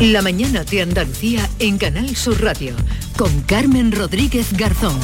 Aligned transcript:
La 0.00 0.22
mañana 0.22 0.62
de 0.62 0.82
Andalucía 0.82 1.50
en 1.58 1.76
Canal 1.76 2.14
Sur 2.14 2.40
Radio 2.40 2.72
con 3.16 3.40
Carmen 3.42 3.90
Rodríguez 3.90 4.52
Garzón. 4.52 4.96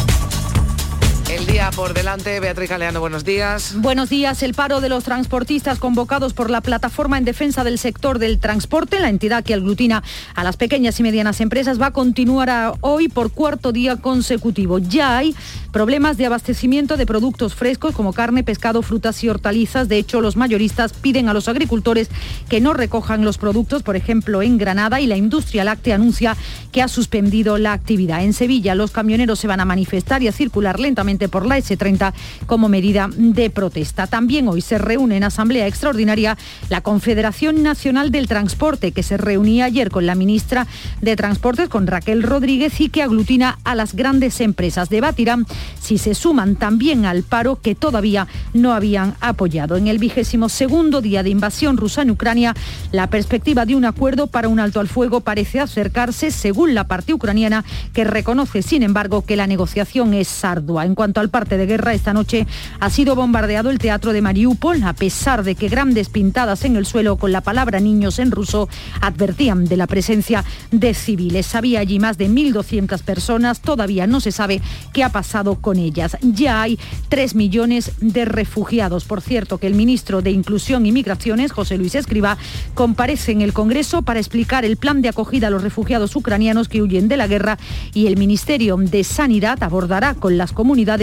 El 1.30 1.46
día 1.46 1.70
por 1.74 1.94
delante, 1.94 2.38
Beatriz 2.38 2.68
Galeano, 2.68 3.00
buenos 3.00 3.24
días. 3.24 3.74
Buenos 3.78 4.10
días. 4.10 4.42
El 4.42 4.52
paro 4.52 4.80
de 4.80 4.90
los 4.90 5.04
transportistas 5.04 5.78
convocados 5.78 6.34
por 6.34 6.50
la 6.50 6.60
Plataforma 6.60 7.16
en 7.16 7.24
Defensa 7.24 7.64
del 7.64 7.78
Sector 7.78 8.18
del 8.18 8.38
Transporte, 8.38 9.00
la 9.00 9.08
entidad 9.08 9.42
que 9.42 9.54
aglutina 9.54 10.02
a 10.34 10.44
las 10.44 10.58
pequeñas 10.58 11.00
y 11.00 11.02
medianas 11.02 11.40
empresas, 11.40 11.80
va 11.80 11.86
a 11.86 11.92
continuar 11.92 12.74
hoy 12.82 13.08
por 13.08 13.32
cuarto 13.32 13.72
día 13.72 13.96
consecutivo. 13.96 14.78
Ya 14.78 15.16
hay 15.16 15.34
problemas 15.72 16.18
de 16.18 16.26
abastecimiento 16.26 16.96
de 16.96 17.06
productos 17.06 17.54
frescos 17.54 17.94
como 17.94 18.12
carne, 18.12 18.44
pescado, 18.44 18.82
frutas 18.82 19.24
y 19.24 19.28
hortalizas. 19.28 19.88
De 19.88 19.96
hecho, 19.96 20.20
los 20.20 20.36
mayoristas 20.36 20.92
piden 20.92 21.28
a 21.28 21.34
los 21.34 21.48
agricultores 21.48 22.10
que 22.48 22.60
no 22.60 22.74
recojan 22.74 23.24
los 23.24 23.38
productos, 23.38 23.82
por 23.82 23.96
ejemplo, 23.96 24.42
en 24.42 24.58
Granada, 24.58 25.00
y 25.00 25.06
la 25.06 25.16
industria 25.16 25.64
láctea 25.64 25.96
anuncia 25.96 26.36
que 26.70 26.82
ha 26.82 26.88
suspendido 26.88 27.56
la 27.58 27.72
actividad. 27.72 28.22
En 28.22 28.34
Sevilla, 28.34 28.74
los 28.74 28.90
camioneros 28.90 29.40
se 29.40 29.48
van 29.48 29.60
a 29.60 29.64
manifestar 29.64 30.22
y 30.22 30.28
a 30.28 30.32
circular 30.32 30.78
lentamente 30.78 31.13
por 31.28 31.46
la 31.46 31.58
S30 31.58 32.12
como 32.46 32.68
medida 32.68 33.08
de 33.16 33.50
protesta. 33.50 34.06
También 34.06 34.48
hoy 34.48 34.60
se 34.60 34.78
reúne 34.78 35.16
en 35.16 35.24
asamblea 35.24 35.66
extraordinaria 35.66 36.36
la 36.68 36.80
Confederación 36.80 37.62
Nacional 37.62 38.10
del 38.10 38.28
Transporte, 38.28 38.92
que 38.92 39.02
se 39.02 39.16
reunía 39.16 39.66
ayer 39.66 39.90
con 39.90 40.06
la 40.06 40.14
ministra 40.14 40.66
de 41.00 41.16
Transportes, 41.16 41.68
con 41.68 41.86
Raquel 41.86 42.22
Rodríguez, 42.22 42.80
y 42.80 42.88
que 42.88 43.02
aglutina 43.02 43.58
a 43.64 43.74
las 43.74 43.94
grandes 43.94 44.40
empresas. 44.40 44.88
Debatirán 44.88 45.46
si 45.80 45.98
se 45.98 46.14
suman 46.14 46.56
también 46.56 47.04
al 47.06 47.22
paro 47.22 47.60
que 47.60 47.74
todavía 47.74 48.26
no 48.52 48.72
habían 48.72 49.14
apoyado. 49.20 49.76
En 49.76 49.88
el 49.88 49.98
vigésimo 49.98 50.48
segundo 50.48 51.00
día 51.00 51.22
de 51.22 51.30
invasión 51.30 51.76
rusa 51.76 52.02
en 52.02 52.10
Ucrania, 52.10 52.54
la 52.92 53.08
perspectiva 53.08 53.66
de 53.66 53.74
un 53.74 53.84
acuerdo 53.84 54.26
para 54.26 54.48
un 54.48 54.60
alto 54.60 54.80
al 54.80 54.88
fuego 54.88 55.20
parece 55.20 55.60
acercarse, 55.60 56.30
según 56.30 56.74
la 56.74 56.84
parte 56.84 57.12
ucraniana, 57.12 57.64
que 57.92 58.04
reconoce, 58.04 58.62
sin 58.62 58.82
embargo, 58.82 59.22
que 59.22 59.36
la 59.36 59.46
negociación 59.46 60.14
es 60.14 60.44
ardua. 60.44 60.84
En 60.84 60.94
cuanto 61.04 61.20
al 61.20 61.28
parte 61.28 61.58
de 61.58 61.66
guerra, 61.66 61.92
esta 61.92 62.14
noche 62.14 62.46
ha 62.80 62.88
sido 62.88 63.14
bombardeado 63.14 63.68
el 63.68 63.78
teatro 63.78 64.14
de 64.14 64.22
Mariupol, 64.22 64.82
a 64.84 64.94
pesar 64.94 65.44
de 65.44 65.54
que 65.54 65.68
grandes 65.68 66.08
pintadas 66.08 66.64
en 66.64 66.76
el 66.76 66.86
suelo 66.86 67.18
con 67.18 67.30
la 67.30 67.42
palabra 67.42 67.78
niños 67.78 68.18
en 68.18 68.30
ruso 68.30 68.70
advertían 69.02 69.66
de 69.66 69.76
la 69.76 69.86
presencia 69.86 70.46
de 70.70 70.94
civiles. 70.94 71.54
Había 71.54 71.80
allí 71.80 71.98
más 71.98 72.16
de 72.16 72.30
1.200 72.30 73.02
personas, 73.02 73.60
todavía 73.60 74.06
no 74.06 74.18
se 74.20 74.32
sabe 74.32 74.62
qué 74.94 75.04
ha 75.04 75.10
pasado 75.10 75.56
con 75.56 75.76
ellas. 75.76 76.16
Ya 76.22 76.62
hay 76.62 76.78
3 77.10 77.34
millones 77.34 77.92
de 78.00 78.24
refugiados. 78.24 79.04
Por 79.04 79.20
cierto, 79.20 79.58
que 79.58 79.66
el 79.66 79.74
ministro 79.74 80.22
de 80.22 80.30
Inclusión 80.30 80.86
y 80.86 80.92
Migraciones, 80.92 81.52
José 81.52 81.76
Luis 81.76 81.96
Escriba, 81.96 82.38
comparece 82.72 83.32
en 83.32 83.42
el 83.42 83.52
Congreso 83.52 84.00
para 84.00 84.20
explicar 84.20 84.64
el 84.64 84.78
plan 84.78 85.02
de 85.02 85.10
acogida 85.10 85.48
a 85.48 85.50
los 85.50 85.62
refugiados 85.62 86.16
ucranianos 86.16 86.70
que 86.70 86.80
huyen 86.80 87.08
de 87.08 87.18
la 87.18 87.26
guerra 87.26 87.58
y 87.92 88.06
el 88.06 88.16
Ministerio 88.16 88.78
de 88.78 89.04
Sanidad 89.04 89.62
abordará 89.62 90.14
con 90.14 90.38
las 90.38 90.52
comunidades 90.52 90.93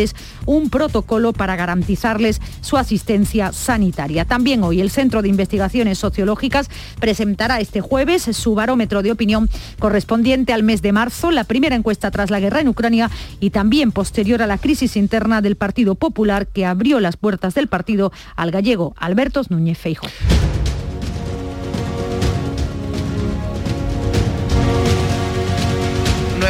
un 0.45 0.69
protocolo 0.69 1.33
para 1.33 1.55
garantizarles 1.55 2.41
su 2.61 2.77
asistencia 2.77 3.51
sanitaria. 3.51 4.25
También 4.25 4.63
hoy 4.63 4.81
el 4.81 4.89
Centro 4.89 5.21
de 5.21 5.29
Investigaciones 5.29 5.97
Sociológicas 5.97 6.69
presentará 6.99 7.59
este 7.59 7.81
jueves 7.81 8.23
su 8.23 8.55
barómetro 8.55 9.01
de 9.01 9.11
opinión 9.11 9.49
correspondiente 9.79 10.53
al 10.53 10.63
mes 10.63 10.81
de 10.81 10.91
marzo, 10.91 11.31
la 11.31 11.43
primera 11.43 11.75
encuesta 11.75 12.11
tras 12.11 12.29
la 12.29 12.39
guerra 12.39 12.61
en 12.61 12.69
Ucrania 12.69 13.09
y 13.39 13.49
también 13.49 13.91
posterior 13.91 14.41
a 14.41 14.47
la 14.47 14.57
crisis 14.57 14.95
interna 14.95 15.41
del 15.41 15.55
Partido 15.55 15.95
Popular 15.95 16.47
que 16.47 16.65
abrió 16.65 16.99
las 16.99 17.17
puertas 17.17 17.53
del 17.53 17.67
partido 17.67 18.11
al 18.35 18.51
gallego 18.51 18.93
Alberto 18.97 19.41
Núñez 19.49 19.77
Feijóo. 19.77 20.09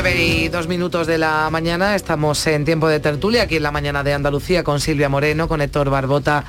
9 0.03 0.15
y 0.19 0.47
2 0.49 0.67
minutos 0.67 1.05
de 1.05 1.19
la 1.19 1.47
mañana, 1.51 1.95
estamos 1.95 2.47
en 2.47 2.65
tiempo 2.65 2.87
de 2.87 2.99
tertulia 2.99 3.43
aquí 3.43 3.57
en 3.57 3.63
la 3.63 3.69
mañana 3.69 4.01
de 4.01 4.15
Andalucía 4.15 4.63
con 4.63 4.79
Silvia 4.79 5.09
Moreno, 5.09 5.47
con 5.47 5.61
Héctor 5.61 5.91
Barbota 5.91 6.43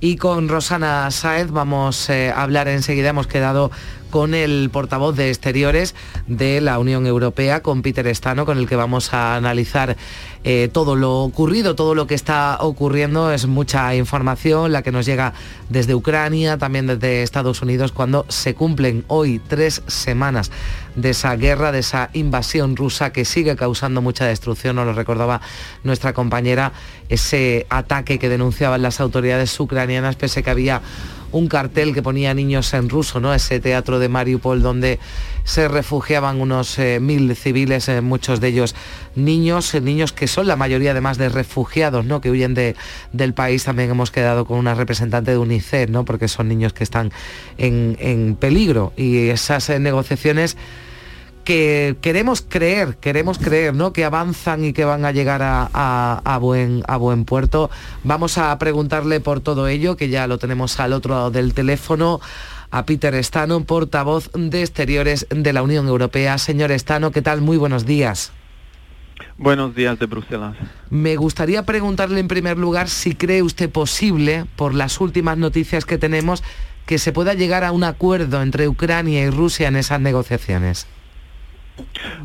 y 0.00 0.16
con 0.16 0.48
Rosana 0.48 1.10
Sáez. 1.10 1.50
Vamos 1.50 2.08
eh, 2.08 2.30
a 2.30 2.42
hablar 2.42 2.66
enseguida, 2.66 3.10
hemos 3.10 3.26
quedado 3.26 3.70
con 4.14 4.32
el 4.32 4.70
portavoz 4.70 5.16
de 5.16 5.28
Exteriores 5.28 5.96
de 6.28 6.60
la 6.60 6.78
Unión 6.78 7.04
Europea, 7.04 7.64
con 7.64 7.82
Peter 7.82 8.06
Estano, 8.06 8.46
con 8.46 8.58
el 8.58 8.68
que 8.68 8.76
vamos 8.76 9.12
a 9.12 9.34
analizar 9.34 9.96
eh, 10.44 10.68
todo 10.72 10.94
lo 10.94 11.22
ocurrido, 11.22 11.74
todo 11.74 11.96
lo 11.96 12.06
que 12.06 12.14
está 12.14 12.58
ocurriendo. 12.60 13.32
Es 13.32 13.48
mucha 13.48 13.92
información 13.96 14.70
la 14.70 14.82
que 14.82 14.92
nos 14.92 15.04
llega 15.04 15.32
desde 15.68 15.96
Ucrania, 15.96 16.58
también 16.58 16.86
desde 16.86 17.24
Estados 17.24 17.60
Unidos, 17.60 17.90
cuando 17.90 18.24
se 18.28 18.54
cumplen 18.54 19.04
hoy 19.08 19.40
tres 19.48 19.82
semanas 19.88 20.52
de 20.94 21.10
esa 21.10 21.34
guerra, 21.34 21.72
de 21.72 21.80
esa 21.80 22.10
invasión 22.12 22.76
rusa 22.76 23.12
que 23.12 23.24
sigue 23.24 23.56
causando 23.56 24.00
mucha 24.00 24.26
destrucción. 24.26 24.76
Nos 24.76 24.86
lo 24.86 24.92
recordaba 24.92 25.40
nuestra 25.82 26.12
compañera, 26.12 26.70
ese 27.08 27.66
ataque 27.68 28.20
que 28.20 28.28
denunciaban 28.28 28.80
las 28.80 29.00
autoridades 29.00 29.58
ucranianas, 29.58 30.14
pese 30.14 30.44
que 30.44 30.50
había 30.50 30.82
un 31.34 31.48
cartel 31.48 31.92
que 31.92 32.00
ponía 32.00 32.32
niños 32.32 32.72
en 32.74 32.88
ruso, 32.88 33.18
¿no? 33.18 33.34
Ese 33.34 33.58
teatro 33.58 33.98
de 33.98 34.08
Mariupol 34.08 34.62
donde 34.62 35.00
se 35.42 35.66
refugiaban 35.66 36.40
unos 36.40 36.78
eh, 36.78 37.00
mil 37.00 37.34
civiles, 37.34 37.88
eh, 37.88 38.00
muchos 38.00 38.40
de 38.40 38.48
ellos 38.48 38.76
niños, 39.16 39.74
eh, 39.74 39.80
niños 39.80 40.12
que 40.12 40.28
son 40.28 40.46
la 40.46 40.54
mayoría 40.54 40.92
además 40.92 41.18
de 41.18 41.28
refugiados, 41.28 42.04
¿no? 42.04 42.20
Que 42.20 42.30
huyen 42.30 42.54
de, 42.54 42.76
del 43.12 43.34
país. 43.34 43.64
También 43.64 43.90
hemos 43.90 44.12
quedado 44.12 44.44
con 44.44 44.58
una 44.58 44.74
representante 44.74 45.32
de 45.32 45.38
UNICEF, 45.38 45.90
¿no? 45.90 46.04
Porque 46.04 46.28
son 46.28 46.46
niños 46.46 46.72
que 46.72 46.84
están 46.84 47.10
en, 47.58 47.96
en 47.98 48.36
peligro. 48.36 48.92
Y 48.96 49.28
esas 49.30 49.68
negociaciones 49.80 50.56
que 51.44 51.96
queremos 52.00 52.42
creer, 52.42 52.96
queremos 52.96 53.38
creer, 53.38 53.74
¿no? 53.74 53.92
Que 53.92 54.04
avanzan 54.04 54.64
y 54.64 54.72
que 54.72 54.84
van 54.84 55.04
a 55.04 55.12
llegar 55.12 55.40
a, 55.42 56.38
buen, 56.40 56.82
a 56.88 56.96
buen 56.96 57.24
puerto. 57.24 57.70
Vamos 58.02 58.38
a 58.38 58.58
preguntarle 58.58 59.20
por 59.20 59.40
todo 59.40 59.68
ello, 59.68 59.96
que 59.96 60.08
ya 60.08 60.26
lo 60.26 60.38
tenemos 60.38 60.80
al 60.80 60.92
otro 60.92 61.14
lado 61.14 61.30
del 61.30 61.54
teléfono, 61.54 62.20
a 62.70 62.84
Peter 62.86 63.22
Stano, 63.22 63.64
portavoz 63.64 64.30
de 64.32 64.62
Exteriores 64.62 65.26
de 65.30 65.52
la 65.52 65.62
Unión 65.62 65.86
Europea. 65.86 66.38
Señor 66.38 66.72
Stano, 66.78 67.12
¿qué 67.12 67.22
tal? 67.22 67.40
Muy 67.40 67.56
buenos 67.56 67.86
días. 67.86 68.32
Buenos 69.36 69.74
días 69.74 69.98
de 69.98 70.06
Bruselas. 70.06 70.56
Me 70.90 71.16
gustaría 71.16 71.62
preguntarle 71.64 72.20
en 72.20 72.28
primer 72.28 72.58
lugar 72.58 72.88
si 72.88 73.14
cree 73.14 73.42
usted 73.42 73.70
posible, 73.70 74.46
por 74.56 74.74
las 74.74 75.00
últimas 75.00 75.38
noticias 75.38 75.84
que 75.84 75.98
tenemos, 75.98 76.42
que 76.86 76.98
se 76.98 77.12
pueda 77.12 77.34
llegar 77.34 77.64
a 77.64 77.72
un 77.72 77.84
acuerdo 77.84 78.42
entre 78.42 78.68
Ucrania 78.68 79.22
y 79.24 79.30
Rusia 79.30 79.68
en 79.68 79.76
esas 79.76 80.00
negociaciones. 80.00 80.86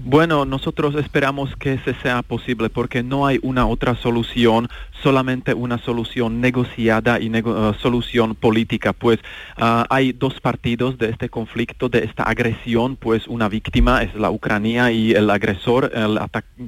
Bueno, 0.04 0.46
nosotros 0.46 0.96
esperamos 0.96 1.56
que 1.56 1.74
ese 1.74 1.96
sea 1.96 2.22
posible 2.22 2.70
porque 2.70 3.02
no 3.02 3.26
hay 3.26 3.40
una 3.42 3.66
otra 3.66 3.96
solución, 3.96 4.68
solamente 5.02 5.54
una 5.54 5.78
solución 5.80 6.42
negociada 6.42 7.20
y 7.20 7.32
eh, 7.34 7.44
solución 7.82 8.36
política. 8.36 8.94
Pues 8.94 9.20
ah, 9.58 9.86
hay 9.90 10.12
dos 10.12 10.40
partidos 10.40 10.98
de 10.98 11.10
este 11.10 11.30
conflicto, 11.30 11.90
de 11.90 12.06
esta 12.06 12.24
agresión, 12.24 12.96
pues 12.96 13.28
una 13.28 13.50
víctima 13.50 14.04
es 14.04 14.14
la 14.16 14.30
Ucrania 14.30 14.92
y 14.92 15.12
el 15.12 15.30
agresor 15.30 15.92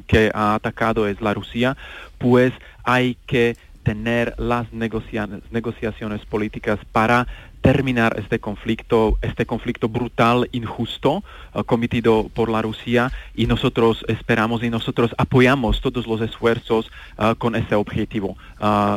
que 0.07 0.31
ha 0.33 0.55
atacado 0.55 1.07
es 1.07 1.21
la 1.21 1.33
Rusia, 1.33 1.77
pues 2.17 2.53
hay 2.83 3.17
que 3.27 3.57
tener 3.83 4.35
las 4.37 4.71
negociaciones 4.73 6.25
políticas 6.27 6.79
para 6.91 7.27
terminar 7.61 8.19
este 8.19 8.39
conflicto, 8.39 9.17
este 9.21 9.45
conflicto 9.45 9.87
brutal, 9.87 10.49
injusto, 10.51 11.23
uh, 11.53 11.63
cometido 11.63 12.29
por 12.33 12.49
la 12.49 12.61
Rusia 12.61 13.11
y 13.35 13.45
nosotros 13.45 14.03
esperamos 14.07 14.63
y 14.63 14.69
nosotros 14.69 15.13
apoyamos 15.17 15.81
todos 15.81 16.07
los 16.07 16.21
esfuerzos 16.21 16.91
uh, 17.17 17.35
con 17.35 17.55
ese 17.55 17.75
objetivo, 17.75 18.35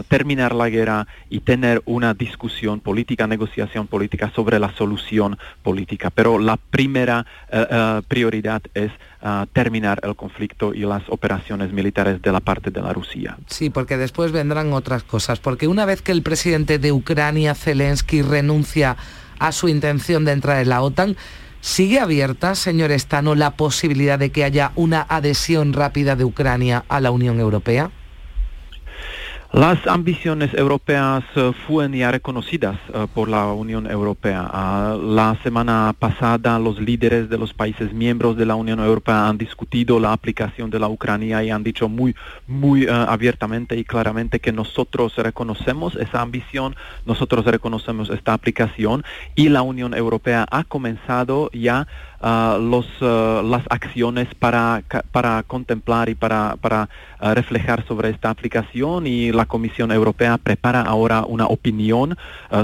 terminar 0.09 0.55
la 0.55 0.69
guerra 0.69 1.07
y 1.31 1.41
tener 1.41 1.83
una 1.87 2.13
discusión 2.13 2.81
política, 2.81 3.27
negociación 3.27 3.87
política 3.87 4.31
sobre 4.35 4.59
la 4.59 4.75
solución 4.77 5.39
política. 5.63 6.11
Pero 6.11 6.39
la 6.39 6.57
primera 6.57 7.25
prioridad 8.09 8.63
es 8.75 8.93
terminar 9.53 10.01
el 10.03 10.17
conflicto 10.17 10.75
y 10.75 10.81
las 10.81 11.03
operaciones 11.09 11.73
militares 11.73 12.21
de 12.21 12.31
la 12.31 12.41
parte 12.41 12.71
de 12.71 12.83
la 12.83 12.93
Rusia. 12.93 13.39
Sí, 13.47 13.71
porque 13.71 13.97
después 13.97 14.33
vendrán 14.33 14.73
otras 14.73 15.03
cosas, 15.03 15.41
porque 15.41 15.67
una 15.67 15.87
vez 15.87 16.03
que 16.03 16.13
el 16.13 16.23
presidente 16.23 16.79
de 16.79 16.93
Ucrania, 16.93 17.55
Zelensky, 17.55 18.21
renuncia 18.21 18.97
a 19.39 19.53
su 19.53 19.69
intención 19.69 20.25
de 20.25 20.33
entrar 20.33 20.61
en 20.61 20.69
la 20.69 20.83
OTAN, 20.83 21.17
¿sigue 21.61 22.01
abierta, 22.01 22.55
señor 22.55 22.93
Estano, 22.93 23.35
la 23.35 23.53
posibilidad 23.53 24.19
de 24.19 24.31
que 24.31 24.45
haya 24.45 24.73
una 24.75 25.07
adhesión 25.09 25.73
rápida 25.73 26.17
de 26.17 26.25
Ucrania 26.25 26.85
a 26.89 27.01
la 27.01 27.11
Unión 27.11 27.41
Europea? 27.41 27.91
Las 29.55 29.87
ambiciones 29.87 30.53
europeas 30.53 31.23
uh, 31.37 31.53
fueron 31.53 31.93
ya 31.93 32.11
reconocidas 32.11 32.77
uh, 32.89 33.07
por 33.07 33.29
la 33.29 33.53
Unión 33.53 33.89
Europea. 33.89 34.51
Uh, 34.53 35.01
la 35.01 35.39
semana 35.45 35.95
pasada 35.97 36.59
los 36.59 36.81
líderes 36.81 37.29
de 37.31 37.39
los 37.39 37.55
países 37.55 37.93
miembros 37.93 38.37
de 38.37 38.47
la 38.47 38.57
Unión 38.57 38.81
Europea 38.81 39.29
han 39.29 39.39
discutido 39.39 40.01
la 40.01 40.13
aplicación 40.13 40.71
de 40.71 40.81
la 40.81 40.89
Ucrania 40.89 41.45
y 41.45 41.51
han 41.51 41.63
dicho 41.63 41.89
muy, 41.89 42.17
muy 42.49 42.89
abiertamente 42.89 43.77
y 43.77 43.85
claramente 43.85 44.41
que 44.41 44.51
nosotros 44.51 45.15
reconocemos 45.19 45.95
esa 45.95 46.21
ambición, 46.21 46.75
nosotros 47.07 47.45
reconocemos 47.45 48.11
esta 48.11 48.33
aplicación 48.33 49.05
y 49.37 49.51
la 49.51 49.63
Unión 49.63 49.95
Europea 49.95 50.47
ha 50.51 50.65
comenzado 50.65 51.49
ya 51.53 51.87
Ah, 52.27 52.57
los, 52.59 52.87
ah, 53.03 53.43
las 53.45 53.65
acciones 53.69 54.35
para, 54.35 54.83
para 55.13 55.43
contemplar 55.43 56.09
y 56.09 56.15
para, 56.15 56.57
para 56.59 56.89
ah, 57.19 57.35
reflejar 57.35 57.87
sobre 57.87 58.09
esta 58.09 58.31
aplicación. 58.31 59.07
Y 59.07 59.31
la 59.31 59.45
Comisión 59.45 59.93
Europea 59.93 60.39
prepara 60.39 60.81
ahora 60.81 61.27
una 61.29 61.47
opinión 61.47 62.17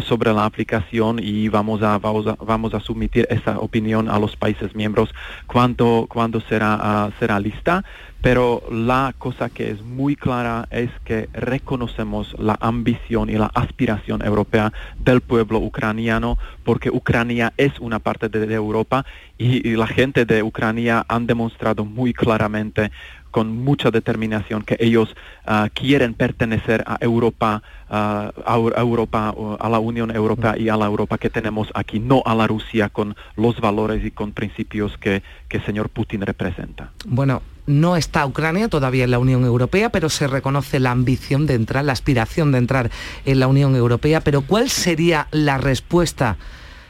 sobre 0.02 0.32
la 0.32 0.46
aplicación 0.46 1.18
y 1.22 1.48
vamos 1.48 1.82
a, 1.82 1.98
vamos 1.98 2.26
a, 2.26 2.36
vamos 2.42 2.72
a 2.72 2.80
esa 3.28 3.58
opinión 3.58 4.08
a 4.08 4.18
los 4.18 4.34
países 4.36 4.74
miembros 4.74 5.10
cuando, 5.46 6.06
cuando 6.08 6.40
será, 6.40 7.10
será 7.18 7.38
lista 7.38 7.84
pero 8.22 8.62
la 8.70 9.14
cosa 9.18 9.48
que 9.48 9.70
es 9.70 9.82
muy 9.82 10.16
clara 10.16 10.68
es 10.70 10.90
que 11.04 11.28
reconocemos 11.32 12.34
la 12.38 12.56
ambición 12.60 13.30
y 13.30 13.34
la 13.34 13.50
aspiración 13.54 14.24
europea 14.24 14.72
del 14.98 15.20
pueblo 15.20 15.58
ucraniano, 15.58 16.38
porque 16.64 16.90
Ucrania 16.90 17.52
es 17.56 17.78
una 17.80 17.98
parte 17.98 18.28
de, 18.28 18.50
Europa 18.54 19.06
y, 19.38 19.76
la 19.76 19.86
gente 19.86 20.24
de 20.24 20.42
Ucrania 20.42 21.04
han 21.08 21.26
demostrado 21.26 21.84
muy 21.84 22.12
claramente 22.12 22.90
con 23.30 23.56
mucha 23.56 23.90
determinación 23.90 24.62
que 24.62 24.76
ellos 24.80 25.14
ah, 25.46 25.68
quieren 25.72 26.14
pertenecer 26.14 26.82
a 26.86 26.98
Europa, 27.00 27.62
ah, 27.88 28.32
a, 28.44 28.56
Europa, 28.56 29.32
a 29.58 29.68
la 29.68 29.78
Unión 29.78 30.14
Europea 30.14 30.58
y 30.58 30.68
a 30.68 30.76
la 30.76 30.86
Europa 30.86 31.16
que 31.16 31.30
tenemos 31.30 31.68
aquí, 31.74 32.00
no 32.00 32.22
a 32.26 32.34
la 32.34 32.46
Rusia 32.46 32.88
con 32.88 33.14
los 33.36 33.60
valores 33.60 34.04
y 34.04 34.10
con 34.10 34.32
principios 34.32 34.98
que, 34.98 35.22
que 35.48 35.60
señor 35.60 35.90
Putin 35.90 36.22
representa. 36.22 36.90
Bueno, 37.06 37.40
no 37.70 37.96
está 37.96 38.26
Ucrania 38.26 38.68
todavía 38.68 39.04
en 39.04 39.12
la 39.12 39.18
Unión 39.18 39.44
Europea, 39.44 39.90
pero 39.90 40.10
se 40.10 40.26
reconoce 40.26 40.80
la 40.80 40.90
ambición 40.90 41.46
de 41.46 41.54
entrar, 41.54 41.84
la 41.84 41.92
aspiración 41.92 42.52
de 42.52 42.58
entrar 42.58 42.90
en 43.24 43.40
la 43.40 43.46
Unión 43.46 43.76
Europea. 43.76 44.20
Pero 44.20 44.42
¿cuál 44.42 44.68
sería 44.68 45.28
la 45.30 45.58
respuesta 45.58 46.36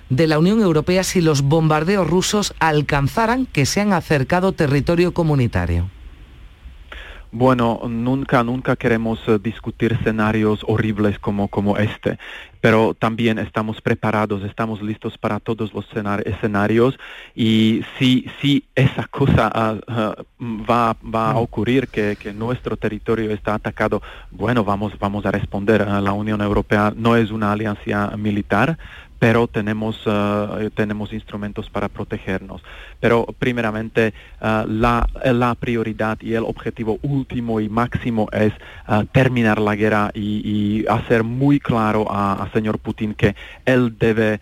de 0.09 0.27
la 0.27 0.39
Unión 0.39 0.61
Europea 0.61 1.05
si 1.05 1.21
los 1.21 1.43
bombardeos 1.43 2.09
rusos 2.09 2.55
alcanzaran 2.59 3.47
que 3.47 3.67
se 3.67 3.81
han 3.81 3.93
acercado 3.93 4.53
territorio 4.53 5.15
comunitario? 5.15 5.91
Bueno, 7.33 7.83
nunca, 7.89 8.43
nunca 8.43 8.75
queremos 8.75 9.21
eh, 9.29 9.39
discutir 9.41 9.93
escenarios 9.93 10.65
horribles 10.67 11.17
como, 11.21 11.47
como 11.47 11.77
este, 11.77 12.19
pero 12.61 12.93
también 12.93 13.39
estamos 13.39 13.81
preparados, 13.81 14.43
estamos 14.43 14.83
listos 14.83 15.17
para 15.17 15.39
todos 15.39 15.73
los 15.73 15.87
escenarios 16.25 16.99
y 17.37 17.85
si, 17.97 18.27
si 18.41 18.65
esa 18.75 19.07
cosa 19.07 19.49
ah, 19.55 19.77
ah, 19.87 20.15
va, 20.43 20.97
va, 21.03 21.31
a 21.31 21.35
mm. 21.35 21.37
ocurrir, 21.37 21.87
que, 21.87 22.17
que, 22.21 22.33
nuestro 22.33 22.77
territorio 22.77 23.31
está 23.31 23.55
atacado, 23.55 24.03
bueno, 24.33 24.65
vamos, 24.65 24.99
vamos 24.99 25.25
a 25.25 25.31
responder. 25.31 25.87
La 25.87 26.13
Unión 26.13 26.41
Europea 26.41 26.93
no 26.97 27.15
es 27.15 27.31
una 27.31 27.53
alianza 27.53 28.17
militar, 28.17 28.77
pero 29.21 29.47
tenemos, 29.47 30.05
uh, 30.07 30.71
tenemos 30.75 31.13
instrumentos 31.13 31.69
para 31.69 31.89
protegernos. 31.89 32.63
Pero 33.01 33.27
primeramente 33.39 34.15
uh, 34.41 34.67
la, 34.67 35.07
la, 35.23 35.55
prioridad 35.55 36.19
y 36.23 36.33
el 36.33 36.43
objetivo 36.43 36.99
último 37.03 37.61
y 37.61 37.69
máximo 37.69 38.29
es 38.33 38.53
uh, 38.89 39.05
terminar 39.13 39.61
la 39.61 39.77
guerra 39.77 40.11
y, 40.15 40.87
hacer 40.89 41.23
muy 41.23 41.61
claro 41.61 42.07
a, 42.11 42.49
señor 42.55 42.79
Putin 42.79 43.13
que 43.13 43.37
él 43.67 43.97
debe, 43.99 44.41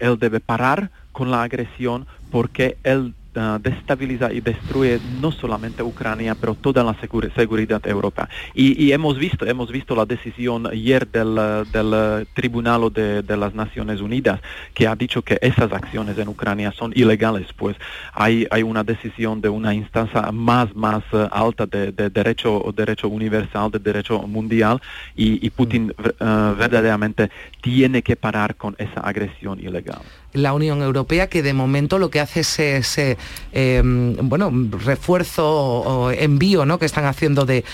él 0.00 0.18
debe 0.18 0.40
parar 0.40 0.90
con 1.12 1.30
la 1.30 1.42
agresión 1.42 2.06
porque 2.32 2.76
él 2.82 3.14
uh, 3.36 3.58
destabiliza 3.58 4.32
y 4.32 4.40
destruye 4.40 5.00
no 5.20 5.32
solamente 5.32 5.82
Ucrania, 5.82 6.34
pero 6.34 6.54
toda 6.54 6.82
la 6.82 6.96
seguridad 7.00 7.86
europea. 7.86 8.28
Y, 8.54 8.92
hemos 8.92 9.18
visto, 9.18 9.46
hemos 9.46 9.70
visto 9.70 9.94
la 9.94 10.06
decisión 10.06 10.66
ayer 10.66 11.06
del, 11.06 11.34
del 11.72 12.26
Tribunal 12.34 12.92
de, 12.92 13.22
de, 13.22 13.36
las 13.36 13.54
Naciones 13.54 14.00
Unidas 14.00 14.40
que 14.74 14.86
ha 14.86 14.96
dicho 14.96 15.22
que 15.22 15.38
esas 15.40 15.72
acciones 15.72 16.18
en 16.18 16.28
Ucrania 16.28 16.72
son 16.72 16.92
ilegales, 16.94 17.48
pues 17.56 17.76
hay, 18.12 18.46
hay 18.50 18.62
una 18.62 18.84
decisión 18.84 19.40
de 19.40 19.48
una 19.48 19.74
instancia 19.74 20.30
más, 20.32 20.74
más 20.74 21.02
uh, 21.12 21.28
alta 21.30 21.66
de, 21.66 21.92
de, 21.92 22.10
derecho, 22.10 22.72
derecho 22.74 23.08
universal, 23.08 23.70
de 23.70 23.78
derecho 23.78 24.20
mundial, 24.22 24.80
y, 25.16 25.44
y 25.44 25.50
Putin 25.50 25.92
uh, 25.98 26.24
verdaderamente 26.56 27.30
tiene 27.60 28.02
que 28.02 28.16
parar 28.16 28.56
con 28.56 28.74
esa 28.78 29.00
agresión 29.00 29.58
ilegal 29.60 30.02
la 30.34 30.52
Unión 30.52 30.82
Europea, 30.82 31.28
que 31.28 31.42
de 31.42 31.54
momento 31.54 31.98
lo 31.98 32.10
que 32.10 32.20
hace 32.20 32.40
es 32.40 32.58
ese 32.58 33.16
em, 33.52 34.16
bueno, 34.28 34.52
refuerzo 34.84 35.48
o, 35.48 36.10
envío 36.10 36.66
¿no? 36.66 36.78
que 36.78 36.86
están 36.86 37.06
haciendo 37.06 37.46
de, 37.46 37.64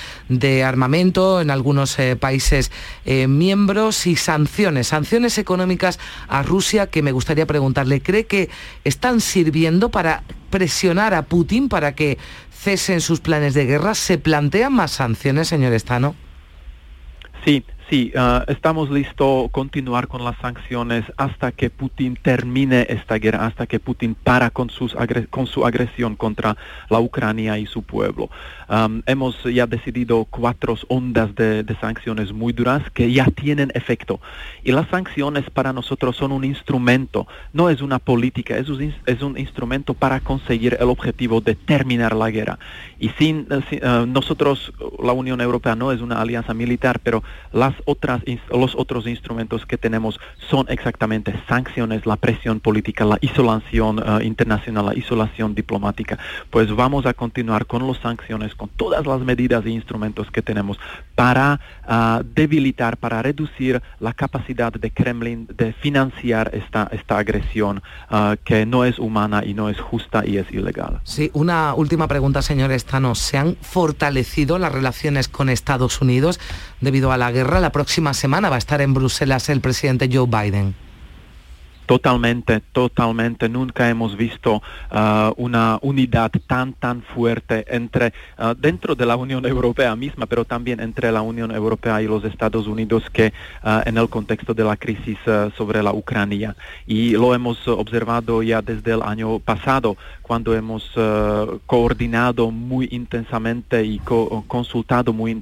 armamento 0.62 1.40
en 1.40 1.50
algunos 1.50 1.98
eh, 1.98 2.16
países 2.16 2.70
eh, 3.04 3.26
miembros 3.26 4.06
y 4.06 4.14
sanciones, 4.16 4.88
sanciones 4.88 5.38
económicas 5.38 5.98
a 6.28 6.42
Rusia 6.42 6.88
que 6.88 7.02
me 7.02 7.12
gustaría 7.12 7.46
preguntarle, 7.46 8.02
¿cree 8.02 8.26
que 8.26 8.50
están 8.84 9.20
sirviendo 9.20 9.90
para 9.90 10.22
presionar 10.50 11.14
a 11.14 11.22
Putin 11.22 11.68
para 11.68 11.94
que 11.94 12.18
cesen 12.52 13.00
sus 13.00 13.20
planes 13.20 13.54
de 13.54 13.64
guerra? 13.64 13.94
¿Se 13.94 14.18
plantean 14.18 14.74
más 14.74 14.92
sanciones, 14.92 15.48
señor 15.48 15.72
Estano? 15.72 16.14
Sí, 17.44 17.64
Sí, 17.90 18.12
ah, 18.14 18.44
estamos 18.46 18.88
listos 18.88 19.46
a 19.46 19.48
continuar 19.50 20.06
con 20.06 20.22
las 20.22 20.36
sanciones 20.36 21.04
hasta 21.16 21.50
que 21.50 21.70
Putin 21.70 22.14
termine 22.14 22.86
esta 22.88 23.16
guerra, 23.16 23.46
hasta 23.46 23.66
que 23.66 23.80
Putin 23.80 24.14
para 24.14 24.50
con, 24.50 24.70
sus 24.70 24.94
con 25.28 25.48
su 25.48 25.66
agresión 25.66 26.14
contra 26.14 26.56
la 26.88 27.00
Ucrania 27.00 27.58
y 27.58 27.66
su 27.66 27.82
pueblo. 27.82 28.30
hemos 29.06 29.42
ya 29.42 29.66
decidido 29.66 30.24
cuatro 30.24 30.76
ondas 30.86 31.34
de, 31.34 31.64
sanciones 31.80 32.32
muy 32.32 32.52
duras 32.52 32.88
que 32.94 33.12
ya 33.12 33.24
tienen 33.24 33.72
efecto. 33.74 34.20
Y 34.62 34.70
las 34.70 34.88
sanciones 34.88 35.50
para 35.50 35.72
nosotros 35.72 36.16
son 36.16 36.30
un 36.30 36.44
instrumento, 36.44 37.26
no 37.52 37.70
es 37.70 37.80
una 37.80 37.98
política, 37.98 38.56
es 38.56 38.68
un, 38.68 38.94
es 39.04 39.20
un 39.20 39.36
instrumento 39.36 39.94
para 39.94 40.20
conseguir 40.20 40.76
el 40.78 40.90
objetivo 40.90 41.40
de 41.40 41.56
terminar 41.56 42.14
la 42.14 42.30
guerra. 42.30 42.56
Y 43.00 43.08
sin, 43.18 43.48
ah, 43.82 44.04
nosotros, 44.06 44.72
la 45.02 45.12
Unión 45.12 45.40
Europea 45.40 45.74
no 45.74 45.90
es 45.90 46.00
una 46.00 46.20
alianza 46.20 46.54
militar, 46.54 47.00
pero 47.02 47.24
las 47.52 47.74
otras, 47.86 48.22
los 48.50 48.74
otros 48.74 49.06
instrumentos 49.06 49.66
que 49.66 49.78
tenemos 49.78 50.18
son 50.48 50.66
exactamente 50.68 51.34
sanciones, 51.48 52.06
la 52.06 52.16
presión 52.16 52.60
política, 52.60 53.04
la 53.04 53.18
isolación 53.20 53.98
eh, 53.98 54.24
internacional, 54.24 54.86
la 54.86 54.94
isolación 54.94 55.54
diplomática. 55.54 56.18
Pues 56.50 56.74
vamos 56.74 57.06
a 57.06 57.14
continuar 57.14 57.66
con 57.66 57.86
las 57.86 57.98
sanciones, 57.98 58.54
con 58.54 58.68
todas 58.68 59.06
las 59.06 59.20
medidas 59.20 59.64
e 59.66 59.70
instrumentos 59.70 60.30
que 60.30 60.42
tenemos 60.42 60.78
para 61.14 61.60
ah, 61.86 62.22
debilitar, 62.34 62.96
para 62.96 63.22
reducir 63.22 63.82
la 63.98 64.12
capacidad 64.12 64.72
de 64.72 64.90
Kremlin 64.90 65.46
de 65.54 65.72
financiar 65.72 66.50
esta, 66.54 66.88
esta 66.92 67.18
agresión 67.18 67.82
ah, 68.08 68.36
que 68.44 68.66
no 68.66 68.84
es 68.84 68.98
humana 68.98 69.42
y 69.44 69.54
no 69.54 69.68
es 69.68 69.80
justa 69.80 70.24
y 70.26 70.38
es 70.38 70.50
ilegal. 70.52 71.00
Sí, 71.04 71.30
una 71.34 71.74
última 71.74 72.08
pregunta, 72.08 72.42
señor 72.42 72.72
Estano. 72.72 73.14
¿Se 73.14 73.38
han 73.38 73.56
fortalecido 73.60 74.58
las 74.58 74.72
relaciones 74.72 75.28
con 75.28 75.48
Estados 75.48 76.00
Unidos 76.00 76.40
debido 76.80 77.12
a 77.12 77.16
la 77.16 77.30
guerra? 77.32 77.60
La 77.60 77.72
próxima 77.72 78.14
semana 78.14 78.48
va 78.48 78.56
a 78.56 78.58
estar 78.58 78.80
en 78.80 78.94
Bruselas 78.94 79.48
el 79.48 79.60
presidente 79.60 80.08
Joe 80.12 80.26
Biden. 80.26 80.74
Totalmente, 81.90 82.60
totalmente. 82.72 83.48
Nunca 83.48 83.88
hemos 83.88 84.16
visto 84.16 84.62
uh, 84.92 85.32
una 85.36 85.76
unidad 85.82 86.30
tan, 86.46 86.72
tan 86.74 87.02
fuerte 87.02 87.64
entre, 87.66 88.12
uh, 88.38 88.54
dentro 88.54 88.94
de 88.94 89.04
la 89.04 89.16
Unión 89.16 89.44
Europea 89.44 89.96
misma, 89.96 90.26
pero 90.26 90.44
también 90.44 90.78
entre 90.78 91.10
la 91.10 91.20
Unión 91.20 91.50
Europea 91.50 92.00
y 92.00 92.06
los 92.06 92.22
Estados 92.22 92.68
Unidos 92.68 93.02
que 93.12 93.32
uh, 93.64 93.80
en 93.84 93.98
el 93.98 94.08
contexto 94.08 94.54
de 94.54 94.62
la 94.62 94.76
crisis 94.76 95.18
sobre 95.56 95.82
la 95.82 95.92
Ucrania. 95.92 96.54
Y 96.86 97.10
lo 97.14 97.34
hemos 97.34 97.66
observado 97.66 98.40
ya 98.44 98.62
desde 98.62 98.92
el 98.92 99.02
año 99.02 99.40
pasado, 99.40 99.96
cuando 100.30 100.54
hemos 100.54 100.88
coordinado 101.66 102.52
muy 102.52 102.88
intensamente 102.92 103.84
y 103.84 103.98
consultado 103.98 105.12
muy 105.12 105.32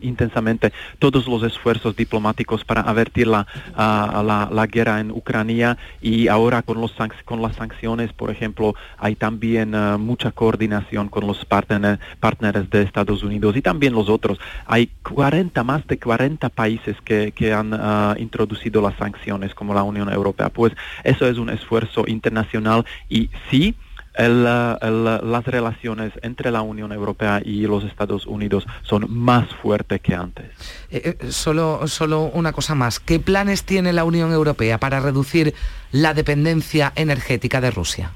intensamente 0.00 0.72
todos 0.98 1.26
los 1.26 1.42
esfuerzos 1.42 1.94
diplomáticos 1.94 2.64
para 2.64 2.80
avertir 2.80 3.26
la, 3.26 3.46
la, 3.76 4.48
la 4.50 4.66
guerra 4.66 5.00
en 5.00 5.10
Ucrania 5.10 5.76
y 6.00 6.28
ahora 6.28 6.62
con, 6.62 6.80
los 6.80 6.94
con 7.26 7.42
las 7.42 7.56
sanciones, 7.56 8.14
por 8.14 8.30
ejemplo, 8.30 8.74
hay 8.96 9.14
también 9.16 9.74
eh, 9.74 9.96
mucha 9.98 10.32
coordinación 10.32 11.08
con 11.08 11.26
los 11.26 11.44
partners 11.44 12.70
de 12.70 12.82
Estados 12.82 13.22
Unidos 13.22 13.56
y 13.56 13.62
también 13.62 13.92
los 13.92 14.08
otros. 14.08 14.38
Hay 14.66 14.90
40, 15.02 15.62
más 15.64 15.86
de 15.86 15.98
40 15.98 16.48
países 16.48 16.96
que, 17.04 17.32
que 17.32 17.52
han 17.52 17.72
eh, 17.74 18.14
introducido 18.22 18.80
las 18.80 18.96
sanciones 18.96 19.54
como 19.54 19.74
la 19.74 19.82
Unión 19.82 20.10
Europea. 20.12 20.48
Pues 20.48 20.72
eso 21.04 21.26
es 21.26 21.38
un 21.38 21.50
esfuerzo 21.50 22.04
internacional 22.06 22.84
y 23.08 23.30
sí, 23.50 23.74
las 24.16 25.44
relaciones 25.46 26.12
entre 26.22 26.50
la 26.50 26.62
Unión 26.62 26.92
Europea 26.92 27.40
y 27.44 27.62
los 27.62 27.84
Estados 27.84 28.26
Unidos 28.26 28.66
son 28.82 29.06
más 29.08 29.48
fuertes 29.62 30.00
que 30.00 30.14
antes. 30.14 30.46
Eh, 30.90 31.16
eh, 31.20 31.32
solo, 31.32 31.86
solo 31.86 32.22
una 32.22 32.52
cosa 32.52 32.74
más. 32.74 33.00
¿Qué 33.00 33.20
planes 33.20 33.64
tiene 33.64 33.92
la 33.92 34.04
Unión 34.04 34.32
Europea 34.32 34.78
para 34.78 35.00
reducir 35.00 35.54
la 35.92 36.14
dependencia 36.14 36.92
energética 36.96 37.60
de 37.60 37.70
Rusia? 37.70 38.12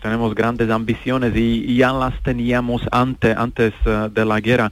Tenemos 0.00 0.34
grandes 0.34 0.70
ambiciones 0.70 1.34
y, 1.36 1.76
ya 1.76 1.92
las 1.92 2.20
teníamos 2.22 2.82
antes, 2.90 3.36
antes 3.36 3.72
eh, 3.84 4.08
de 4.12 4.24
la 4.24 4.40
guerra. 4.40 4.70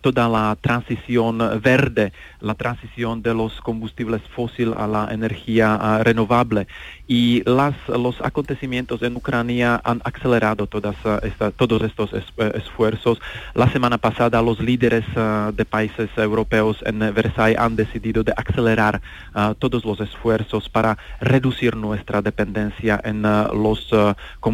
toda 0.00 0.28
la 0.28 0.56
transición 0.60 1.38
verde, 1.60 2.12
la 2.40 2.54
transición 2.54 3.22
de 3.22 3.34
los 3.34 3.60
combustibles 3.60 4.22
fósiles 4.36 4.76
a 4.76 4.86
la 4.86 5.08
energía 5.10 5.98
renovable 6.04 6.68
y 7.08 7.42
las, 7.44 7.74
los 7.88 8.20
acontecimientos 8.20 9.02
en 9.02 9.16
Ucrania 9.16 9.80
han 9.82 10.00
acelerado 10.04 10.68
todas, 10.68 10.94
esta, 11.22 11.50
todos 11.50 11.82
estos 11.82 12.12
esfuerzos. 12.12 13.18
La 13.54 13.68
semana 13.68 13.98
pasada 13.98 14.40
los 14.42 14.60
líderes 14.60 15.04
de 15.52 15.64
países 15.64 16.08
europeos 16.16 16.78
en 16.86 17.00
Versailles 17.12 17.58
han 17.58 17.74
decidido 17.74 18.22
de 18.22 18.32
acelerar 18.36 19.02
todos 19.58 19.84
los 19.84 19.98
esfuerzos 19.98 20.68
para 20.68 20.96
reducir 21.20 21.74
nuestra 21.74 22.22
dependencia 22.22 23.00
en 23.02 23.22
los 23.22 23.90
combustibles 24.38 24.53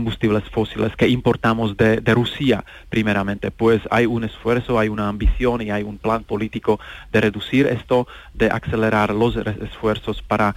fósiles 0.53 0.97
que 0.97 1.09
importamos 1.09 1.77
de, 1.77 2.01
Rusia 2.15 2.65
primeramente. 2.89 3.51
Pues 3.51 3.81
hay 3.91 4.07
un 4.07 4.25
esfuerzo, 4.25 4.79
hay 4.79 4.89
una 4.89 5.09
ambición 5.09 5.61
y 5.63 5.71
hay 5.71 5.83
un 5.83 5.99
plan 5.99 6.25
político 6.25 6.81
de 7.13 7.21
reducir 7.21 7.67
esto, 7.67 8.07
de 8.35 8.51
acelerar 8.51 9.15
los 9.15 9.37
esfuerzos 9.37 10.23
para, 10.23 10.55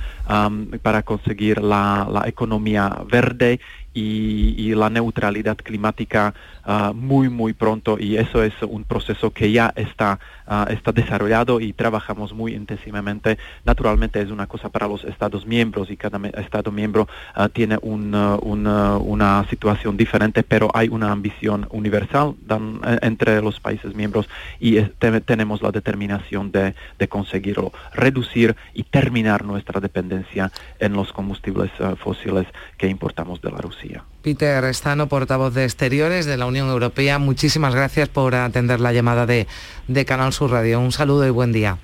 para 0.82 1.04
conseguir 1.04 1.62
la 1.62 2.24
economía 2.26 2.90
verde 3.10 3.60
y, 3.94 4.74
la 4.74 4.90
neutralidad 4.90 5.58
climática 5.58 6.34
ah, 6.65 6.93
muy, 6.93 7.29
muy 7.29 7.53
pronto 7.53 7.98
y 8.00 8.17
eso 8.17 8.43
es 8.43 8.53
un 8.62 8.84
proceso 8.84 9.32
que 9.32 9.51
ya 9.51 9.74
está, 9.75 10.20
ah, 10.48 10.67
está 10.70 10.91
desarrollado 10.91 11.60
y 11.60 11.74
trabajamos 11.74 12.34
muy 12.34 12.53
intensivamente. 12.53 13.38
Naturalmente 13.65 14.22
es 14.22 14.32
una 14.32 14.48
cosa 14.48 14.70
para 14.70 14.88
los 14.88 15.03
Estados 15.03 15.46
miembros 15.46 15.89
y 15.89 15.98
cada 15.98 16.20
Estado 16.39 16.72
miembro 16.72 17.08
ah, 17.34 17.50
tiene 17.50 17.77
una 17.82 19.46
situación 19.50 19.98
diferente, 19.98 20.43
pero 20.43 20.70
hay 20.74 20.89
una 20.89 21.12
ambición 21.12 21.67
universal 21.72 22.36
eh, 22.50 22.98
entre 23.01 23.41
los 23.41 23.60
países 23.60 23.96
miembros 23.96 24.29
y 24.60 24.82
tenemos 25.25 25.62
la 25.62 25.72
determinación 25.72 26.51
de, 26.51 26.75
de, 26.98 27.08
conseguirlo, 27.08 27.72
reducir 27.93 28.55
y 28.74 28.84
terminar 28.84 29.46
nuestra 29.46 29.79
dependencia 29.79 30.51
en 30.79 30.93
los 30.93 31.12
combustibles 31.12 31.72
fósiles 31.98 32.48
que 32.77 32.88
importamos 32.88 33.41
de 33.41 33.51
la 33.51 33.58
Rusia. 33.58 34.03
Peter 34.24 34.63
Estano, 34.63 35.10
portavoz 35.10 35.53
de 35.53 35.65
Exteriores 35.65 36.25
de 36.25 36.38
la 36.38 36.46
Unión 36.46 36.70
Europea, 36.70 37.20
muchísimas 37.20 37.75
gracias 37.75 38.08
por 38.08 38.36
atender 38.36 38.80
la 38.80 38.94
llamada 38.94 39.25
de, 39.25 39.48
de 39.89 40.06
Canal 40.06 40.32
Sur 40.32 40.51
Radio. 40.51 40.80
Un 40.80 40.94
saludo 40.94 41.27
y 41.27 41.30
buen 41.30 41.51
día. 41.51 41.77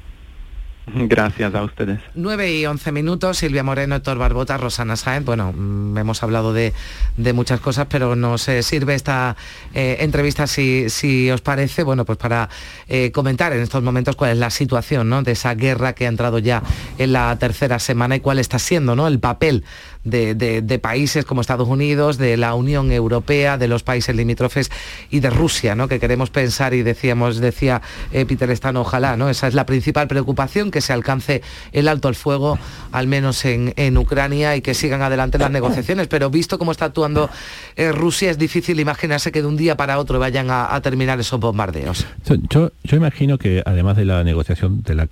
Gracias 0.94 1.54
a 1.54 1.64
ustedes. 1.64 2.00
9 2.16 2.52
y 2.52 2.66
11 2.66 2.92
minutos, 2.92 3.38
Silvia 3.38 3.64
Moreno, 3.64 3.96
Héctor 3.96 4.18
Barbota, 4.18 4.58
Rosana 4.58 4.96
Sáenz. 4.96 5.26
Bueno, 5.26 5.54
mm, 5.56 5.98
hemos 5.98 6.24
hablado 6.24 6.54
de, 6.54 6.74
muchas 7.34 7.60
cosas, 7.60 7.88
pero 7.90 8.16
nos 8.16 8.48
eh, 8.48 8.64
sirve 8.64 8.96
esta 8.96 9.36
eh, 9.74 9.98
entrevista, 10.00 10.48
si, 10.48 10.90
si, 10.90 11.30
os 11.30 11.42
parece, 11.42 11.84
bueno, 11.84 12.06
pues 12.06 12.18
para 12.18 12.50
eh, 12.88 13.12
comentar 13.12 13.54
en 13.54 13.62
estos 13.62 13.84
momentos 13.84 14.16
cuál 14.16 14.32
es 14.32 14.38
la 14.38 14.50
situación 14.50 15.10
¿no? 15.10 15.22
de 15.22 15.34
esa 15.34 15.54
guerra 15.54 15.94
que 15.94 16.06
ha 16.06 16.10
entrado 16.10 16.40
ya 16.40 16.64
en 16.98 17.14
la 17.14 17.38
tercera 17.38 17.80
semana 17.80 18.16
y 18.16 18.20
cuál 18.20 18.40
está 18.40 18.58
siendo 18.58 18.96
¿no? 18.96 19.08
el 19.08 19.20
papel 19.20 19.64
de, 20.04 20.80
países 20.82 21.26
como 21.26 21.42
Estados 21.42 21.68
Unidos, 21.68 22.18
de 22.18 22.38
la 22.38 22.56
Unión 22.56 22.92
Europea, 22.92 23.58
de 23.58 23.68
los 23.68 23.84
países 23.84 24.16
limítrofes 24.16 24.72
y 25.10 25.20
de 25.20 25.30
Rusia, 25.30 25.76
¿no? 25.76 25.88
que 25.88 26.00
queremos 26.00 26.30
pensar 26.30 26.74
y 26.74 26.84
decíamos, 26.84 27.40
decía 27.40 27.82
eh, 28.12 28.26
Peter 28.26 28.56
Stano, 28.56 28.82
ojalá, 28.82 29.18
¿no? 29.18 29.30
esa 29.30 29.48
es 29.48 29.54
la 29.54 29.66
principal 29.66 30.08
preocupación, 30.08 30.72
que 30.72 30.82
se 30.82 30.94
alcance 30.94 31.42
el 31.72 31.88
alto 31.88 32.08
al 32.08 32.16
fuego, 32.16 32.58
al 32.92 33.08
menos 33.08 33.44
en, 33.46 33.98
Ucrania, 33.98 34.56
y 34.56 34.62
que 34.62 34.74
sigan 34.74 35.02
adelante 35.02 35.38
las 35.38 35.52
negociaciones. 35.52 36.08
Pero 36.08 36.30
visto 36.30 36.58
cómo 36.58 36.72
está 36.72 36.86
actuando 36.86 37.30
eh, 37.76 37.92
Rusia, 37.92 38.32
es 38.32 38.38
difícil 38.38 38.80
imaginarse 38.80 39.32
que 39.32 39.42
de 39.42 39.48
un 39.48 39.58
día 39.58 39.76
para 39.76 40.00
otro 40.00 40.20
vayan 40.20 40.48
a, 40.50 40.80
terminar 40.82 41.20
esos 41.20 41.40
bombardeos. 41.40 42.06
Yo, 42.50 42.72
yo, 42.84 42.98
imagino 42.98 43.38
que 43.38 43.62
además 43.66 43.98
de 43.98 44.06
la 44.06 44.24
negociación 44.24 44.82
de 44.84 44.96
la 44.96 45.08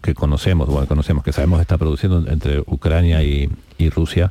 que, 0.00 0.12
mm. 0.12 0.14
conocemos, 0.14 0.68
bueno, 0.68 0.86
conocemos, 0.86 1.22
que 1.22 1.32
sabemos 1.32 1.60
está 1.60 1.76
produciendo 1.76 2.26
entre 2.30 2.60
Ucrania 2.60 3.22
y, 3.22 3.50
y 3.82 3.90
Rusia, 3.90 4.30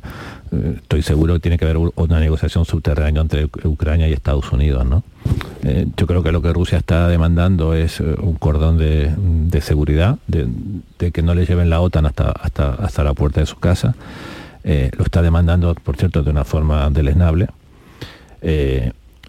eh, 0.50 0.74
estoy 0.76 1.02
seguro 1.02 1.34
que 1.34 1.40
tiene 1.40 1.58
que 1.58 1.64
haber 1.64 1.78
una 1.94 2.20
negociación 2.20 2.64
subterránea 2.64 3.22
entre 3.22 3.44
Ucrania 3.64 4.08
y 4.08 4.12
Estados 4.12 4.50
Unidos. 4.52 4.84
¿no? 4.86 5.02
Eh, 5.62 5.86
yo 5.96 6.06
creo 6.06 6.22
que 6.22 6.32
lo 6.32 6.42
que 6.42 6.52
Rusia 6.52 6.78
está 6.78 7.08
demandando 7.08 7.74
es 7.74 8.00
eh, 8.00 8.04
un 8.20 8.34
cordón 8.34 8.78
de, 8.78 9.60
seguridad, 9.60 10.18
de, 10.26 10.48
que 11.12 11.22
no 11.22 11.34
le 11.34 11.46
lleven 11.46 11.70
la 11.70 11.80
OTAN 11.80 12.06
hasta, 12.06 12.30
hasta, 12.30 12.74
hasta 12.74 13.04
la 13.04 13.14
puerta 13.14 13.40
de 13.40 13.46
su 13.46 13.56
casa. 13.56 13.94
lo 14.64 15.04
está 15.04 15.22
demandando, 15.22 15.74
por 15.74 15.96
cierto, 15.96 16.22
de 16.22 16.30
una 16.30 16.44
forma 16.44 16.88
deleznable. 16.90 17.48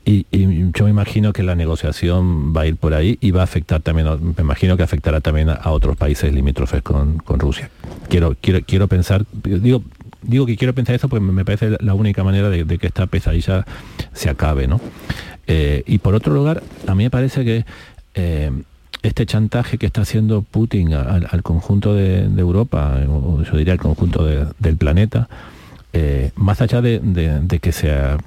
Y, 0.06 0.26
yo 0.74 0.84
me 0.84 0.90
imagino 0.90 1.32
que 1.32 1.44
la 1.44 1.56
negociación 1.56 2.54
va 2.56 2.62
a 2.62 2.68
ir 2.68 2.76
por 2.76 2.94
ahí 2.94 3.18
y 3.22 3.32
va 3.32 3.42
a 3.42 3.44
afectar 3.46 3.82
también, 3.82 4.08
me 4.36 4.44
imagino 4.44 4.76
que 4.76 4.84
afectará 4.84 5.22
también 5.22 5.50
a, 5.50 5.72
otros 5.72 5.96
países 5.96 6.34
limítrofes 6.34 6.82
con, 6.82 7.20
con, 7.20 7.40
Rusia. 7.40 7.70
Quiero, 8.10 8.36
quiero, 8.40 8.60
quiero 8.66 8.88
pensar, 8.90 9.26
digo, 9.44 9.82
digo 10.24 10.46
que 10.46 10.58
quiero 10.58 10.74
pensar 10.74 10.96
eso 10.96 11.10
porque 11.10 11.24
me 11.24 11.46
parece 11.46 11.78
la 11.80 11.94
única 11.94 12.24
manera 12.24 12.50
de, 12.50 12.66
que 12.78 12.88
esta 12.88 13.08
pesadilla 13.08 13.66
se 14.14 14.30
acabe, 14.30 14.68
¿no? 14.68 14.80
Eh, 15.48 15.84
y 15.86 15.98
por 16.00 16.16
otro 16.16 16.34
lugar, 16.34 16.64
a 16.88 16.96
mí 16.96 17.04
me 17.04 17.10
parece 17.10 17.44
que 17.44 17.66
eh, 18.16 18.52
este 19.02 19.26
chantaje 19.26 19.78
que 19.78 19.86
está 19.86 20.02
haciendo 20.02 20.42
Putin 20.42 20.94
al, 20.94 21.44
conjunto 21.44 21.94
de, 21.94 22.24
Europa, 22.38 22.98
o 23.10 23.44
yo 23.44 23.58
diría 23.58 23.74
al 23.74 23.80
conjunto 23.80 24.26
del 24.26 24.78
planeta, 24.78 25.28
eh, 25.92 26.32
más 26.36 26.62
allá 26.62 26.82
de, 26.82 27.60
que 27.62 27.72
sea 27.72 28.18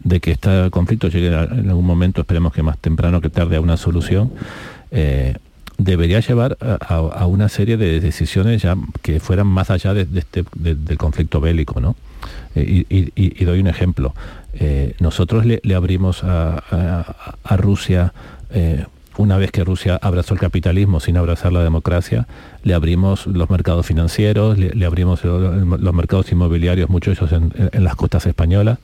de 0.00 0.20
que 0.20 0.30
este 0.30 0.70
conflicto 0.70 1.08
llegue 1.08 1.26
en 1.26 1.68
algún 1.68 1.84
momento, 1.84 2.20
esperemos 2.20 2.52
que 2.52 2.62
más 2.62 2.78
temprano 2.78 3.20
que 3.20 3.28
tarde 3.28 3.56
a 3.56 3.60
una 3.60 3.76
solución, 3.76 4.30
debería 5.78 6.20
llevar 6.20 6.56
a, 6.60 7.26
una 7.26 7.48
serie 7.48 7.76
de 7.76 8.00
decisiones 8.00 8.62
ya 8.62 8.76
que 9.02 9.20
fueran 9.20 9.46
más 9.46 9.70
allá 9.70 9.94
de, 9.94 10.06
este, 10.18 10.44
del 10.54 10.98
conflicto 10.98 11.40
bélico. 11.40 11.80
¿no? 11.80 11.96
Eh, 12.54 12.84
y, 12.88 13.44
doy 13.44 13.60
un 13.60 13.66
ejemplo. 13.66 14.14
Eh, 14.54 14.94
nosotros 15.00 15.44
le, 15.44 15.74
abrimos 15.74 16.22
a, 16.24 17.56
Rusia, 17.56 18.12
eh, 18.50 18.84
una 19.16 19.36
vez 19.36 19.50
que 19.50 19.64
Rusia 19.64 19.98
abrazó 20.00 20.34
el 20.34 20.40
capitalismo 20.40 21.00
sin 21.00 21.16
abrazar 21.16 21.52
la 21.52 21.62
democracia, 21.62 22.26
le 22.62 22.74
abrimos 22.74 23.26
los 23.26 23.50
mercados 23.50 23.86
financieros, 23.86 24.58
le, 24.58 24.86
abrimos 24.86 25.24
los, 25.24 25.94
mercados 25.94 26.30
inmobiliarios, 26.30 26.88
muchos 26.88 27.18
de 27.18 27.26
ellos 27.26 27.50
en, 27.72 27.84
las 27.84 27.96
costas 27.96 28.26
españolas. 28.26 28.78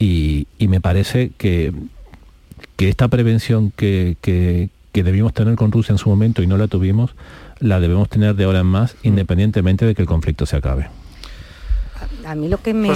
Y, 0.00 0.46
me 0.60 0.80
parece 0.80 1.30
que, 1.38 1.72
que 2.76 2.88
esta 2.88 3.08
prevención 3.08 3.70
que 3.70 4.16
debimos 4.92 5.32
tener 5.32 5.56
con 5.56 5.72
Rusia 5.72 5.92
en 5.92 5.98
su 5.98 6.08
momento 6.08 6.42
y 6.42 6.46
no 6.46 6.56
la 6.56 6.68
tuvimos, 6.68 7.14
la 7.60 7.80
debemos 7.80 8.08
tener 8.08 8.34
de 8.34 8.44
ahora 8.44 8.60
en 8.60 8.66
más, 8.66 8.94
mm. 8.94 9.08
independientemente 9.08 9.86
de 9.86 9.94
que 9.94 10.02
el 10.02 10.08
conflicto 10.08 10.46
se 10.46 10.56
acabe. 10.56 10.88
A 12.24 12.34
mí 12.34 12.48
lo 12.48 12.58
que 12.58 12.74
me 12.74 12.90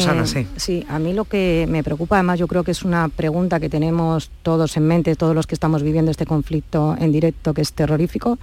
sí. 0.57 0.87
a 0.89 0.99
mí 0.99 1.13
lo 1.13 1.25
que 1.25 1.67
me 1.69 1.83
preocupa 1.83 2.17
además 2.17 2.39
yo 2.39 2.47
creo 2.47 2.63
que 2.65 2.71
es 2.71 2.83
una 2.83 3.09
pregunta 3.09 3.59
que 3.59 3.69
tenemos 3.69 4.31
todos 4.43 4.77
en 4.77 4.87
mente, 4.87 5.17
todos 5.17 5.35
los 5.35 5.47
que 5.47 5.55
estamos 5.55 5.83
viviendo 5.83 6.11
este 6.11 6.27
conflicto 6.27 6.97
en 6.99 7.13
directo 7.13 7.55
que 7.55 7.63
es 7.63 7.73
terrorífico, 7.73 8.39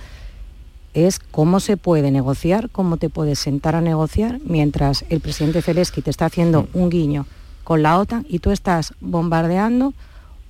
es 0.94 1.20
cómo 1.20 1.60
se 1.60 1.77
puede 1.77 2.12
negociar, 2.12 2.70
cómo 2.72 2.98
te 2.98 3.10
puedes 3.10 3.39
sentar 3.39 3.75
a 3.75 3.82
negociar 3.82 4.39
mientras 4.46 5.06
el 5.10 5.22
presidente 5.22 5.62
Zelensky 5.62 6.01
te 6.01 6.10
está 6.10 6.25
haciendo 6.25 6.63
mm. 6.63 6.68
un 6.74 6.89
guiño 6.89 7.25
con 7.63 7.84
la 7.84 7.98
OTAN 8.00 8.25
y 8.27 8.39
tú 8.39 8.51
estás 8.51 8.94
bombardeando 9.00 9.94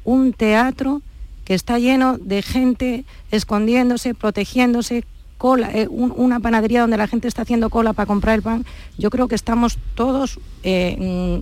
un 0.06 0.34
teatro 0.34 1.01
que 1.50 1.56
está 1.56 1.79
lleno 1.79 2.20
de 2.20 2.44
gente 2.44 3.06
escondiéndose, 3.32 4.13
protegiéndose, 4.13 5.03
cola, 5.39 5.72
eh, 5.74 5.88
una 5.88 6.39
panadería 6.39 6.82
donde 6.82 6.96
la 6.96 7.08
gente 7.08 7.27
está 7.27 7.41
haciendo 7.41 7.72
cola 7.72 7.94
para 7.94 8.06
comprar 8.06 8.36
el 8.36 8.44
pan. 8.44 8.68
Yo 9.00 9.10
creo 9.10 9.27
que 9.27 9.34
estamos 9.34 9.79
todos 9.96 10.39
eh, 10.62 11.41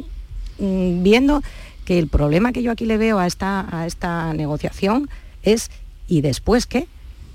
mm, 0.59 0.63
mm, 0.63 1.03
viendo 1.03 1.43
que 1.83 1.99
el 1.99 2.07
problema 2.07 2.53
que 2.53 2.63
yo 2.63 2.71
aquí 2.71 2.85
le 2.85 2.95
veo 2.95 3.19
a 3.19 3.27
esta, 3.27 3.67
a 3.69 3.85
esta 3.85 4.33
negociación 4.33 5.09
es 5.43 5.71
¿y 6.07 6.21
después 6.21 6.67
qué? 6.67 6.87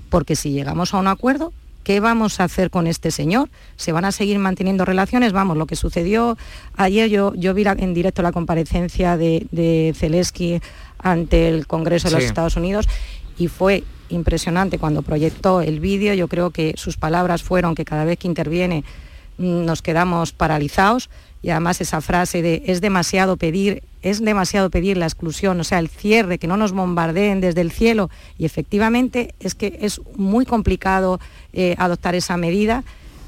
Porque 0.09 0.35
si 0.35 0.49
llegamos 0.49 0.95
a 0.95 0.97
un 0.97 1.07
acuerdo, 1.07 1.53
¿qué 1.83 1.99
vamos 1.99 2.39
a 2.39 2.45
hacer 2.45 2.71
con 2.71 2.87
este 2.87 3.11
señor? 3.11 3.49
¿Se 3.75 3.91
van 3.91 4.05
a 4.05 4.11
seguir 4.11 4.39
manteniendo 4.39 4.83
relaciones? 4.83 5.31
Vamos, 5.31 5.57
lo 5.57 5.67
que 5.67 5.75
sucedió 5.75 6.39
ayer, 6.75 7.07
yo, 7.07 7.35
yo 7.35 7.53
vi 7.53 7.65
en 7.67 7.93
directo 7.93 8.23
la 8.23 8.31
comparecencia 8.31 9.15
de, 9.15 9.45
de 9.51 9.93
Zelensky 9.95 10.59
ante 11.03 11.49
el 11.49 11.67
Congreso 11.67 12.07
de 12.07 12.15
los 12.15 12.23
Estados 12.23 12.55
Unidos 12.55 12.87
y 13.37 13.47
fue 13.49 13.83
impresionante 14.09 14.79
cuando 14.79 15.01
proyectó 15.01 15.61
el 15.61 15.79
vídeo. 15.79 16.13
Yo 16.13 16.27
creo 16.27 16.49
que 16.51 16.73
sus 16.77 16.97
palabras 16.97 17.43
fueron 17.43 17.75
que 17.75 17.85
cada 17.85 18.05
vez 18.05 18.17
que 18.17 18.27
interviene 18.27 18.83
mm, 19.37 19.65
nos 19.65 19.81
quedamos 19.81 20.31
paralizados 20.31 21.09
y 21.41 21.49
además 21.49 21.81
esa 21.81 21.99
frase 21.99 22.41
de 22.41 22.63
es 22.67 22.79
demasiado 22.79 23.35
pedir, 23.35 23.83
es 24.01 24.23
demasiado 24.23 24.69
pedir 24.69 24.97
la 24.97 25.05
exclusión, 25.05 25.59
o 25.59 25.63
sea, 25.65 25.79
el 25.79 25.89
cierre, 25.89 26.37
que 26.37 26.47
no 26.47 26.55
nos 26.55 26.71
bombardeen 26.71 27.41
desde 27.41 27.61
el 27.61 27.71
cielo 27.71 28.09
y 28.37 28.45
efectivamente 28.45 29.35
es 29.39 29.53
que 29.53 29.77
es 29.81 29.99
muy 30.15 30.45
complicado 30.45 31.19
eh, 31.51 31.75
adoptar 31.77 32.15
esa 32.15 32.37
medida, 32.37 32.83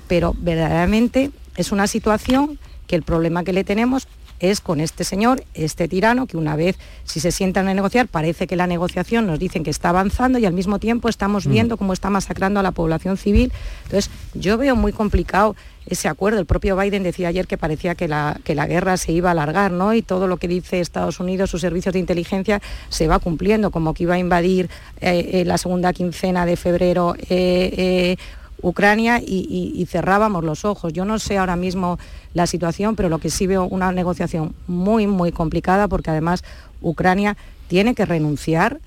pero 0.07 0.33
verdaderamente 0.37 1.31
es 1.57 1.73
una 1.73 1.87
situación 1.87 2.57
que 2.87 2.95
el 2.95 3.03
problema 3.03 3.43
que 3.43 3.53
le 3.53 3.63
tenemos 3.63 4.07
es 4.39 4.61
con 4.61 4.79
este 4.79 5.03
señor, 5.03 5.43
este 5.53 5.87
tirano, 5.87 6.27
que 6.27 6.37
una 6.37 6.55
vez 6.55 6.77
si 7.03 7.19
se 7.19 7.31
sientan 7.31 7.67
a 7.67 7.73
negociar, 7.73 8.07
parece 8.07 8.47
que 8.47 8.55
la 8.55 8.67
negociación 8.67 9.27
nos 9.27 9.39
dicen 9.39 9.63
que 9.63 9.69
está 9.69 9.89
avanzando 9.89 10.39
y 10.39 10.45
al 10.45 10.53
mismo 10.53 10.79
tiempo 10.79 11.09
estamos 11.09 11.47
mm. 11.47 11.51
viendo 11.51 11.77
cómo 11.77 11.93
está 11.93 12.09
masacrando 12.09 12.59
a 12.59 12.63
la 12.63 12.71
población 12.71 13.17
civil. 13.17 13.51
Entonces, 13.85 14.11
yo 14.33 14.57
veo 14.57 14.75
muy 14.75 14.91
complicado 14.91 15.55
ese 15.85 16.07
acuerdo. 16.07 16.39
El 16.39 16.45
propio 16.45 16.75
Biden 16.75 17.03
decía 17.03 17.27
ayer 17.27 17.47
que 17.47 17.57
parecía 17.57 17.95
que 17.95 18.07
la, 18.07 18.39
que 18.43 18.55
la 18.55 18.67
guerra 18.67 18.97
se 18.97 19.11
iba 19.11 19.29
a 19.29 19.31
alargar, 19.31 19.71
¿no? 19.71 19.93
Y 19.93 20.01
todo 20.01 20.27
lo 20.27 20.37
que 20.37 20.47
dice 20.47 20.79
Estados 20.79 21.19
Unidos, 21.19 21.49
sus 21.49 21.61
servicios 21.61 21.93
de 21.93 21.99
inteligencia, 21.99 22.61
se 22.89 23.07
va 23.07 23.19
cumpliendo, 23.19 23.71
como 23.71 23.93
que 23.93 24.03
iba 24.03 24.15
a 24.15 24.19
invadir 24.19 24.69
eh, 25.01 25.29
eh, 25.33 25.45
la 25.45 25.57
segunda 25.57 25.93
quincena 25.93 26.45
de 26.45 26.57
febrero. 26.57 27.15
Eh, 27.29 28.17
Ucrania 28.61 29.21
y, 29.25 29.85
cerrábamos 29.89 30.43
los 30.43 30.65
ojos. 30.65 30.93
Yo 30.93 31.05
no 31.05 31.19
sé 31.19 31.37
ahora 31.37 31.55
mismo 31.55 31.99
la 32.33 32.47
situación, 32.47 32.95
pero 32.95 33.09
lo 33.09 33.19
que 33.19 33.29
sí 33.29 33.47
veo 33.47 33.65
una 33.65 33.91
negociación 33.91 34.55
muy, 34.67 35.07
muy 35.07 35.31
complicada 35.31 35.87
porque 35.87 36.09
además 36.09 36.43
Ucrania 36.81 37.37
tiene 37.67 37.95
que 37.95 38.05
renunciar 38.05 38.79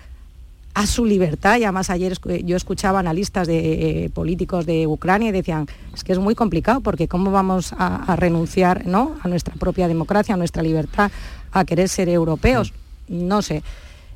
a 0.74 0.86
su 0.86 1.04
libertad 1.04 1.58
y 1.58 1.64
además 1.64 1.90
ayer 1.90 2.16
yo 2.44 2.56
escuchaba 2.56 3.00
analistas 3.00 3.48
de 3.48 4.04
eh, 4.04 4.10
políticos 4.10 4.64
de 4.64 4.86
Ucrania 4.86 5.30
y 5.30 5.32
decían 5.32 5.66
es 5.92 6.04
que 6.04 6.12
es 6.12 6.18
muy 6.20 6.36
complicado 6.36 6.80
porque 6.80 7.08
cómo 7.08 7.32
vamos 7.32 7.74
a, 7.76 8.14
renunciar 8.16 8.86
¿no? 8.86 9.16
a 9.22 9.28
nuestra 9.28 9.54
propia 9.54 9.88
democracia, 9.88 10.34
a 10.34 10.38
nuestra 10.38 10.62
libertad, 10.62 11.10
a 11.50 11.64
querer 11.64 11.88
ser 11.88 12.08
europeos. 12.08 12.72
No 13.08 13.42
sé. 13.42 13.62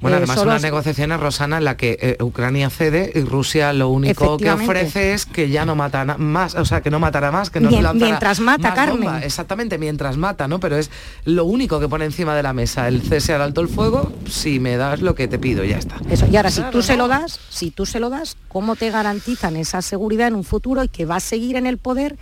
Bueno, 0.02 0.16
eh, 0.16 0.18
además 0.18 0.38
son 0.38 0.48
unas 0.48 0.62
negociaciones, 0.62 1.20
Rosana, 1.20 1.58
en 1.58 1.64
la 1.64 1.76
que 1.76 1.98
eh, 2.00 2.22
Ucrania 2.22 2.68
cede 2.70 3.12
y 3.14 3.20
Rusia 3.20 3.72
lo 3.72 3.88
único 3.88 4.36
que 4.36 4.50
ofrece 4.50 5.14
es 5.14 5.26
que 5.26 5.48
ya 5.48 5.64
no 5.64 5.76
mata 5.76 6.04
más, 6.18 6.54
o 6.56 6.64
sea, 6.64 6.80
que 6.80 6.90
no 6.90 6.98
matará 6.98 7.30
más, 7.30 7.50
que 7.50 7.60
no 7.60 7.70
Mientras 7.94 8.40
mata, 8.40 8.74
Carmen. 8.74 9.22
Exactamente, 9.22 9.78
mientras 9.78 10.16
mata, 10.16 10.48
¿no? 10.48 10.60
Pero 10.60 10.76
es 10.76 10.90
lo 11.24 11.44
único 11.44 11.80
que 11.80 11.88
pone 11.88 12.04
encima 12.04 12.34
de 12.34 12.42
la 12.42 12.52
mesa, 12.52 12.88
el 12.88 13.02
cese 13.02 13.32
al 13.32 13.42
alto 13.42 13.60
el 13.60 13.68
fuego, 13.68 14.12
si 14.28 14.60
me 14.60 14.76
das 14.76 15.00
lo 15.00 15.14
que 15.14 15.28
te 15.28 15.38
pido, 15.38 15.64
ya 15.64 15.78
está. 15.78 15.96
Eso, 16.10 16.26
y 16.26 16.36
ahora, 16.36 16.50
si 16.50 16.62
tú 16.62 16.82
se 16.82 16.96
lo 16.96 17.08
das, 17.08 17.38
si 17.48 17.70
tú 17.70 17.86
se 17.86 18.00
lo 18.00 18.10
das, 18.10 18.36
¿cómo 18.48 18.76
te 18.76 18.90
garantizan 18.90 19.56
esa 19.56 19.82
seguridad 19.82 20.28
en 20.28 20.34
un 20.34 20.44
futuro 20.44 20.82
y 20.82 20.88
que 20.88 21.06
va 21.06 21.16
a 21.16 21.20
seguir 21.20 21.56
en 21.56 21.66
el 21.66 21.78
poder 21.78 22.16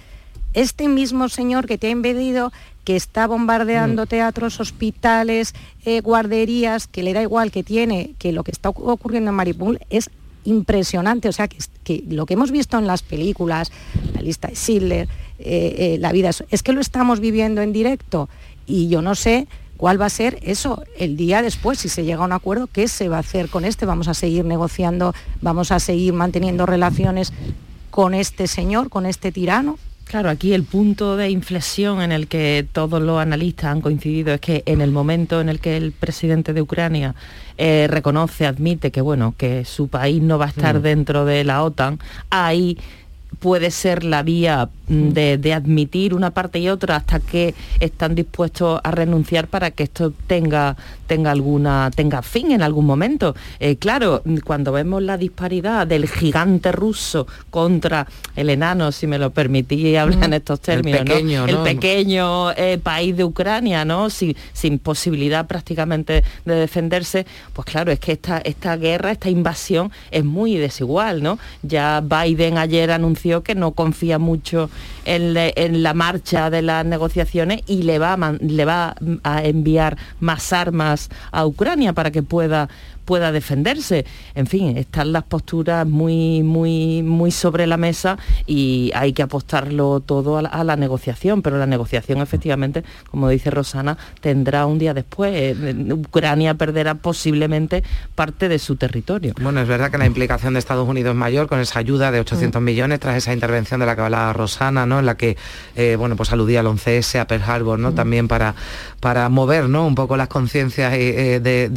este 0.53 0.89
mismo 0.89 1.29
señor 1.29 1.67
que 1.67 1.79
te 1.79 1.87
ha 1.89 1.91
impedido 1.91 2.53
que 2.91 2.97
está 2.97 3.29
bombardeando 3.29 4.03
mm. 4.03 4.07
teatros, 4.09 4.59
hospitales, 4.59 5.55
eh, 5.85 6.01
guarderías, 6.01 6.89
que 6.89 7.05
le 7.05 7.13
da 7.13 7.23
igual 7.23 7.53
que 7.53 7.63
tiene, 7.63 8.17
que 8.19 8.33
lo 8.33 8.43
que 8.43 8.51
está 8.51 8.69
ocurriendo 8.69 9.31
en 9.31 9.37
Maripul 9.37 9.79
es 9.91 10.11
impresionante. 10.43 11.29
O 11.29 11.33
sea, 11.33 11.47
que, 11.47 12.03
lo 12.09 12.27
que 12.27 12.35
hemos 12.35 12.51
visto 12.51 12.79
en 12.79 12.89
las 12.89 13.03
películas, 13.03 13.71
la 14.13 14.23
lista 14.23 14.49
de 14.49 14.57
Schindler, 14.57 15.09
eh, 15.39 15.77
eh, 15.79 15.99
la 16.01 16.11
vida, 16.11 16.31
es 16.51 16.63
que 16.65 16.73
lo 16.73 16.81
estamos 16.81 17.21
viviendo 17.21 17.63
en 17.63 17.73
directo 17.73 18.29
y 18.67 18.89
yo 18.89 19.03
no 19.03 19.15
sé 19.15 19.47
cuál 19.77 20.01
va 20.01 20.07
a 20.07 20.11
ser 20.11 20.41
eso 20.43 20.83
el 20.99 21.17
día 21.17 21.43
después, 21.43 21.79
si 21.79 21.89
se 21.89 22.03
llega 22.03 22.23
a 22.23 22.27
un 22.27 22.33
acuerdo, 22.33 22.67
qué 22.67 22.89
se 22.89 23.09
va 23.09 23.19
a 23.19 23.21
hacer 23.21 23.51
con 23.51 23.65
este, 23.65 23.87
vamos 23.87 24.09
a 24.09 24.15
seguir 24.15 24.45
negociando, 24.45 25.15
vamos 25.41 25.71
a 25.71 25.79
seguir 25.79 26.13
manteniendo 26.13 26.67
relaciones 26.67 27.33
con 27.93 28.15
este 28.15 28.49
señor, 28.49 28.91
con 28.91 29.07
este 29.07 29.31
tirano. 29.31 29.79
Claro, 30.11 30.29
aquí 30.29 30.55
el 30.55 30.65
punto 30.65 31.17
de 31.17 31.31
inflexión 31.31 32.03
en 32.03 32.11
el 32.11 32.27
que 32.27 32.67
todos 32.73 33.01
los 33.01 33.21
analistas 33.21 33.67
han 33.67 33.81
coincidido 33.81 34.35
es 34.35 34.41
que 34.41 34.65
en 34.67 34.81
el 34.81 34.91
momento 34.91 35.41
en 35.41 35.49
el 35.49 35.61
que 35.61 35.77
el 35.77 35.93
presidente 35.93 36.53
de 36.53 36.61
Ucrania 36.61 37.15
eh, 37.59 37.87
reconoce, 37.89 38.45
admite 38.45 38.91
que 38.91 39.03
bueno, 39.03 39.37
que 39.39 39.65
su 39.65 39.87
país 39.87 40.21
no 40.21 40.37
va 40.37 40.47
a 40.47 40.49
estar 40.49 40.81
mm. 40.81 40.83
dentro 40.83 41.25
de 41.27 41.45
la 41.45 41.63
OTAN, 41.63 42.01
ahí 42.29 42.77
puede 43.39 43.71
ser 43.71 44.03
la 44.03 44.25
vía 44.25 44.69
mm, 44.91 45.09
de, 45.11 45.55
admitir 45.55 46.15
una 46.15 46.31
parte 46.31 46.59
y 46.59 46.69
otra 46.69 46.97
hasta 46.97 47.21
que 47.21 47.55
están 47.81 48.15
dispuestos 48.15 48.81
a 48.83 48.91
renunciar 48.91 49.49
para 49.49 49.71
que 49.71 49.85
esto 49.85 50.13
tenga, 50.27 50.77
tenga, 51.07 51.31
alguna, 51.31 51.91
tenga 51.95 52.23
fin 52.23 52.53
en 52.53 52.63
algún 52.63 52.87
momento. 52.87 53.35
Eh, 53.59 53.77
claro, 53.77 54.23
cuando 54.45 54.73
vemos 54.73 55.03
la 55.03 55.17
disparidad 55.17 55.87
del 55.87 56.09
gigante 56.09 56.73
ruso 56.73 57.27
contra 57.51 58.07
el 58.37 58.51
enano, 58.51 58.93
si 58.93 59.07
me 59.07 59.19
lo 59.19 59.31
permitís 59.31 59.97
hablar 59.99 60.25
en 60.25 60.35
estos 60.35 60.61
términos, 60.61 61.01
el 61.01 61.59
pequeño, 61.59 62.53
eh, 62.53 62.79
país 62.83 63.17
de 63.17 63.25
Ucrania, 63.25 63.85
¿no? 63.85 64.11
Sin, 64.11 64.37
sin, 64.53 64.79
posibilidad 64.79 65.47
prácticamente 65.47 66.25
de 66.45 66.55
defenderse, 66.55 67.27
pues 67.53 67.67
claro, 67.67 67.93
es 67.93 67.99
que 67.99 68.13
esta, 68.13 68.39
esta 68.39 68.77
guerra, 68.77 69.11
esta 69.13 69.31
invasión 69.31 69.91
es 70.11 70.25
muy 70.25 70.57
desigual, 70.57 71.23
¿no? 71.23 71.39
Ya 71.63 72.01
Biden 72.01 72.59
ayer 72.59 72.91
anunció 72.91 73.43
que 73.43 73.55
no 73.55 73.73
confía 73.73 74.19
mucho 74.19 74.71
en, 75.05 75.83
la 75.83 75.95
marcha 75.95 76.51
de 76.51 76.63
las 76.63 76.85
negociaciones 76.85 77.63
y 77.67 77.83
le 77.83 77.99
va, 77.99 78.17
le 78.41 78.65
va 78.65 78.95
a 79.25 79.45
enviar 79.45 79.97
más 80.21 80.53
armas 80.53 81.09
a 81.33 81.47
Ucrania 81.47 81.93
para 81.93 82.11
que 82.11 82.23
pueda 82.23 82.69
pueda 83.11 83.33
defenderse. 83.33 84.07
En 84.37 84.47
fin, 84.47 84.77
están 84.77 85.13
las 85.13 85.25
posturas 85.25 85.85
muy, 85.85 86.45
muy, 86.45 87.03
muy 87.03 87.33
sobre 87.33 87.67
la 87.67 87.77
mesa 87.77 88.17
y 88.47 88.93
hay 88.95 89.13
que 89.13 89.23
apostarlo 89.23 89.99
todo 89.99 90.39
a 90.39 90.63
la, 90.63 90.77
negociación, 90.77 91.43
pero 91.43 91.59
la 91.59 91.67
negociación 91.67 92.21
efectivamente, 92.21 92.85
como 93.11 93.29
dice 93.29 93.51
Rosana, 93.51 93.99
tendrá 94.21 94.65
un 94.67 94.79
día 94.79 94.95
después. 94.95 95.33
Eh, 95.35 95.87
Ucrania 95.93 96.55
perderá 96.55 96.95
posiblemente 96.95 97.83
parte 98.15 98.49
de 98.49 98.61
su 98.61 98.77
territorio. 98.77 99.35
Bueno, 99.43 99.61
es 99.61 99.67
verdad 99.67 99.91
que 99.91 99.99
la 99.99 100.07
implicación 100.07 100.53
de 100.53 100.61
Estados 100.61 100.89
Unidos 100.89 101.11
es 101.11 101.17
mayor 101.17 101.49
con 101.49 101.59
esa 101.59 101.81
ayuda 101.81 102.13
de 102.13 102.21
800 102.21 102.63
mm. 102.63 102.65
millones 102.65 103.01
tras 103.01 103.17
esa 103.17 103.33
intervención 103.33 103.81
de 103.81 103.87
la 103.87 103.97
que 103.97 104.03
hablaba 104.03 104.33
Rosana, 104.33 104.87
¿no? 104.87 105.01
En 105.01 105.07
la 105.07 105.17
que, 105.17 105.37
eh, 105.75 105.97
bueno, 105.99 106.15
pues 106.15 106.31
aludía 106.31 106.61
al 106.61 106.67
11S, 106.67 107.19
a 107.19 107.27
Pearl 107.27 107.43
Harbor, 107.43 107.77
¿no? 107.77 107.91
Mm. 107.91 107.95
También 107.97 108.29
para, 108.29 108.55
para 109.01 109.29
mover, 109.31 109.69
¿no? 109.69 109.85
Un 109.85 109.97
poco 109.97 110.17
las 110.17 110.29
conciencias 110.29 110.93
eh, 110.95 111.41
de, 111.43 111.69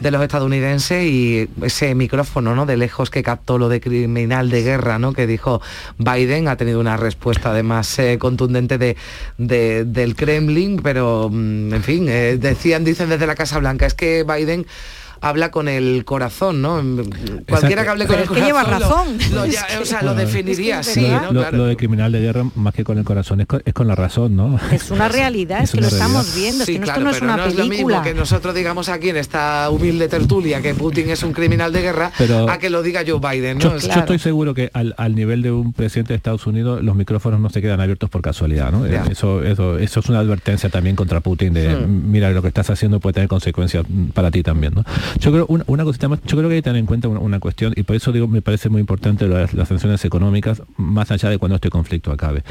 de 0.00 0.10
los 0.10 0.22
estadounidenses 0.22 0.61
y 0.62 1.48
ese 1.62 1.94
micrófono 1.94 2.54
¿no? 2.54 2.66
de 2.66 2.76
lejos 2.76 3.10
que 3.10 3.22
captó 3.22 3.58
lo 3.58 3.68
de 3.68 3.80
criminal 3.80 4.48
de 4.48 4.62
guerra 4.62 4.98
¿no? 4.98 5.12
que 5.12 5.26
dijo 5.26 5.60
Biden 5.98 6.46
ha 6.48 6.56
tenido 6.56 6.78
una 6.78 6.96
respuesta 6.96 7.50
además 7.50 7.98
eh, 7.98 8.18
contundente 8.18 8.78
de, 8.78 8.96
del 9.38 10.14
Kremlin, 10.14 10.80
pero 10.82 11.28
mm, 11.30 11.74
en 11.74 11.82
fin, 11.82 12.08
eh, 12.08 12.36
decían, 12.38 12.84
dicen 12.84 13.08
desde 13.08 13.26
la 13.26 13.34
Casa 13.34 13.58
Blanca, 13.58 13.86
es 13.86 13.94
que 13.94 14.24
Biden 14.24 14.66
habla 15.22 15.50
con 15.52 15.68
el 15.68 16.04
corazón, 16.04 16.60
¿no? 16.60 16.82
Cualquiera 17.48 17.84
que 17.84 17.88
hable 17.88 18.06
con 18.06 18.18
el 18.18 18.26
corazón. 18.26 18.34
que 18.34 18.46
lleva 18.46 18.64
razón. 18.64 19.18
Lo, 19.32 19.42
o 19.42 19.84
sea, 19.84 20.02
lo 20.02 20.14
definiría 20.14 20.80
así, 20.80 21.06
Lo, 21.30 21.64
de 21.64 21.76
criminal 21.76 22.10
de 22.10 22.20
guerra, 22.20 22.44
más 22.56 22.74
que 22.74 22.82
con 22.82 22.98
el 22.98 23.04
corazón, 23.04 23.40
es 23.40 23.72
con, 23.72 23.86
la 23.86 23.94
razón, 23.94 24.36
¿no? 24.36 24.58
Es 24.72 24.90
una 24.90 25.08
realidad, 25.22 25.62
es, 25.62 25.70
que 25.70 25.80
lo 25.80 25.86
estamos 25.86 26.34
viendo, 26.34 26.64
es 26.64 26.66
que 26.68 26.76
esto 26.76 27.00
no 27.00 27.10
es 27.10 27.22
una 27.22 27.36
no 27.36 27.44
película. 27.44 27.62
Es 27.64 27.68
lo 27.68 27.86
mismo 27.86 28.02
que 28.02 28.14
nosotros 28.14 28.54
digamos 28.54 28.88
aquí 28.88 29.10
en 29.10 29.16
esta 29.16 29.70
humilde 29.70 30.08
tertulia 30.08 30.60
que 30.60 30.74
Putin 30.74 31.10
es 31.10 31.22
un 31.22 31.32
criminal 31.32 31.72
de 31.72 31.82
guerra, 31.82 32.12
a 32.48 32.58
que 32.58 32.68
lo 32.68 32.82
diga 32.82 33.02
Joe 33.06 33.20
Biden, 33.20 33.58
¿no? 33.58 33.78
Yo, 33.78 33.90
estoy 33.90 34.18
seguro 34.18 34.54
que 34.54 34.70
al, 34.74 35.14
nivel 35.14 35.42
de 35.42 35.52
un 35.52 35.72
presidente 35.72 36.14
de 36.14 36.16
Estados 36.16 36.46
Unidos 36.46 36.82
los 36.82 36.96
micrófonos 36.96 37.38
no 37.38 37.48
se 37.50 37.62
quedan 37.62 37.80
abiertos 37.80 38.10
por 38.10 38.22
casualidad, 38.22 38.72
¿no? 38.72 38.86
Eso, 38.86 39.42
eso, 39.44 39.78
eso 39.78 40.00
es 40.00 40.08
una 40.08 40.18
advertencia 40.18 40.68
también 40.68 40.96
contra 40.96 41.20
Putin 41.20 41.52
de, 41.52 41.76
hmm. 41.76 42.10
mira, 42.10 42.30
lo 42.30 42.42
que 42.42 42.48
estás 42.48 42.70
haciendo 42.70 42.98
puede 42.98 43.14
tener 43.14 43.28
consecuencias 43.28 43.84
para 44.14 44.30
ti 44.30 44.42
también, 44.42 44.74
¿no? 44.74 44.84
Yo 45.20 45.32
creo 45.32 45.46
una, 45.48 45.84
cosita 45.84 46.08
más, 46.08 46.20
yo 46.24 46.36
creo 46.36 46.48
que 46.48 46.56
hay 46.56 46.58
que 46.60 46.64
tener 46.64 46.80
en 46.80 46.86
cuenta 46.86 47.08
una, 47.08 47.40
cuestión, 47.40 47.72
y 47.76 47.82
por 47.82 47.96
eso 47.96 48.12
digo, 48.12 48.28
me 48.28 48.42
parece 48.42 48.68
muy 48.68 48.80
importante 48.80 49.26
las, 49.28 49.50
sanciones 49.68 50.04
económicas, 50.04 50.62
más 50.76 51.10
allá 51.10 51.28
de 51.28 51.38
cuando 51.38 51.56
este 51.56 51.70
conflicto 51.70 52.12
acabe. 52.12 52.42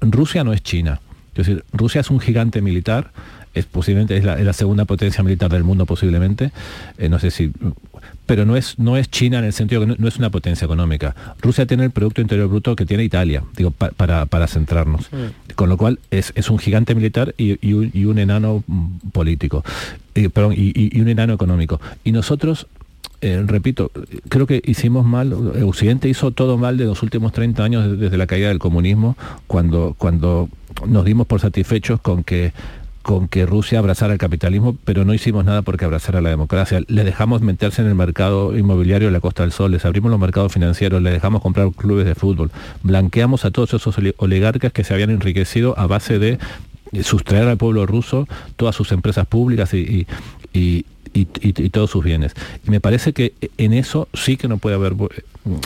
Rusia 0.00 0.44
no 0.44 0.52
es 0.52 0.62
China. 0.62 1.00
Es 1.36 1.46
decir, 1.46 1.64
Rusia 1.72 2.00
es 2.00 2.10
un 2.10 2.20
gigante 2.20 2.62
militar, 2.62 3.12
es 3.54 3.64
posiblemente 3.64 4.16
es 4.16 4.24
la, 4.24 4.52
segunda 4.52 4.84
potencia 4.84 5.22
militar 5.24 5.50
del 5.50 5.64
mundo 5.64 5.86
posiblemente, 5.86 6.52
eh, 6.98 7.08
no 7.08 7.18
sé 7.18 7.30
si 7.30 7.52
pero 8.26 8.44
no 8.44 8.56
es, 8.56 8.78
no 8.78 8.96
es 8.96 9.08
China 9.08 9.38
en 9.38 9.44
el 9.44 9.52
sentido 9.52 9.86
que 9.86 9.96
no, 9.98 10.08
es 10.08 10.18
una 10.18 10.30
potencia 10.30 10.64
económica. 10.64 11.14
Rusia 11.40 11.64
tiene 11.64 11.84
el 11.84 11.92
Producto 11.92 12.20
Interior 12.20 12.48
Bruto 12.48 12.74
que 12.74 12.84
tiene 12.84 13.04
Italia, 13.04 13.44
digo, 13.56 13.70
para, 13.70 14.26
para, 14.26 14.46
centrarnos. 14.48 15.08
Con 15.54 15.68
lo 15.68 15.76
cual 15.76 16.00
es, 16.10 16.32
un 16.50 16.58
gigante 16.58 16.94
militar 16.94 17.34
y, 17.38 17.72
un, 17.72 18.18
enano 18.18 18.64
mm, 18.66 19.10
político, 19.12 19.64
y, 20.14 20.28
perdón, 20.28 20.54
y, 20.56 21.00
un 21.00 21.08
enano 21.08 21.34
económico. 21.34 21.80
Y 22.04 22.12
nosotros 22.12 22.66
eh, 23.22 23.42
repito, 23.46 23.90
creo 24.28 24.46
que 24.46 24.60
hicimos 24.64 25.06
mal, 25.06 25.32
Occidente 25.32 26.08
hizo 26.08 26.32
todo 26.32 26.58
mal 26.58 26.76
de 26.76 26.84
los 26.84 27.02
últimos 27.02 27.32
30 27.32 27.64
años 27.64 27.98
desde 27.98 28.16
la 28.18 28.26
caída 28.26 28.48
del 28.48 28.58
comunismo, 28.58 29.16
cuando, 29.46 29.94
cuando 29.96 30.50
nos 30.86 31.04
dimos 31.04 31.26
por 31.26 31.40
satisfechos 31.40 32.00
con 32.00 32.24
que 32.24 32.52
con 33.06 33.28
que 33.28 33.46
Rusia 33.46 33.78
abrazara 33.78 34.12
el 34.12 34.18
capitalismo, 34.18 34.76
pero 34.84 35.04
no 35.04 35.14
hicimos 35.14 35.44
nada 35.44 35.62
porque 35.62 35.84
abrazara 35.84 36.20
la 36.20 36.28
democracia. 36.28 36.80
Le 36.88 37.04
dejamos 37.04 37.40
meterse 37.40 37.80
en 37.80 37.86
el 37.86 37.94
mercado 37.94 38.58
inmobiliario 38.58 39.06
de 39.06 39.12
la 39.12 39.20
Costa 39.20 39.44
del 39.44 39.52
Sol, 39.52 39.70
les 39.70 39.84
abrimos 39.84 40.10
los 40.10 40.18
mercados 40.18 40.52
financieros, 40.52 41.00
le 41.00 41.12
dejamos 41.12 41.40
comprar 41.40 41.70
clubes 41.70 42.04
de 42.04 42.16
fútbol, 42.16 42.50
blanqueamos 42.82 43.44
a 43.44 43.52
todos 43.52 43.74
esos 43.74 43.96
oligarcas 44.16 44.72
que 44.72 44.82
se 44.82 44.92
habían 44.92 45.10
enriquecido 45.10 45.78
a 45.78 45.86
base 45.86 46.18
de 46.18 46.40
sustraer 47.02 47.48
al 47.48 47.56
pueblo 47.56 47.86
ruso 47.86 48.28
todas 48.56 48.74
sus 48.74 48.92
empresas 48.92 49.26
públicas 49.26 49.72
y, 49.74 50.06
todos 51.72 51.90
sus 51.90 52.04
bienes. 52.04 52.34
Y 52.66 52.70
me 52.70 52.80
parece 52.80 53.12
que 53.12 53.32
en 53.58 53.72
eso 53.72 54.08
sí 54.14 54.36
que 54.36 54.48
no 54.48 54.58
puede 54.58 54.76
haber 54.76 54.94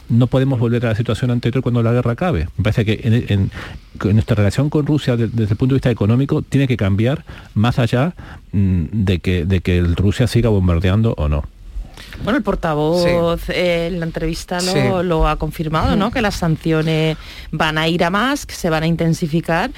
no 0.09 0.27
podemos 0.27 0.59
volver 0.59 0.85
a 0.85 0.91
la 0.91 0.95
situación 0.95 1.31
anterior 1.31 1.63
cuando 1.63 1.83
la 1.83 1.93
guerra 1.93 2.13
acabe. 2.13 2.49
Me 2.57 2.65
parece 2.65 2.85
que 2.85 3.01
en, 3.29 3.51
nuestra 4.13 4.37
relación 4.37 4.69
con 4.71 4.87
Rusia 4.87 5.17
desde, 5.17 5.43
el 5.43 5.57
punto 5.57 5.75
de 5.75 5.79
vista 5.79 5.91
económico 5.91 6.43
tiene 6.43 6.69
que 6.69 6.77
cambiar 6.77 7.25
más 7.55 7.79
allá 7.79 8.15
mm, 8.53 8.85
de, 8.93 9.19
que, 9.21 9.47
de 9.47 9.61
que 9.61 9.81
Rusia 9.81 10.27
siga 10.27 10.51
bombardeando 10.51 11.15
o 11.17 11.29
no. 11.29 11.45
Bueno, 12.23 12.37
el 12.37 12.43
portavoz 12.43 13.49
eh, 13.49 13.87
en 13.87 14.01
la 14.01 14.07
entrevista 14.07 14.59
lo, 15.03 15.27
ha 15.27 15.37
confirmado, 15.37 15.97
¿no? 15.97 16.11
Que 16.11 16.21
las 16.21 16.37
sanciones 16.37 17.17
van 17.51 17.79
a 17.79 17.89
ir 17.89 18.05
a 18.05 18.11
más, 18.11 18.47
que 18.47 18.55
se 18.55 18.69
van 18.69 18.83
a 18.83 18.87
intensificar 18.87 19.71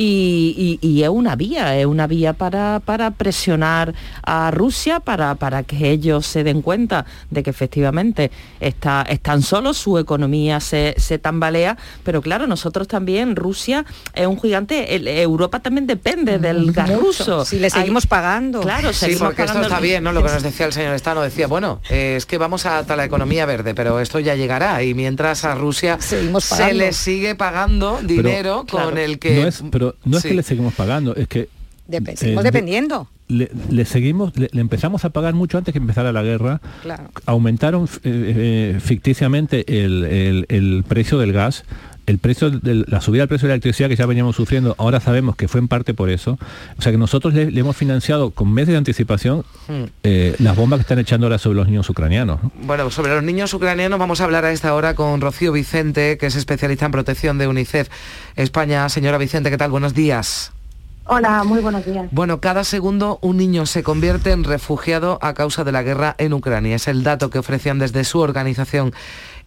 y, 0.00 1.02
es 1.02 1.08
una 1.08 1.36
vía, 1.36 1.78
es 1.78 1.86
una 1.86 2.06
vía 2.06 2.32
para, 2.32 2.80
presionar 3.16 3.94
a 4.22 4.50
Rusia, 4.50 5.00
para, 5.00 5.34
para, 5.34 5.62
que 5.62 5.90
ellos 5.90 6.26
se 6.26 6.44
den 6.44 6.62
cuenta 6.62 7.06
de 7.30 7.42
que 7.42 7.50
efectivamente 7.50 8.30
está, 8.60 9.02
están 9.08 9.42
solos, 9.42 9.78
su 9.78 9.98
economía 9.98 10.60
se, 10.60 10.94
tambalea, 11.20 11.76
pero 12.04 12.22
claro, 12.22 12.46
nosotros 12.46 12.86
también, 12.86 13.34
Rusia 13.36 13.84
es 14.14 14.26
un 14.26 14.40
gigante, 14.40 14.94
Europa 15.22 15.60
también 15.60 15.86
depende 15.86 16.38
del 16.38 16.72
gas 16.72 16.90
ruso. 16.90 17.44
Si 17.44 17.58
le 17.58 17.70
seguimos 17.70 18.06
pagando. 18.06 18.60
Claro, 18.60 18.92
sí, 18.92 19.16
porque 19.18 19.42
esto 19.42 19.62
está 19.62 19.80
bien, 19.80 20.04
¿no? 20.04 20.12
Lo 20.12 20.22
que 20.22 20.30
nos 20.30 20.42
decía 20.42 20.66
el 20.66 20.72
señor 20.72 20.94
Estano, 20.94 21.22
decía, 21.22 21.46
bueno, 21.46 21.80
es 21.88 22.26
que 22.26 22.38
vamos 22.38 22.66
a 22.66 22.84
la 22.96 23.04
economía 23.04 23.46
verde, 23.46 23.74
pero 23.74 24.00
esto 24.00 24.18
ya 24.20 24.34
llegará 24.34 24.82
y 24.82 24.94
mientras 24.94 25.44
a 25.44 25.54
Rusia 25.54 25.98
se 26.00 26.74
le 26.74 26.92
sigue 26.92 27.34
pagando 27.34 28.00
dinero 28.02 28.64
con 28.70 28.98
el 28.98 29.18
que 29.18 29.42
no 29.42 29.48
es 29.48 29.62
que 30.22 30.34
le 30.34 30.42
seguimos 30.42 30.74
pagando, 30.74 31.14
es 31.14 31.28
que... 31.28 31.48
seguimos 32.16 32.44
eh, 32.44 32.46
dependiendo. 32.46 33.08
Le, 33.28 33.84
seguimos, 33.84 34.36
le, 34.36 34.48
empezamos 34.54 35.04
a 35.04 35.10
pagar 35.10 35.34
mucho 35.34 35.58
antes 35.58 35.72
que 35.72 35.78
empezara 35.78 36.12
la 36.12 36.22
guerra. 36.22 36.60
Aumentaron 37.26 37.84
eh, 38.04 38.76
eh, 38.76 38.80
ficticiamente 38.80 39.64
el, 39.84 40.84
precio 40.88 41.18
del 41.18 41.32
gas 41.32 41.64
el 42.08 42.18
precio 42.18 42.50
de 42.50 42.84
la 42.86 43.00
subida 43.02 43.22
del 43.22 43.28
precio 43.28 43.46
de 43.46 43.50
la 43.50 43.54
electricidad 43.56 43.88
que 43.88 43.96
ya 43.96 44.06
veníamos 44.06 44.34
sufriendo, 44.34 44.74
ahora 44.78 44.98
sabemos 44.98 45.36
que 45.36 45.46
fue 45.46 45.60
en 45.60 45.68
parte 45.68 45.92
por 45.92 46.08
eso. 46.08 46.38
O 46.78 46.82
sea 46.82 46.90
que 46.90 46.98
nosotros 46.98 47.34
le, 47.34 47.58
hemos 47.58 47.76
financiado 47.76 48.30
con 48.30 48.52
meses 48.52 48.72
de 48.72 48.78
anticipación 48.78 49.44
hmm. 49.68 49.84
las 50.38 50.56
bombas 50.56 50.78
que 50.78 50.82
están 50.82 50.98
echando 50.98 51.26
ahora 51.26 51.38
sobre 51.38 51.56
los 51.56 51.68
niños 51.68 51.88
ucranianos. 51.90 52.40
Bueno, 52.62 52.90
sobre 52.90 53.14
los 53.14 53.22
niños 53.22 53.52
ucranianos 53.52 53.98
vamos 53.98 54.20
a 54.20 54.24
hablar 54.24 54.46
a 54.46 54.52
esta 54.52 54.74
hora 54.74 54.94
con 54.94 55.20
Rocío 55.20 55.52
Vicente, 55.52 56.16
que 56.16 56.26
es 56.26 56.34
especialista 56.34 56.86
en 56.86 56.92
protección 56.92 57.36
de 57.36 57.46
UNICEF 57.46 57.88
España. 58.36 58.88
Señora 58.88 59.18
Vicente, 59.18 59.50
¿qué 59.50 59.58
tal? 59.58 59.70
Buenos 59.70 59.92
días. 59.92 60.52
Hola, 61.10 61.42
muy 61.42 61.60
buenos 61.60 61.86
días. 61.86 62.06
Bueno, 62.10 62.38
cada 62.38 62.64
segundo 62.64 63.18
un 63.22 63.38
niño 63.38 63.64
se 63.64 63.82
convierte 63.82 64.30
en 64.30 64.44
refugiado 64.44 65.18
a 65.22 65.32
causa 65.32 65.64
de 65.64 65.72
la 65.72 65.82
guerra 65.82 66.14
en 66.18 66.34
Ucrania. 66.34 66.76
Es 66.76 66.86
el 66.86 67.02
dato 67.02 67.30
que 67.30 67.38
ofrecían 67.38 67.78
desde 67.78 68.04
su 68.04 68.18
organización 68.18 68.92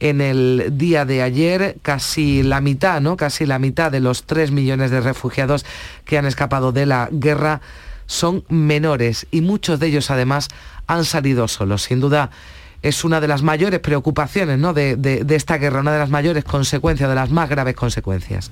en 0.01 0.19
el 0.19 0.73
día 0.73 1.05
de 1.05 1.21
ayer. 1.21 1.77
Casi 1.81 2.43
la 2.43 2.59
mitad, 2.59 2.99
¿no? 2.99 3.15
Casi 3.15 3.45
la 3.45 3.59
mitad 3.59 3.89
de 3.89 4.01
los 4.01 4.23
3 4.23 4.51
millones 4.51 4.91
de 4.91 4.99
refugiados 4.99 5.65
que 6.03 6.17
han 6.17 6.25
escapado 6.25 6.73
de 6.73 6.85
la 6.85 7.07
guerra 7.09 7.61
son 8.07 8.43
menores 8.49 9.25
y 9.31 9.39
muchos 9.39 9.79
de 9.79 9.87
ellos 9.87 10.11
además 10.11 10.49
han 10.87 11.05
salido 11.05 11.47
solos. 11.47 11.83
Sin 11.83 12.01
duda 12.01 12.29
es 12.81 13.05
una 13.05 13.21
de 13.21 13.29
las 13.29 13.43
mayores 13.43 13.79
preocupaciones 13.79 14.59
¿no? 14.59 14.73
de, 14.73 14.97
de 14.97 15.35
esta 15.35 15.57
guerra, 15.57 15.79
una 15.79 15.93
de 15.93 15.99
las 15.99 16.09
mayores 16.09 16.43
consecuencias, 16.43 17.07
de 17.07 17.15
las 17.15 17.29
más 17.29 17.47
graves 17.47 17.75
consecuencias. 17.75 18.51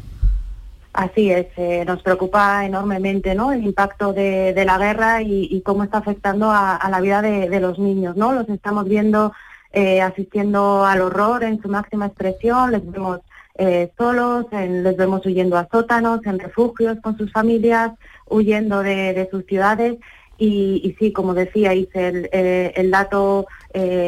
Así 0.93 1.31
es, 1.31 1.47
eh, 1.57 1.83
nos 1.85 2.01
preocupa 2.01 2.65
enormemente 2.65 3.35
¿no? 3.35 3.51
el 3.51 3.63
impacto 3.63 4.11
de, 4.11 4.53
la 4.65 4.77
guerra 4.77 5.21
y, 5.21 5.61
cómo 5.61 5.83
está 5.83 5.99
afectando 5.99 6.49
a, 6.51 6.87
la 6.89 6.99
vida 6.99 7.21
de, 7.21 7.59
los 7.59 7.77
niños. 7.77 8.17
¿no? 8.17 8.33
Los 8.33 8.49
estamos 8.49 8.85
viendo 8.85 9.31
eh, 9.71 10.01
asistiendo 10.01 10.85
al 10.85 11.01
horror 11.01 11.43
en 11.43 11.61
su 11.61 11.69
máxima 11.69 12.07
expresión, 12.07 12.71
les 12.71 12.89
vemos 12.89 13.19
eh, 13.55 13.91
solos, 13.97 14.45
les 14.51 14.95
vemos 14.95 15.25
huyendo 15.25 15.57
a 15.57 15.67
sótanos, 15.71 16.25
en 16.25 16.39
refugios 16.39 16.97
con 17.01 17.17
sus 17.17 17.31
familias, 17.31 17.91
huyendo 18.27 18.81
de, 18.81 19.27
sus 19.31 19.45
ciudades. 19.45 19.97
Y, 20.37 20.95
sí, 20.97 21.11
como 21.11 21.33
decía, 21.33 21.73
el, 21.73 21.89
el 22.31 22.91
dato 22.91 23.45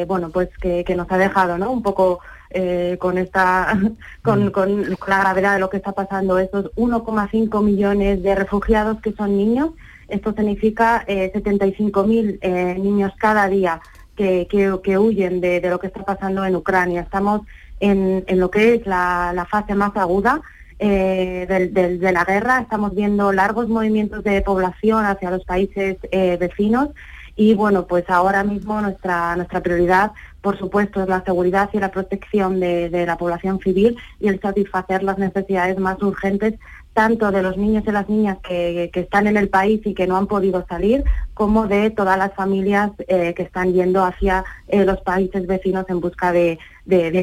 bueno, 0.08 0.30
pues 0.30 0.48
que, 0.62 0.86
que, 0.86 0.96
nos 0.96 1.12
ha 1.12 1.18
dejado 1.18 1.58
¿no? 1.58 1.72
un 1.72 1.84
poco 1.84 2.22
eh, 2.54 2.98
con 3.00 3.18
esta 3.18 3.80
con, 4.22 4.48
mm. 4.48 4.52
con, 4.52 4.90
la 5.08 5.20
gravedad 5.20 5.54
de 5.54 5.60
lo 5.62 5.70
que 5.70 5.78
está 5.78 5.94
pasando 5.94 6.38
esos 6.38 6.66
1,5 6.76 7.64
millones 7.64 8.22
de 8.24 8.36
refugiados 8.36 9.00
que 9.00 9.14
son 9.14 9.38
niños 9.38 9.70
esto 10.10 10.34
significa 10.34 11.06
eh, 11.08 11.32
75.000 11.34 12.40
eh, 12.42 12.76
niños 12.78 13.14
cada 13.18 13.48
día 13.48 13.80
que, 14.22 14.98
huyen 14.98 15.42
de, 15.42 15.62
lo 15.62 15.80
que 15.80 15.88
está 15.88 16.04
pasando 16.04 16.46
en 16.46 16.56
Ucrania. 16.56 17.02
Estamos 17.02 17.42
en, 17.80 18.24
lo 18.30 18.52
que 18.52 18.76
es 18.76 18.86
la, 18.86 19.32
la 19.34 19.46
fase 19.46 19.76
más 19.76 19.96
aguda 19.96 20.42
eh, 20.80 21.46
de 21.48 22.12
la 22.12 22.26
guerra. 22.26 22.60
Estamos 22.60 22.96
viendo 22.96 23.32
largos 23.32 23.68
movimientos 23.70 24.24
de 24.24 24.42
población 24.42 25.06
hacia 25.06 25.32
los 25.32 25.46
países 25.46 25.98
eh, 26.12 26.38
vecinos. 26.40 26.90
Y 27.36 27.54
bueno, 27.54 27.88
pues 27.88 28.10
ahora 28.10 28.44
mismo 28.44 28.82
nuestra, 28.82 29.36
nuestra 29.36 29.62
prioridad, 29.62 30.12
por 30.42 30.58
supuesto, 30.58 31.02
es 31.02 31.08
la 31.10 31.24
seguridad 31.24 31.70
y 31.74 31.80
la 31.80 31.92
protección 31.92 32.60
de, 32.60 33.06
la 33.06 33.18
población 33.18 33.60
civil 33.60 33.98
y 34.20 34.28
el 34.28 34.40
satisfacer 34.42 35.04
las 35.04 35.18
necesidades 35.18 35.78
más 35.80 36.02
urgentes 36.02 36.56
tanto 36.94 37.32
de 37.32 37.42
los 37.42 37.58
niños 37.58 37.84
y 37.88 37.92
las 37.92 38.10
niñas 38.10 38.38
que, 38.44 38.92
están 38.94 39.28
en 39.28 39.38
el 39.38 39.50
país 39.50 39.82
y 39.86 39.94
que 39.94 40.08
no 40.08 40.18
han 40.18 40.28
podido 40.28 40.66
salir, 40.68 41.06
como 41.42 41.66
de 41.66 41.90
todas 41.90 42.20
las 42.20 42.36
familias 42.36 42.92
eh, 43.08 43.34
que 43.34 43.42
están 43.42 43.74
yendo 43.74 44.06
hacia 44.06 44.46
eh, 44.68 44.86
los 44.86 45.02
países 45.02 45.48
vecinos 45.48 45.86
en 45.90 46.00
busca 46.00 46.32
de, 46.32 46.60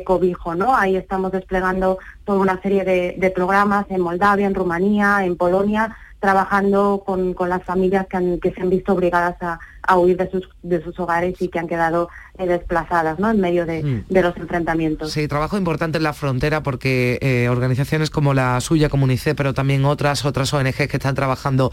cobijo. 0.05 0.57
¿no? 0.57 0.75
Ahí 0.75 0.97
estamos 0.97 1.31
desplegando 1.31 1.99
toda 2.25 2.41
una 2.41 2.61
serie 2.61 2.83
de, 2.83 3.31
programas 3.31 3.87
en 3.91 4.01
Moldavia, 4.01 4.49
en 4.49 4.57
Rumanía, 4.57 5.25
en 5.25 5.37
Polonia, 5.37 5.97
trabajando 6.19 7.05
con, 7.07 7.37
las 7.49 7.63
familias 7.63 8.09
que 8.09 8.51
se 8.51 8.61
han 8.61 8.71
visto 8.71 8.95
obligadas 8.95 9.37
a, 9.41 9.61
a 9.89 9.99
huir 9.99 10.19
de 10.19 10.31
sus, 10.31 10.49
de 10.63 10.83
sus 10.83 11.01
hogares 11.01 11.41
y 11.41 11.49
que 11.49 11.59
han 11.59 11.67
quedado 11.67 12.11
eh, 12.39 12.47
desplazadas 12.47 13.19
¿no? 13.19 13.31
en 13.31 13.41
medio 13.41 13.65
de, 13.65 13.83
mm. 13.83 14.05
de, 14.09 14.23
los 14.23 14.37
enfrentamientos. 14.37 15.11
Sí, 15.11 15.27
trabajo 15.27 15.57
importante 15.57 15.97
en 15.97 16.05
la 16.05 16.13
frontera 16.13 16.63
porque 16.63 17.19
eh, 17.23 17.49
organizaciones 17.49 18.11
como 18.11 18.35
la 18.35 18.61
suya, 18.61 18.91
como 18.91 19.05
UNICEF, 19.05 19.35
pero 19.35 19.55
también 19.55 19.87
otras, 19.87 20.27
otras 20.27 20.53
ONG 20.53 20.75
que 20.75 20.99
están 20.99 21.15
trabajando 21.15 21.73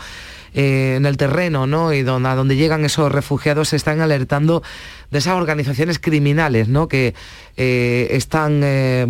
eh, 0.53 0.95
en 0.95 1.05
el 1.05 1.17
terreno 1.17 1.67
¿no? 1.67 1.91
y 1.91 2.03
donde, 2.03 2.29
a 2.29 2.35
donde 2.35 2.55
llegan 2.55 2.85
esos 2.85 3.11
refugiados 3.11 3.69
se 3.69 3.75
están 3.75 3.99
alertando 3.99 4.63
de 5.11 5.17
esas 5.19 5.35
organizaciones 5.35 5.99
criminales 5.99 6.69
¿no? 6.69 6.87
que 6.87 7.13
están 7.57 8.61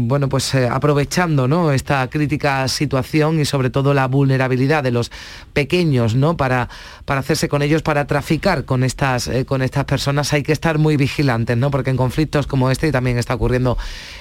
bueno, 0.07 0.29
pues, 0.29 0.53
aprovechando 0.53 1.47
¿no? 1.47 1.71
esta 1.71 2.07
crítica 2.11 2.67
situación 2.67 3.39
y 3.39 3.45
sobre 3.45 3.71
todo 3.71 3.95
la 3.95 4.07
vulnerabilidad 4.07 4.83
de 4.83 4.91
los 4.91 5.11
pequeños 5.53 6.13
¿no? 6.13 6.37
para, 6.37 6.69
para 7.05 7.21
hacerse 7.21 7.49
con 7.49 7.63
ellos, 7.63 7.81
para 7.81 8.05
traficar 8.05 8.65
con 8.65 8.83
estas, 8.95 9.27
eh, 9.27 9.45
con 9.45 9.61
estas 9.61 9.83
personas 9.83 10.31
hay 10.31 10.41
que 10.41 10.53
estar 10.53 10.77
muy 10.77 10.95
vigilantes, 10.95 11.57
¿no? 11.57 11.69
Porque 11.69 11.89
en 11.89 11.97
conflictos 11.97 12.47
como 12.47 12.71
este, 12.71 12.87
y 12.87 12.91
también 12.93 13.17
está 13.17 13.35
ocurriendo 13.35 13.77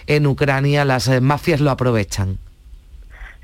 en 0.08 0.26
Ucrania, 0.26 0.84
las 0.84 1.06
eh, 1.06 1.20
mafias 1.20 1.60
lo 1.60 1.70
aprovechan. 1.70 2.38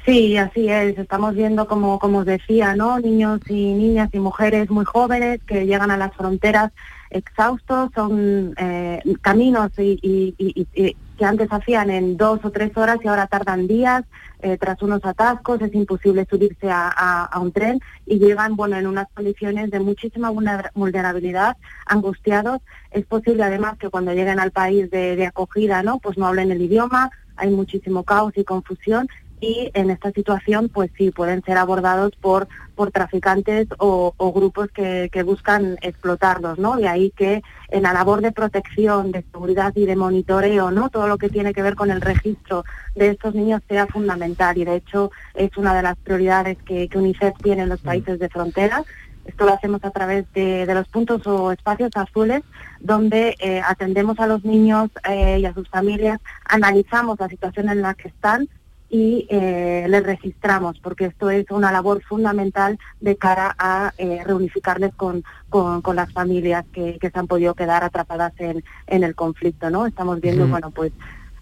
Sí, 0.05 0.37
así 0.37 0.69
es. 0.69 0.99
Estamos 0.99 1.37
viendo, 1.37 1.69
como, 1.69 2.01
como 2.01 2.19
os 2.19 2.27
decía, 2.27 2.75
¿no? 2.75 2.99
Niños 2.99 3.41
y 3.49 3.73
niñas 3.75 4.09
y 4.13 4.19
mujeres 4.19 4.71
muy 4.71 4.85
jóvenes 4.85 5.41
que 5.47 5.67
llegan 5.67 5.93
a 5.93 5.97
las 5.97 6.13
fronteras 6.17 6.73
exhaustos, 7.11 7.91
son 7.95 8.55
eh, 8.57 9.01
caminos 9.23 9.71
y, 9.79 10.35
que 11.21 11.27
antes 11.27 11.49
hacían 11.51 11.91
en 11.91 12.17
dos 12.17 12.41
o 12.45 12.51
tres 12.51 12.75
horas 12.79 12.97
y 13.05 13.09
ahora 13.09 13.27
tardan 13.27 13.67
días 13.67 14.05
eh, 14.41 14.57
tras 14.57 14.81
unos 14.81 15.05
atascos, 15.05 15.61
es 15.61 15.75
imposible 15.75 16.27
subirse 16.31 16.71
a, 16.71 17.39
un 17.39 17.53
tren 17.53 17.79
y 18.07 18.19
llegan 18.19 18.57
bueno, 18.57 18.79
en 18.79 18.87
unas 18.87 19.07
condiciones 19.13 19.71
de 19.71 19.81
muchísima 19.81 20.31
vulnerabilidad, 20.31 21.59
angustiados. 21.85 22.63
Es 22.91 23.05
posible 23.05 23.43
además 23.43 23.77
que 23.77 23.91
cuando 23.91 24.15
lleguen 24.15 24.41
al 24.41 24.51
país 24.51 24.91
de, 24.91 25.15
de 25.15 25.27
acogida 25.27 25.83
no, 25.83 25.99
pues 25.99 26.17
no 26.17 26.27
hablen 26.27 26.53
el 26.53 26.63
idioma, 26.63 27.11
hay 27.37 27.51
muchísimo 27.51 28.03
caos 28.03 28.33
y 28.37 28.45
confusión 28.45 29.07
y 29.41 29.71
en 29.75 29.91
esta 29.91 30.11
situación 30.13 30.69
pues 30.69 30.91
sí 30.97 31.11
pueden 31.11 31.43
ser 31.43 31.57
abordados 31.57 32.13
por 32.21 32.49
por 32.75 32.93
traficantes 32.93 33.69
o, 33.79 34.15
grupos 34.35 34.69
que, 34.71 35.11
buscan 35.25 35.77
explotarlos 35.83 36.59
no 36.59 36.77
de 36.77 36.89
ahí 36.89 37.11
que 37.11 37.43
en 37.69 37.83
la 37.83 37.93
labor 37.93 38.21
de 38.21 38.33
protección 38.33 39.13
de 39.13 39.23
seguridad 39.33 39.73
y 39.75 39.87
de 39.87 39.97
monitoreo 39.97 40.71
no 40.71 40.89
todo 40.89 41.09
lo 41.09 41.19
que 41.19 41.29
tiene 41.29 41.53
que 41.53 41.63
ver 41.63 41.75
con 41.75 41.91
el 41.91 42.01
registro 42.01 42.65
de 42.95 43.11
estos 43.11 43.35
niños 43.35 43.63
sea 43.69 43.87
fundamental 43.87 44.57
y 44.59 44.65
de 44.65 44.77
hecho 44.77 45.11
es 45.35 45.57
una 45.57 45.75
de 45.75 45.83
las 45.83 45.97
prioridades 45.97 46.59
que, 46.65 46.89
UNICEF 46.95 47.35
tiene 47.43 47.63
en 47.63 47.69
los 47.69 47.81
países 47.81 48.19
de 48.19 48.29
frontera. 48.29 48.83
Esto 49.25 49.45
lo 49.45 49.55
hacemos 49.55 49.85
a 49.85 49.91
través 49.91 50.31
de, 50.33 50.67
los 50.67 50.89
puntos 50.89 51.27
o 51.27 51.53
espacios 51.53 51.91
azules 51.95 52.43
donde 52.81 53.37
eh, 53.39 53.63
atendemos 53.65 54.19
a 54.19 54.27
los 54.27 54.45
niños 54.45 54.91
eh, 55.09 55.39
y 55.41 55.47
a 55.47 55.55
sus 55.55 55.69
familias, 55.69 56.21
analizamos 56.45 57.19
la 57.21 57.29
situación 57.29 57.69
en 57.69 57.83
la 57.83 57.95
que 57.95 58.09
están 58.09 58.49
y 58.91 59.27
eh, 59.31 59.87
les 59.89 60.03
registramos, 60.03 60.79
porque 60.81 61.07
esto 61.07 61.31
es 61.31 61.47
una 61.51 61.71
labor 61.71 62.03
fundamental 62.03 62.79
de 63.01 63.17
cara 63.17 63.55
a 63.57 63.93
reunificarles 64.27 64.93
con, 64.95 65.23
con, 65.49 65.97
las 65.97 66.13
familias 66.13 66.65
que, 66.73 66.99
se 67.01 67.19
han 67.19 67.29
podido 67.29 67.55
quedar 67.55 67.85
atrapadas 67.85 68.33
en, 68.39 68.65
en 68.89 69.05
el 69.05 69.15
conflicto. 69.15 69.71
¿no? 69.71 69.87
Estamos 69.87 70.21
viendo, 70.21 70.49
bueno, 70.49 70.71
pues 70.73 70.93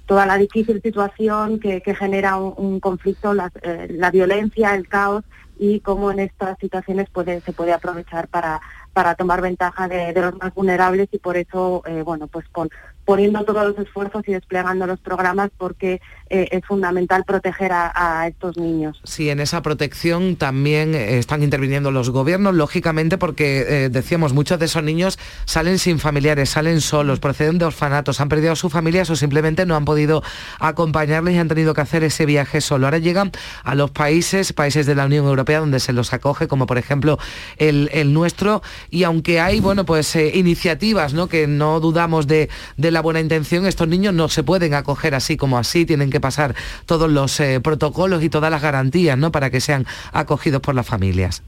toda 0.09 0.25
la 0.25 0.39
difícil 0.39 0.81
situación 0.83 1.61
que, 1.61 1.83
genera 1.95 2.37
un, 2.37 2.81
conflicto, 2.81 3.35
la, 3.35 3.53
la, 3.89 4.11
violencia, 4.11 4.75
el 4.75 4.89
caos 4.89 5.23
y 5.59 5.81
cómo 5.81 6.11
en 6.11 6.21
estas 6.21 6.59
situaciones 6.59 7.11
puede, 7.11 7.43
se 7.43 7.53
puede 7.53 7.75
aprovechar 7.75 8.27
para, 8.29 8.61
para 8.95 9.15
tomar 9.17 9.43
ventaja 9.43 9.87
de, 9.87 10.13
los 10.15 10.35
más 10.37 10.55
vulnerables 10.55 11.09
y 11.13 11.19
por 11.19 11.37
eso, 11.37 11.83
eh, 11.87 12.03
bueno, 12.03 12.27
pues 12.27 12.49
con, 12.49 12.71
poniendo 13.05 13.45
todos 13.45 13.67
los 13.67 13.79
esfuerzos 13.79 14.27
y 14.27 14.33
desplegando 14.33 14.87
los 14.87 14.99
programas 15.01 15.51
porque 15.59 16.01
eh, 16.31 16.49
es 16.51 16.65
fundamental 16.65 17.25
proteger 17.25 17.73
a, 17.73 18.27
estos 18.29 18.57
niños. 18.57 19.01
Sí, 19.05 19.31
en 19.31 19.41
esa 19.41 19.63
protección 19.63 20.37
también 20.37 20.95
eh, 20.95 21.19
están 21.19 21.43
interviniendo 21.43 21.91
los 21.91 22.11
gobiernos, 22.11 22.55
lógicamente 22.55 23.19
porque 23.19 23.65
eh, 23.69 23.89
decíamos, 23.89 24.33
muchos 24.33 24.59
de 24.59 24.67
esos 24.67 24.83
niños 24.83 25.19
salen 25.45 25.79
sin 25.79 25.99
familiares, 25.99 26.51
salen 26.51 26.81
solos, 26.81 27.21
proceden 27.21 27.59
de 27.59 27.65
orfanatos, 27.65 28.21
han 28.21 28.29
perdido 28.29 28.53
a 28.53 28.57
sus 28.57 28.73
familias 28.73 29.09
o 29.11 29.17
simplemente 29.17 29.67
no 29.67 29.77
han 29.77 29.85
podido 29.85 30.23
acompañarles 30.59 31.35
y 31.35 31.39
han 31.39 31.49
tenido 31.49 31.75
que 31.75 31.81
hacer 31.81 32.05
ese 32.05 32.27
viaje 32.27 32.61
solo. 32.61 32.87
Ahora 32.87 32.99
llegan 32.99 33.33
a 33.65 33.75
los 33.75 33.91
países, 33.91 34.53
países 34.53 34.87
de 34.87 34.95
la 34.95 35.07
Unión 35.07 35.27
Europea 35.27 35.61
donde 35.61 35.81
se 35.81 35.93
los 35.93 36.13
acoge, 36.13 36.49
como 36.49 36.67
por 36.67 36.79
ejemplo 36.79 37.19
el, 37.57 37.89
nuestro, 38.13 38.63
y 38.91 39.03
aunque 39.05 39.41
hay, 39.41 39.61
bueno, 39.61 39.85
pues 39.85 40.15
iniciativas, 40.17 41.15
¿no? 41.15 41.29
Que 41.29 41.47
no 41.47 41.81
dudamos 41.81 42.27
de, 42.27 42.49
de 42.77 42.91
la 42.91 43.01
buena 43.01 43.21
intención, 43.21 43.67
estos 43.67 43.89
niños 43.89 44.15
no 44.15 44.29
se 44.29 44.43
pueden 44.43 44.75
acoger 44.75 45.15
así 45.15 45.37
como 45.37 45.59
así, 45.59 45.85
tienen 45.85 46.11
que 46.11 46.18
pasar 46.21 46.55
todos 46.87 47.11
los 47.11 47.39
eh, 47.41 47.61
protocolos 47.61 48.23
y 48.23 48.29
todas 48.29 48.51
las 48.51 48.63
garantías 48.63 49.19
¿no? 49.19 49.33
para 49.33 49.51
que 49.51 49.61
sean 49.61 49.87
acogidos 50.13 50.61
por 50.61 50.75
las 50.75 50.87
familias. 50.87 51.43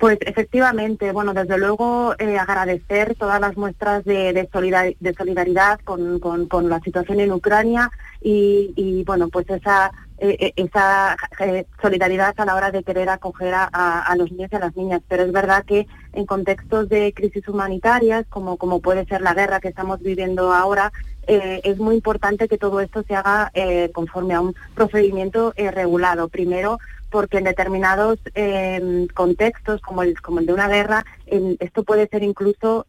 Pues 0.00 0.16
efectivamente, 0.22 1.12
bueno, 1.12 1.34
desde 1.34 1.58
luego 1.58 2.14
eh, 2.18 2.38
agradecer 2.38 3.14
todas 3.16 3.38
las 3.38 3.54
muestras 3.58 4.02
de, 4.06 4.48
solidaridad 4.50 5.78
con, 5.84 6.70
la 6.70 6.80
situación 6.80 7.20
en 7.20 7.32
Ucrania 7.32 7.90
y, 8.22 9.04
bueno, 9.04 9.28
pues 9.28 9.50
esa, 9.50 9.92
eh, 10.16 10.54
esa 10.56 11.18
solidaridad 11.82 12.32
a 12.34 12.46
la 12.46 12.54
hora 12.54 12.70
de 12.70 12.82
querer 12.82 13.10
acoger 13.10 13.52
a, 13.54 14.14
los 14.16 14.32
niños 14.32 14.48
y 14.50 14.56
a 14.56 14.60
las 14.60 14.74
niñas. 14.74 15.02
Pero 15.06 15.24
es 15.24 15.32
verdad 15.32 15.66
que 15.66 15.86
en 16.14 16.24
contextos 16.24 16.88
de 16.88 17.12
crisis 17.12 17.46
humanitarias, 17.46 18.24
como, 18.30 18.56
como 18.56 18.80
puede 18.80 19.04
ser 19.04 19.20
la 19.20 19.34
guerra 19.34 19.60
que 19.60 19.68
estamos 19.68 20.00
viviendo 20.00 20.54
ahora, 20.54 20.94
eh, 21.32 21.60
es 21.62 21.78
muy 21.78 21.94
importante 21.94 22.48
que 22.48 22.58
todo 22.58 22.80
esto 22.80 23.04
se 23.04 23.14
haga 23.14 23.52
eh, 23.54 23.90
conforme 23.94 24.34
a 24.34 24.40
un 24.40 24.56
procedimiento 24.74 25.52
eh, 25.54 25.70
regulado. 25.70 26.28
Primero, 26.28 26.80
porque 27.08 27.38
en 27.38 27.44
determinados 27.44 28.18
contextos, 29.14 29.80
como 29.80 30.02
el, 30.02 30.20
como 30.20 30.40
el 30.40 30.46
de 30.46 30.52
una 30.52 30.66
guerra, 30.68 31.04
esto 31.26 31.84
puede 31.84 32.08
ser 32.08 32.22
incluso 32.22 32.86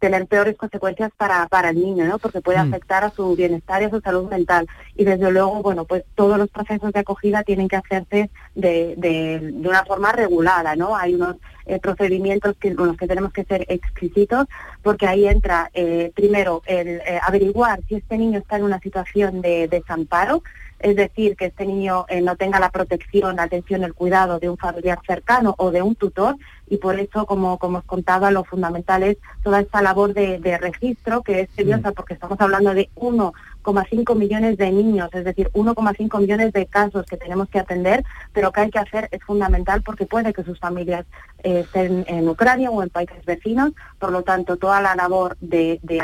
tener 0.00 0.26
peores 0.26 0.56
consecuencias 0.56 1.12
para, 1.16 1.46
para 1.46 1.70
el 1.70 1.80
niño, 1.80 2.06
¿no? 2.06 2.18
Porque 2.18 2.40
puede 2.40 2.58
mm. 2.58 2.68
afectar 2.68 3.04
a 3.04 3.10
su 3.10 3.36
bienestar 3.36 3.82
y 3.82 3.84
a 3.84 3.90
su 3.90 4.00
salud 4.00 4.28
mental. 4.28 4.66
Y 4.96 5.04
desde 5.04 5.30
luego, 5.30 5.62
bueno, 5.62 5.84
pues 5.84 6.04
todos 6.14 6.38
los 6.38 6.48
procesos 6.48 6.92
de 6.92 7.00
acogida 7.00 7.44
tienen 7.44 7.68
que 7.68 7.76
hacerse 7.76 8.30
de, 8.54 8.94
de, 8.96 9.52
de 9.52 9.68
una 9.68 9.84
forma 9.84 10.10
regulada, 10.10 10.74
¿no? 10.74 10.96
Hay 10.96 11.14
unos 11.14 11.36
eh, 11.66 11.78
procedimientos 11.78 12.56
que, 12.58 12.74
con 12.74 12.88
los 12.88 12.96
que 12.96 13.06
tenemos 13.06 13.32
que 13.32 13.44
ser 13.44 13.64
exquisitos, 13.68 14.46
porque 14.82 15.06
ahí 15.06 15.28
entra 15.28 15.70
eh, 15.74 16.10
primero 16.16 16.62
el 16.66 16.88
eh, 16.88 17.20
averiguar 17.22 17.80
si 17.86 17.96
este 17.96 18.18
niño 18.18 18.40
está 18.40 18.56
en 18.56 18.64
una 18.64 18.80
situación 18.80 19.40
de 19.40 19.68
desamparo, 19.68 20.42
es 20.80 20.96
decir, 20.96 21.36
que 21.36 21.46
este 21.46 21.66
niño 21.66 22.06
no 22.22 22.36
tenga 22.36 22.58
la 22.58 22.70
protección, 22.70 23.36
la 23.36 23.44
atención, 23.44 23.84
el 23.84 23.94
cuidado 23.94 24.38
de 24.38 24.48
un 24.48 24.56
familiar 24.56 24.98
cercano 25.06 25.54
o 25.58 25.70
de 25.70 25.82
un 25.82 25.94
tutor, 25.94 26.36
y 26.68 26.76
por 26.78 26.98
eso, 26.98 27.26
como, 27.26 27.58
como 27.58 27.78
os 27.78 27.84
contaba, 27.84 28.30
lo 28.30 28.44
fundamental 28.44 29.02
es 29.02 29.16
toda 29.42 29.60
esta 29.60 29.82
labor 29.82 30.14
de, 30.14 30.38
de 30.38 30.58
registro, 30.58 31.22
que 31.22 31.40
es 31.40 31.50
seriosa 31.56 31.90
mm. 31.90 31.94
porque 31.94 32.14
estamos 32.14 32.40
hablando 32.40 32.74
de 32.74 32.88
uno 32.94 33.32
1,5 33.62 34.16
millones 34.16 34.56
de 34.56 34.70
niños, 34.70 35.10
es 35.12 35.24
decir, 35.24 35.50
1,5 35.52 36.20
millones 36.20 36.52
de 36.52 36.66
casos 36.66 37.06
que 37.06 37.16
tenemos 37.16 37.48
que 37.48 37.58
atender, 37.58 38.04
pero 38.32 38.52
que 38.52 38.60
hay 38.62 38.70
que 38.70 38.78
hacer 38.78 39.08
es 39.10 39.22
fundamental 39.22 39.82
porque 39.82 40.06
puede 40.06 40.32
que 40.32 40.44
sus 40.44 40.58
familias 40.58 41.06
eh, 41.42 41.60
estén 41.60 42.04
en 42.08 42.28
Ucrania 42.28 42.70
o 42.70 42.82
en 42.82 42.90
países 42.90 43.24
vecinos, 43.24 43.72
por 43.98 44.12
lo 44.12 44.22
tanto, 44.22 44.56
toda 44.56 44.80
la 44.80 44.94
labor 44.94 45.36
de, 45.40 45.78
de, 45.82 46.00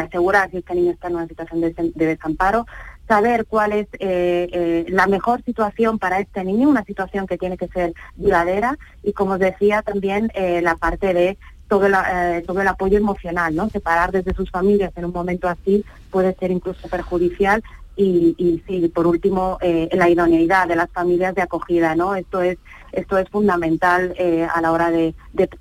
asegurar 0.00 0.50
si 0.50 0.58
este 0.58 0.74
niño 0.74 0.92
está 0.92 1.08
en 1.08 1.16
una 1.16 1.26
situación 1.26 1.60
de, 1.60 1.92
desamparo, 1.94 2.66
saber 3.08 3.46
cuál 3.46 3.72
es 3.72 3.88
eh, 3.94 4.48
eh, 4.52 4.86
la 4.88 5.06
mejor 5.06 5.42
situación 5.42 5.98
para 5.98 6.20
este 6.20 6.44
niño, 6.44 6.68
una 6.68 6.84
situación 6.84 7.26
que 7.26 7.38
tiene 7.38 7.56
que 7.56 7.68
ser 7.68 7.94
duradera 8.16 8.78
y, 9.02 9.14
como 9.14 9.32
os 9.32 9.38
decía, 9.38 9.82
también 9.82 10.30
la 10.62 10.76
parte 10.76 11.14
de 11.14 11.38
todo 11.68 11.86
eh, 11.86 12.42
todo 12.46 12.60
el 12.62 12.68
apoyo 12.68 12.98
emocional, 12.98 13.54
¿no? 13.54 13.68
Separar 13.68 14.10
desde 14.10 14.34
sus 14.34 14.50
familias 14.50 14.92
en 14.96 15.04
un 15.04 15.12
momento 15.12 15.48
así 15.48 15.84
puede 16.10 16.34
ser 16.34 16.50
incluso 16.50 16.88
perjudicial 16.88 17.62
y, 17.98 18.62
sí, 18.66 18.88
por 18.94 19.06
último, 19.06 19.58
eh, 19.60 19.88
la 19.92 20.08
idoneidad 20.08 20.68
de 20.68 20.76
las 20.76 20.90
familias 20.90 21.34
de 21.34 21.42
acogida, 21.42 21.94
¿no? 21.94 22.14
Esto 22.14 22.40
es 22.42 22.58
esto 22.90 23.18
es 23.18 23.28
fundamental 23.28 24.14
eh, 24.18 24.48
a 24.50 24.62
la 24.62 24.72
hora 24.72 24.90
de, 24.90 25.14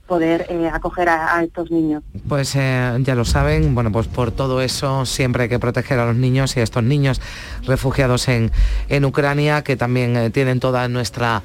poder 0.08 0.48
acoger 0.72 1.10
a, 1.10 1.44
estos 1.44 1.70
niños. 1.70 2.02
Pues 2.30 2.54
ya 2.54 3.16
lo 3.16 3.26
saben, 3.26 3.76
bueno, 3.76 3.92
pues 3.92 4.08
por 4.08 4.32
todo 4.32 4.62
eso 4.62 5.06
siempre 5.06 5.44
hay 5.44 5.50
que 5.50 5.60
proteger 5.60 6.00
a 6.00 6.06
los 6.06 6.16
niños 6.16 6.56
y 6.56 6.62
a 6.62 6.64
estos 6.64 6.84
niños 6.84 7.20
refugiados 7.64 8.30
en, 8.30 8.52
en 8.88 9.04
Ucrania 9.04 9.62
que 9.62 9.76
también 9.76 10.32
tienen 10.32 10.62
toda 10.62 10.88
nuestra 10.88 11.44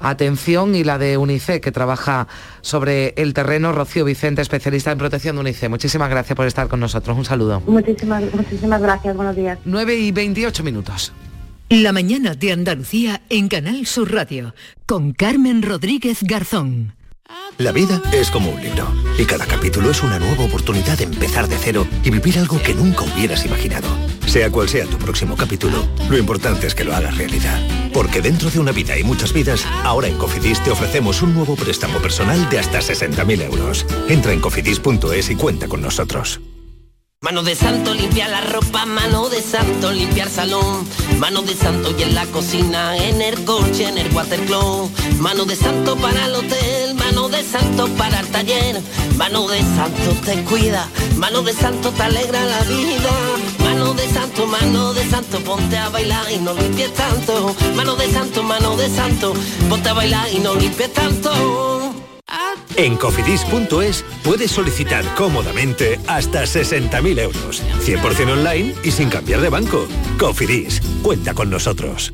atención 0.00 0.74
y 0.74 0.84
la 0.84 0.98
de 0.98 1.16
UNICE, 1.16 1.60
que 1.60 1.72
trabaja 1.72 2.26
sobre 2.60 3.14
el 3.16 3.34
terreno. 3.34 3.72
Rocío 3.72 4.04
Vicente, 4.04 4.42
especialista 4.42 4.92
en 4.92 4.98
protección 4.98 5.36
de 5.36 5.40
UNICE. 5.40 5.68
Muchísimas 5.68 6.10
gracias 6.10 6.36
por 6.36 6.46
estar 6.46 6.68
con 6.68 6.80
nosotros. 6.80 7.16
Un 7.16 7.24
saludo. 7.24 7.60
Muchísimas, 7.66 8.22
muchísimas 8.34 8.80
gracias. 8.82 9.16
Buenos 9.16 9.36
días. 9.36 9.58
9 9.64 9.94
y 9.96 10.12
28 10.12 10.64
minutos. 10.64 11.12
La 11.68 11.92
mañana 11.92 12.34
de 12.34 12.50
Andalucía 12.50 13.22
en 13.28 13.48
Canal 13.48 13.86
Sur 13.86 14.12
Radio 14.12 14.54
con 14.86 15.12
Carmen 15.12 15.62
Rodríguez 15.62 16.18
Garzón. 16.22 16.94
La 17.58 17.70
vida 17.70 18.02
es 18.12 18.30
como 18.30 18.50
un 18.50 18.60
libro 18.60 18.92
y 19.18 19.24
cada 19.24 19.46
capítulo 19.46 19.90
es 19.90 20.02
una 20.02 20.18
nueva 20.18 20.44
oportunidad 20.44 20.98
de 20.98 21.04
empezar 21.04 21.46
de 21.46 21.56
cero 21.56 21.86
y 22.02 22.10
vivir 22.10 22.38
algo 22.38 22.60
que 22.60 22.74
nunca 22.74 23.04
hubieras 23.04 23.46
imaginado. 23.46 23.86
Sea 24.30 24.48
cual 24.48 24.68
sea 24.68 24.86
tu 24.86 24.96
próximo 24.96 25.36
capítulo, 25.36 25.88
lo 26.08 26.16
importante 26.16 26.68
es 26.68 26.76
que 26.76 26.84
lo 26.84 26.94
hagas 26.94 27.18
realidad. 27.18 27.60
Porque 27.92 28.22
dentro 28.22 28.48
de 28.48 28.60
una 28.60 28.70
vida 28.70 28.96
y 28.96 29.02
muchas 29.02 29.32
vidas, 29.32 29.66
ahora 29.82 30.06
en 30.06 30.16
Cofidis 30.18 30.62
te 30.62 30.70
ofrecemos 30.70 31.20
un 31.22 31.34
nuevo 31.34 31.56
préstamo 31.56 31.98
personal 31.98 32.48
de 32.48 32.60
hasta 32.60 32.78
60.000 32.78 33.42
euros. 33.42 33.84
Entra 34.08 34.32
en 34.32 34.40
cofidis.es 34.40 35.30
y 35.30 35.34
cuenta 35.34 35.66
con 35.66 35.82
nosotros. 35.82 36.40
Mano 37.22 37.42
de 37.42 37.54
santo 37.54 37.92
limpia 37.92 38.28
la 38.28 38.40
ropa, 38.40 38.86
mano 38.86 39.28
de 39.28 39.42
santo 39.42 39.92
limpiar 39.92 40.30
salón, 40.30 40.88
mano 41.18 41.42
de 41.42 41.54
santo 41.54 41.94
y 41.98 42.04
en 42.04 42.14
la 42.14 42.24
cocina, 42.26 42.96
en 42.96 43.20
el 43.20 43.44
coche, 43.44 43.88
en 43.88 43.98
el 43.98 44.10
watercloak, 44.14 44.90
mano 45.18 45.44
de 45.44 45.54
santo 45.54 45.96
para 45.96 46.24
el 46.24 46.34
hotel, 46.36 46.94
mano 46.94 47.28
de 47.28 47.42
santo 47.42 47.88
para 47.98 48.20
el 48.20 48.28
taller, 48.28 48.80
mano 49.18 49.46
de 49.48 49.60
santo 49.60 50.16
te 50.24 50.42
cuida, 50.44 50.88
mano 51.16 51.42
de 51.42 51.52
santo 51.52 51.90
te 51.90 52.02
alegra 52.04 52.42
la 52.46 52.62
vida, 52.62 53.10
mano 53.90 54.02
de 54.02 54.08
santo, 54.08 54.46
mano 54.46 54.94
de 54.94 55.04
santo, 55.04 55.40
ponte 55.40 55.76
a 55.76 55.88
bailar 55.88 56.30
y 56.30 56.38
no 56.38 56.54
limpies 56.54 56.94
tanto, 56.94 57.56
mano 57.74 57.96
de 57.96 58.08
santo, 58.08 58.42
mano 58.44 58.76
de 58.76 58.88
santo, 58.88 59.34
ponte 59.68 59.88
a 59.88 59.94
bailar 59.94 60.28
y 60.32 60.38
no 60.38 60.54
limpies 60.54 60.92
tanto. 60.92 61.92
En 62.76 62.96
cofidis.es 62.96 64.04
puedes 64.22 64.52
solicitar 64.52 65.04
cómodamente 65.16 65.98
hasta 66.06 66.44
60.000 66.44 67.18
euros, 67.18 67.62
100% 67.84 68.32
online 68.32 68.74
y 68.84 68.92
sin 68.92 69.10
cambiar 69.10 69.40
de 69.40 69.48
banco. 69.48 69.88
Cofidis, 70.18 70.80
cuenta 71.02 71.34
con 71.34 71.50
nosotros. 71.50 72.12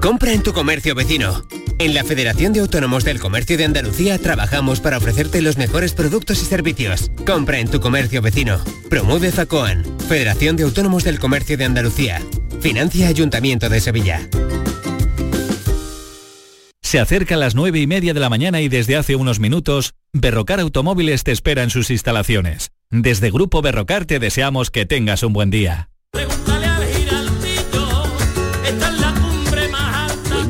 Compra 0.00 0.32
en 0.32 0.42
tu 0.42 0.52
comercio 0.52 0.94
vecino. 0.94 1.44
En 1.78 1.94
la 1.94 2.04
Federación 2.04 2.52
de 2.52 2.60
Autónomos 2.60 3.04
del 3.04 3.20
Comercio 3.20 3.58
de 3.58 3.64
Andalucía 3.64 4.18
trabajamos 4.18 4.80
para 4.80 4.98
ofrecerte 4.98 5.42
los 5.42 5.58
mejores 5.58 5.92
productos 5.92 6.40
y 6.42 6.44
servicios. 6.44 7.10
Compra 7.26 7.58
en 7.58 7.68
tu 7.68 7.80
comercio 7.80 8.22
vecino. 8.22 8.58
Promueve 8.88 9.32
FACOAN, 9.32 9.84
Federación 10.08 10.56
de 10.56 10.64
Autónomos 10.64 11.04
del 11.04 11.18
Comercio 11.18 11.56
de 11.56 11.64
Andalucía. 11.64 12.22
Financia 12.60 13.08
Ayuntamiento 13.08 13.68
de 13.68 13.80
Sevilla. 13.80 14.28
Se 16.82 17.00
acerca 17.00 17.36
las 17.36 17.54
nueve 17.54 17.80
y 17.80 17.86
media 17.86 18.14
de 18.14 18.20
la 18.20 18.30
mañana 18.30 18.60
y 18.60 18.68
desde 18.68 18.96
hace 18.96 19.16
unos 19.16 19.40
minutos, 19.40 19.94
Berrocar 20.12 20.60
Automóviles 20.60 21.24
te 21.24 21.32
espera 21.32 21.64
en 21.64 21.70
sus 21.70 21.90
instalaciones. 21.90 22.70
Desde 22.90 23.30
Grupo 23.30 23.60
Berrocar 23.60 24.04
te 24.04 24.20
deseamos 24.20 24.70
que 24.70 24.86
tengas 24.86 25.24
un 25.24 25.32
buen 25.32 25.50
día. 25.50 25.90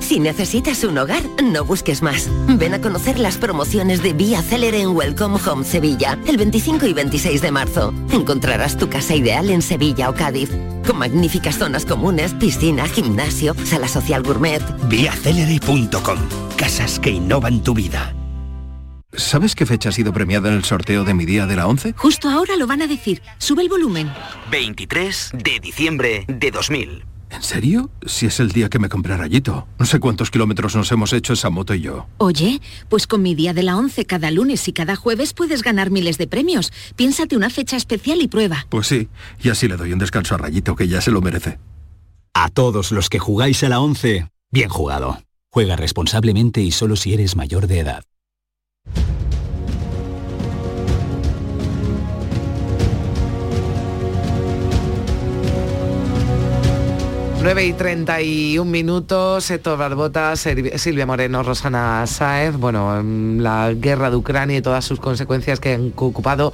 Si 0.00 0.20
necesitas 0.20 0.84
un 0.84 0.98
hogar, 0.98 1.22
no 1.42 1.64
busques 1.64 2.02
más. 2.02 2.28
Ven 2.48 2.74
a 2.74 2.80
conocer 2.80 3.18
las 3.18 3.36
promociones 3.36 4.02
de 4.02 4.12
Vía 4.12 4.42
Célere 4.42 4.80
en 4.80 4.90
Welcome 4.90 5.38
Home 5.46 5.64
Sevilla, 5.64 6.18
el 6.26 6.36
25 6.36 6.86
y 6.86 6.92
26 6.92 7.42
de 7.42 7.50
marzo. 7.50 7.92
Encontrarás 8.12 8.76
tu 8.76 8.88
casa 8.88 9.14
ideal 9.14 9.50
en 9.50 9.62
Sevilla 9.62 10.10
o 10.10 10.14
Cádiz, 10.14 10.50
con 10.86 10.98
magníficas 10.98 11.58
zonas 11.58 11.84
comunes, 11.84 12.34
piscina, 12.34 12.86
gimnasio, 12.86 13.54
sala 13.64 13.88
social 13.88 14.22
gourmet. 14.22 14.62
Viacelere.com. 14.88 16.18
Casas 16.56 16.98
que 17.00 17.10
innovan 17.10 17.62
tu 17.62 17.74
vida. 17.74 18.14
¿Sabes 19.12 19.54
qué 19.54 19.64
fecha 19.64 19.88
ha 19.88 19.92
sido 19.92 20.12
premiada 20.12 20.48
en 20.48 20.56
el 20.56 20.64
sorteo 20.64 21.04
de 21.04 21.14
mi 21.14 21.24
día 21.24 21.46
de 21.46 21.56
la 21.56 21.66
11? 21.66 21.94
Justo 21.96 22.28
ahora 22.28 22.56
lo 22.56 22.66
van 22.66 22.82
a 22.82 22.86
decir. 22.86 23.22
Sube 23.38 23.62
el 23.62 23.68
volumen. 23.68 24.12
23 24.50 25.30
de 25.32 25.58
diciembre 25.60 26.24
de 26.28 26.50
2000. 26.50 27.15
¿En 27.30 27.42
serio? 27.42 27.90
Si 28.06 28.26
es 28.26 28.40
el 28.40 28.52
día 28.52 28.68
que 28.68 28.78
me 28.78 28.88
compré 28.88 29.16
rayito. 29.16 29.66
No 29.78 29.86
sé 29.86 29.98
cuántos 30.00 30.30
kilómetros 30.30 30.76
nos 30.76 30.90
hemos 30.92 31.12
hecho 31.12 31.32
esa 31.32 31.50
moto 31.50 31.74
y 31.74 31.80
yo. 31.80 32.06
Oye, 32.18 32.60
pues 32.88 33.06
con 33.06 33.22
mi 33.22 33.34
día 33.34 33.52
de 33.52 33.62
la 33.62 33.76
11 33.76 34.04
cada 34.06 34.30
lunes 34.30 34.66
y 34.68 34.72
cada 34.72 34.96
jueves 34.96 35.34
puedes 35.34 35.62
ganar 35.62 35.90
miles 35.90 36.18
de 36.18 36.28
premios. 36.28 36.72
Piénsate 36.94 37.36
una 37.36 37.50
fecha 37.50 37.76
especial 37.76 38.20
y 38.22 38.28
prueba. 38.28 38.66
Pues 38.70 38.86
sí, 38.86 39.08
y 39.42 39.48
así 39.50 39.68
le 39.68 39.76
doy 39.76 39.92
un 39.92 39.98
descanso 39.98 40.34
a 40.34 40.38
Rayito, 40.38 40.76
que 40.76 40.88
ya 40.88 41.00
se 41.00 41.10
lo 41.10 41.20
merece. 41.20 41.58
A 42.32 42.48
todos 42.48 42.92
los 42.92 43.08
que 43.08 43.18
jugáis 43.18 43.62
a 43.64 43.68
la 43.68 43.80
11, 43.80 44.28
bien 44.50 44.68
jugado. 44.68 45.18
Juega 45.50 45.74
responsablemente 45.74 46.60
y 46.60 46.70
solo 46.70 46.96
si 46.96 47.14
eres 47.14 47.34
mayor 47.34 47.66
de 47.66 47.80
edad. 47.80 48.04
9 57.46 57.64
y 57.64 57.72
31 57.74 58.68
minutos, 58.68 59.48
Héctor 59.52 59.78
Barbota, 59.78 60.34
Silvia 60.34 61.06
Moreno, 61.06 61.44
Rosana 61.44 62.04
Sáez, 62.08 62.56
bueno, 62.56 63.00
la 63.04 63.72
guerra 63.72 64.10
de 64.10 64.16
Ucrania 64.16 64.56
y 64.56 64.62
todas 64.62 64.84
sus 64.84 64.98
consecuencias 64.98 65.60
que 65.60 65.74
han 65.74 65.92
ocupado 65.94 66.52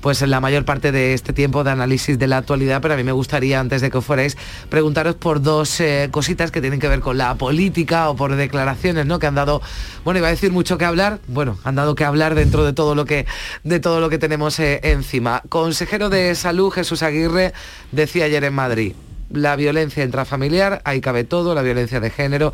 pues 0.00 0.20
la 0.22 0.40
mayor 0.40 0.64
parte 0.64 0.90
de 0.90 1.14
este 1.14 1.32
tiempo 1.32 1.62
de 1.62 1.70
análisis 1.70 2.18
de 2.18 2.26
la 2.26 2.38
actualidad, 2.38 2.82
pero 2.82 2.94
a 2.94 2.96
mí 2.96 3.04
me 3.04 3.12
gustaría, 3.12 3.60
antes 3.60 3.82
de 3.82 3.92
que 3.92 4.00
fuerais, 4.00 4.36
preguntaros 4.68 5.14
por 5.14 5.42
dos 5.42 5.78
eh, 5.78 6.08
cositas 6.10 6.50
que 6.50 6.60
tienen 6.60 6.80
que 6.80 6.88
ver 6.88 6.98
con 6.98 7.18
la 7.18 7.36
política 7.36 8.10
o 8.10 8.16
por 8.16 8.34
declaraciones, 8.34 9.06
¿no? 9.06 9.20
Que 9.20 9.28
han 9.28 9.36
dado, 9.36 9.62
bueno, 10.04 10.18
iba 10.18 10.26
a 10.26 10.32
decir 10.32 10.50
mucho 10.50 10.76
que 10.76 10.84
hablar, 10.84 11.20
bueno, 11.28 11.56
han 11.62 11.76
dado 11.76 11.94
que 11.94 12.04
hablar 12.04 12.34
dentro 12.34 12.64
de 12.64 12.72
todo 12.72 12.96
lo 12.96 13.04
que, 13.04 13.26
de 13.62 13.78
todo 13.78 14.00
lo 14.00 14.10
que 14.10 14.18
tenemos 14.18 14.58
eh, 14.58 14.80
encima. 14.82 15.44
Consejero 15.48 16.10
de 16.10 16.34
Salud, 16.34 16.72
Jesús 16.72 17.04
Aguirre, 17.04 17.52
decía 17.92 18.24
ayer 18.24 18.42
en 18.42 18.54
Madrid, 18.54 18.94
la 19.32 19.56
violencia 19.56 20.04
intrafamiliar, 20.04 20.82
ahí 20.84 21.00
cabe 21.00 21.24
todo, 21.24 21.54
la 21.54 21.62
violencia 21.62 22.00
de 22.00 22.10
género. 22.10 22.52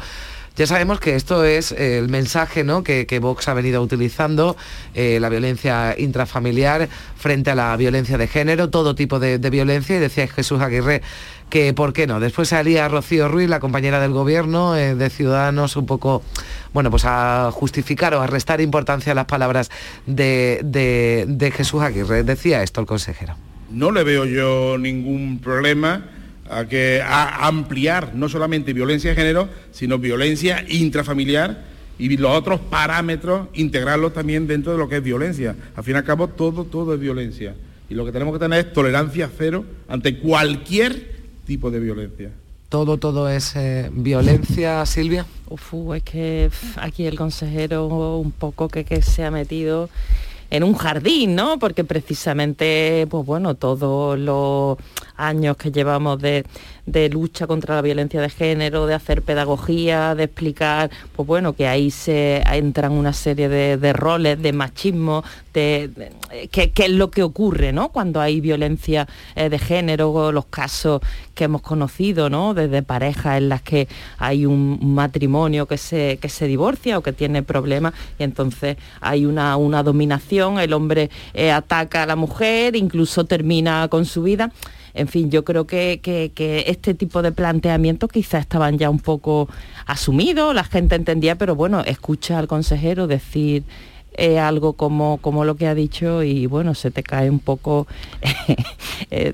Ya 0.59 0.67
sabemos 0.67 0.99
que 0.99 1.15
esto 1.15 1.45
es 1.45 1.71
eh, 1.71 1.99
el 1.99 2.09
mensaje 2.09 2.65
¿no? 2.65 2.83
que, 2.83 3.19
Vox 3.23 3.47
ha 3.47 3.55
venido 3.55 3.81
utilizando, 3.81 4.57
eh, 4.93 5.19
la 5.21 5.29
violencia 5.29 5.95
intrafamiliar 5.97 6.89
frente 7.17 7.53
a 7.53 7.55
la 7.55 7.77
violencia 7.77 8.19
de 8.19 8.27
género, 8.27 8.69
todo 8.69 8.97
tipo 8.97 9.21
de, 9.21 9.39
violencia, 9.51 9.95
y 9.95 10.01
decía 10.01 10.27
Jesús 10.27 10.61
Aguirre 10.61 11.01
que 11.49 11.73
por 11.75 11.93
qué 11.93 12.09
no. 12.09 12.19
Después 12.19 12.49
salía 12.49 12.89
Rocío 12.89 13.29
Ruiz, 13.29 13.49
la 13.49 13.61
compañera 13.61 14.01
del 14.01 14.11
gobierno 14.11 14.77
eh, 14.77 14.97
de 14.97 15.11
Ciudadanos, 15.11 15.77
un 15.77 15.87
poco, 15.87 16.25
bueno, 16.73 16.91
pues 16.91 17.05
a 17.05 17.51
justificar 17.53 18.13
o 18.15 18.21
a 18.21 18.27
restar 18.27 18.61
importancia 18.61 19.13
a 19.13 19.15
las 19.15 19.27
palabras 19.27 19.71
de, 20.07 20.61
de 20.65 21.51
Jesús 21.53 21.83
Aguirre. 21.83 22.25
Decía 22.25 22.65
esto 22.65 22.81
el 22.81 22.89
consejero. 22.89 23.37
No 23.71 23.93
le 23.93 24.03
veo 24.03 24.25
yo 24.25 24.77
ningún 24.77 25.39
problema 25.39 26.18
a, 26.51 26.65
que, 26.67 27.03
a 27.03 27.47
ampliar 27.47 28.15
no 28.15 28.29
solamente 28.29 28.73
violencia 28.73 29.11
de 29.11 29.17
género, 29.17 29.49
sino 29.71 29.99
violencia 29.99 30.65
intrafamiliar 30.69 31.65
y 31.99 32.17
los 32.17 32.31
otros 32.31 32.61
parámetros, 32.61 33.49
integrarlos 33.55 34.15
también 34.15 34.47
dentro 34.47 34.73
de 34.73 34.79
lo 34.79 34.89
que 34.89 34.97
es 34.97 35.03
violencia. 35.03 35.57
Al 35.75 35.85
fin 35.85 35.95
y 35.95 35.99
al 35.99 36.05
cabo, 36.05 36.29
todo, 36.29 36.65
todo 36.65 36.95
es 36.95 37.01
violencia. 37.01 37.55
Y 37.91 37.95
lo 37.95 38.05
que 38.05 38.13
tenemos 38.13 38.35
que 38.35 38.39
tener 38.39 38.67
es 38.67 38.73
tolerancia 38.73 39.31
cero 39.37 39.65
ante 39.89 40.19
cualquier 40.19 41.17
tipo 41.47 41.71
de 41.71 41.81
violencia. 41.81 42.31
Todo, 42.69 42.99
todo 42.99 43.31
es 43.31 43.57
eh, 43.57 43.89
violencia, 43.91 44.85
Silvia. 44.85 45.25
Uf, 45.49 45.73
es 45.97 46.03
que 46.03 46.51
aquí 46.77 47.07
el 47.07 47.17
consejero 47.17 47.87
un 48.19 48.31
poco 48.31 48.69
que, 48.69 48.85
que 48.85 49.01
se 49.01 49.25
ha 49.25 49.31
metido 49.31 49.89
en 50.51 50.65
un 50.65 50.75
jardín, 50.75 51.35
¿no? 51.35 51.59
Porque 51.59 51.85
precisamente, 51.85 53.07
pues 53.11 53.27
bueno, 53.27 53.55
todos 53.55 54.19
los 54.19 54.79
años 55.17 55.57
que 55.57 55.71
llevamos 55.71 56.21
de, 56.21 56.45
lucha 57.11 57.47
contra 57.47 57.77
la 57.77 57.83
violencia 57.83 58.21
de 58.21 58.31
género, 58.31 58.87
de 58.87 58.95
hacer 58.95 59.23
pedagogía, 59.23 60.15
de 60.15 60.25
explicar, 60.25 60.91
pues 61.15 61.27
bueno, 61.27 61.53
que 61.53 61.67
ahí 61.67 61.91
se 61.91 62.43
entran 62.53 62.93
una 62.93 63.13
serie 63.13 63.49
de, 63.49 63.93
roles, 63.93 64.41
de 64.41 64.53
machismo, 64.53 65.25
de, 65.53 66.11
qué 66.51 66.73
es 66.77 66.91
lo 66.91 67.11
que 67.11 67.23
ocurre, 67.23 67.73
¿no? 67.73 67.91
Cuando 67.91 68.21
hay 68.21 68.41
violencia 68.41 69.07
eh, 69.35 69.49
de 69.49 69.59
género, 69.59 70.33
los 70.33 70.47
casos 70.47 71.01
que 71.35 71.45
hemos 71.45 71.63
conocido, 71.63 72.31
¿no? 72.31 72.55
Desde 72.55 72.83
parejas 72.83 73.39
en 73.39 73.49
las 73.49 73.63
que 73.63 73.89
hay 74.19 74.47
un 74.47 74.95
matrimonio 74.95 75.67
que 75.67 75.79
se, 75.79 76.19
que 76.21 76.29
se 76.29 76.47
divorcia 76.47 76.99
o 76.99 77.03
que 77.03 77.13
tiene 77.13 77.43
problemas 77.43 77.95
y 78.19 78.25
entonces 78.25 78.77
hay 79.01 79.27
una, 79.27 79.57
una 79.57 79.83
dominación, 79.83 80.59
el 80.59 80.73
hombre 80.73 81.11
eh, 81.35 81.51
ataca 81.51 82.03
a 82.03 82.07
la 82.07 82.17
mujer, 82.17 82.77
incluso 82.77 83.25
termina 83.25 83.89
con 83.89 84.05
su 84.05 84.23
vida 84.23 84.51
en 84.95 85.09
fin, 85.09 85.31
yo 85.31 85.45
creo 85.45 85.67
que, 85.67 86.01
este 86.67 86.95
tipo 86.95 87.23
de 87.23 87.33
planteamientos 87.33 88.11
quizás 88.11 88.43
estaban 88.43 88.79
ya 88.79 88.91
un 88.91 89.01
poco 89.01 89.49
asumidos, 89.87 90.55
la 90.55 90.65
gente 90.65 90.95
entendía, 90.95 91.37
pero 91.37 91.55
bueno, 91.55 91.81
escucha 91.81 92.39
al 92.39 92.49
consejero 92.49 93.07
decir 93.07 93.65
eh, 94.15 94.39
algo 94.39 94.73
como, 94.73 95.19
como 95.19 95.45
lo 95.45 95.57
que 95.57 95.67
ha 95.67 95.75
dicho 95.75 96.23
y 96.23 96.47
bueno, 96.47 96.75
se 96.75 96.91
te 96.91 97.03
cae 97.03 97.31
un 97.31 97.39
poco, 97.39 97.87
eh, 99.11 99.33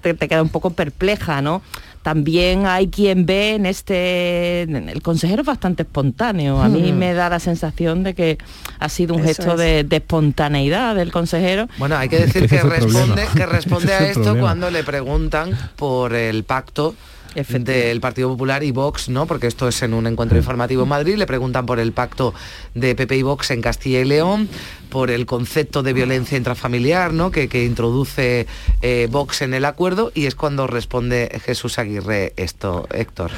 te, 0.00 0.16
queda 0.16 0.42
un 0.42 0.48
poco 0.48 0.70
perpleja, 0.70 1.42
¿no? 1.42 1.62
También 2.06 2.66
hay 2.66 2.86
quien 2.86 3.26
ve 3.26 3.56
en 3.56 3.66
este, 3.66 4.62
el 4.62 5.02
consejero 5.02 5.40
es 5.40 5.46
bastante 5.46 5.82
espontáneo, 5.82 6.62
a 6.62 6.68
mí 6.68 6.92
hmm. 6.92 6.96
me 6.96 7.14
da 7.14 7.28
la 7.28 7.40
sensación 7.40 8.04
de 8.04 8.14
que 8.14 8.38
ha 8.78 8.88
sido 8.88 9.16
un 9.16 9.24
gesto 9.24 9.56
de, 9.56 9.84
espontaneidad 9.90 10.94
del 10.94 11.10
consejero. 11.10 11.66
Bueno, 11.78 11.96
hay 11.96 12.08
que 12.08 12.20
decir 12.20 12.48
que 12.48 12.62
responde, 12.62 13.26
que 13.34 13.46
responde 13.46 13.92
a 13.92 14.08
esto 14.08 14.38
cuando 14.38 14.70
le 14.70 14.84
preguntan 14.84 15.50
por 15.74 16.14
el 16.14 16.44
pacto 16.44 16.94
del 17.36 18.00
Partido 18.00 18.30
Popular 18.30 18.62
y 18.62 18.72
Vox, 18.72 19.08
¿no? 19.08 19.26
Porque 19.26 19.46
esto 19.46 19.68
es 19.68 19.82
en 19.82 19.94
un 19.94 20.06
encuentro 20.06 20.38
informativo 20.38 20.84
en 20.84 20.88
Madrid, 20.88 21.16
le 21.16 21.26
preguntan 21.26 21.66
por 21.66 21.78
el 21.78 21.92
pacto 21.92 22.34
de 22.74 22.94
PP 22.94 23.16
y 23.18 23.22
Vox 23.22 23.50
en 23.50 23.60
Castilla 23.60 24.00
y 24.00 24.04
León, 24.04 24.48
por 24.88 25.10
el 25.10 25.26
concepto 25.26 25.82
de 25.82 25.92
violencia 25.92 26.38
intrafamiliar, 26.38 27.12
¿no? 27.12 27.30
Que, 27.30 27.46
introduce 27.64 28.46
eh, 28.82 29.08
Vox 29.10 29.42
en 29.42 29.54
el 29.54 29.64
acuerdo 29.64 30.12
y 30.14 30.26
es 30.26 30.34
cuando 30.34 30.66
responde 30.66 31.40
Jesús 31.44 31.78
Aguirre 31.78 32.32
esto, 32.36 32.86
Héctor. 32.92 33.30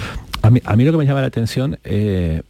A 0.43 0.51
mí, 0.51 0.85
lo 0.85 0.93
que 0.93 0.99
me 0.99 1.07
llama 1.07 1.21
la 1.21 1.27
atención 1.27 1.79
eh, 1.85 2.43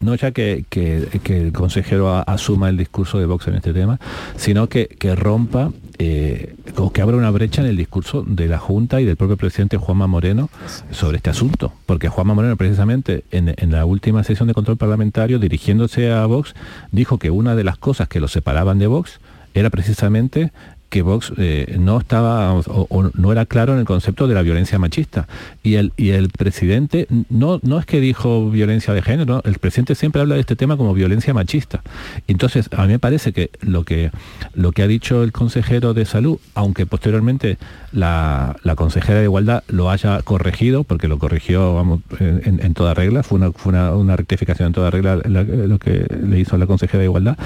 no 0.00 0.14
ya 0.14 0.32
que, 0.32 0.64
el 0.72 1.52
consejero 1.52 2.12
asuma 2.28 2.68
el 2.68 2.76
discurso 2.76 3.18
de 3.18 3.26
Vox 3.26 3.48
en 3.48 3.54
este 3.54 3.72
tema, 3.72 3.98
sino 4.36 4.68
que, 4.68 4.88
rompa 5.16 5.70
eh, 5.98 6.54
que 6.92 7.02
abra 7.02 7.16
una 7.16 7.30
brecha 7.30 7.60
en 7.60 7.68
el 7.68 7.76
discurso 7.76 8.22
de 8.26 8.46
la 8.46 8.58
Junta 8.58 9.00
y 9.00 9.04
del 9.04 9.16
propio 9.16 9.36
presidente 9.36 9.76
Juanma 9.76 10.06
Moreno 10.06 10.48
sobre 10.90 11.18
este 11.18 11.30
asunto. 11.30 11.72
Porque 11.86 12.08
Juanma 12.08 12.34
Moreno 12.34 12.56
precisamente 12.56 13.24
en, 13.30 13.54
en, 13.56 13.72
la 13.72 13.84
última 13.84 14.22
sesión 14.24 14.48
de 14.48 14.54
control 14.54 14.76
parlamentario, 14.76 15.38
dirigiéndose 15.38 16.10
a 16.12 16.24
Vox, 16.26 16.54
dijo 16.92 17.18
que 17.18 17.30
una 17.30 17.56
de 17.56 17.64
las 17.64 17.78
cosas 17.78 18.08
que 18.08 18.20
lo 18.20 18.28
separaban 18.28 18.78
de 18.78 18.86
Vox 18.86 19.20
era 19.54 19.70
precisamente 19.70 20.52
que 20.88 21.02
Vox 21.02 21.32
eh, 21.36 21.76
no 21.78 21.98
estaba 21.98 22.54
o, 22.54 23.10
no 23.14 23.32
era 23.32 23.46
claro 23.46 23.74
en 23.74 23.80
el 23.80 23.84
concepto 23.84 24.26
de 24.26 24.34
la 24.34 24.42
violencia 24.42 24.78
machista. 24.78 25.28
Y 25.62 25.74
el, 25.74 25.92
y 25.96 26.10
el 26.10 26.30
presidente 26.30 27.06
no, 27.28 27.60
no 27.62 27.78
es 27.78 27.86
que 27.86 28.00
dijo 28.00 28.50
violencia 28.50 28.94
de 28.94 29.02
género, 29.02 29.42
el 29.44 29.58
presidente 29.58 29.94
siempre 29.94 30.22
habla 30.22 30.36
de 30.36 30.40
este 30.40 30.56
tema 30.56 30.76
como 30.76 30.94
violencia 30.94 31.34
machista. 31.34 31.82
Entonces, 32.26 32.68
a 32.72 32.82
mí 32.82 32.88
me 32.88 32.98
parece 32.98 33.32
que 33.32 33.50
lo 33.60 33.84
que, 33.84 34.10
lo 34.54 34.72
que 34.72 34.82
ha 34.82 34.86
dicho 34.86 35.22
el 35.22 35.32
consejero 35.32 35.94
de 35.94 36.04
salud, 36.04 36.38
aunque 36.54 36.86
posteriormente 36.86 37.58
la, 37.92 38.56
consejera 38.76 39.18
de 39.18 39.24
igualdad 39.24 39.64
lo 39.68 39.90
haya 39.90 40.22
corregido, 40.22 40.84
porque 40.84 41.08
lo 41.08 41.18
corrigió 41.18 41.74
vamos, 41.74 42.00
en, 42.20 42.74
toda 42.74 42.94
regla, 42.94 43.22
fue, 43.22 43.38
una, 43.38 43.52
fue 43.52 43.72
una, 43.72 44.16
rectificación 44.16 44.68
en 44.68 44.72
toda 44.72 44.90
regla 44.90 45.16
lo 45.16 45.78
que 45.78 46.06
le 46.22 46.38
hizo 46.38 46.56
la 46.56 46.66
consejera 46.66 47.00
de 47.00 47.06
igualdad, 47.06 47.36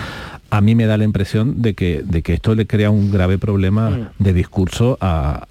a 0.52 0.60
mí 0.60 0.74
me 0.74 0.84
da 0.84 0.98
la 0.98 1.04
impresión 1.04 1.62
de 1.62 1.72
que, 1.72 2.02
de 2.04 2.22
que 2.22 2.34
esto 2.34 2.54
le 2.54 2.66
crea 2.66 2.90
un 2.90 3.10
grave 3.10 3.38
problema 3.38 3.88
mm. 3.88 4.08
de 4.18 4.32
discurso 4.34 4.98
a, 5.00 5.46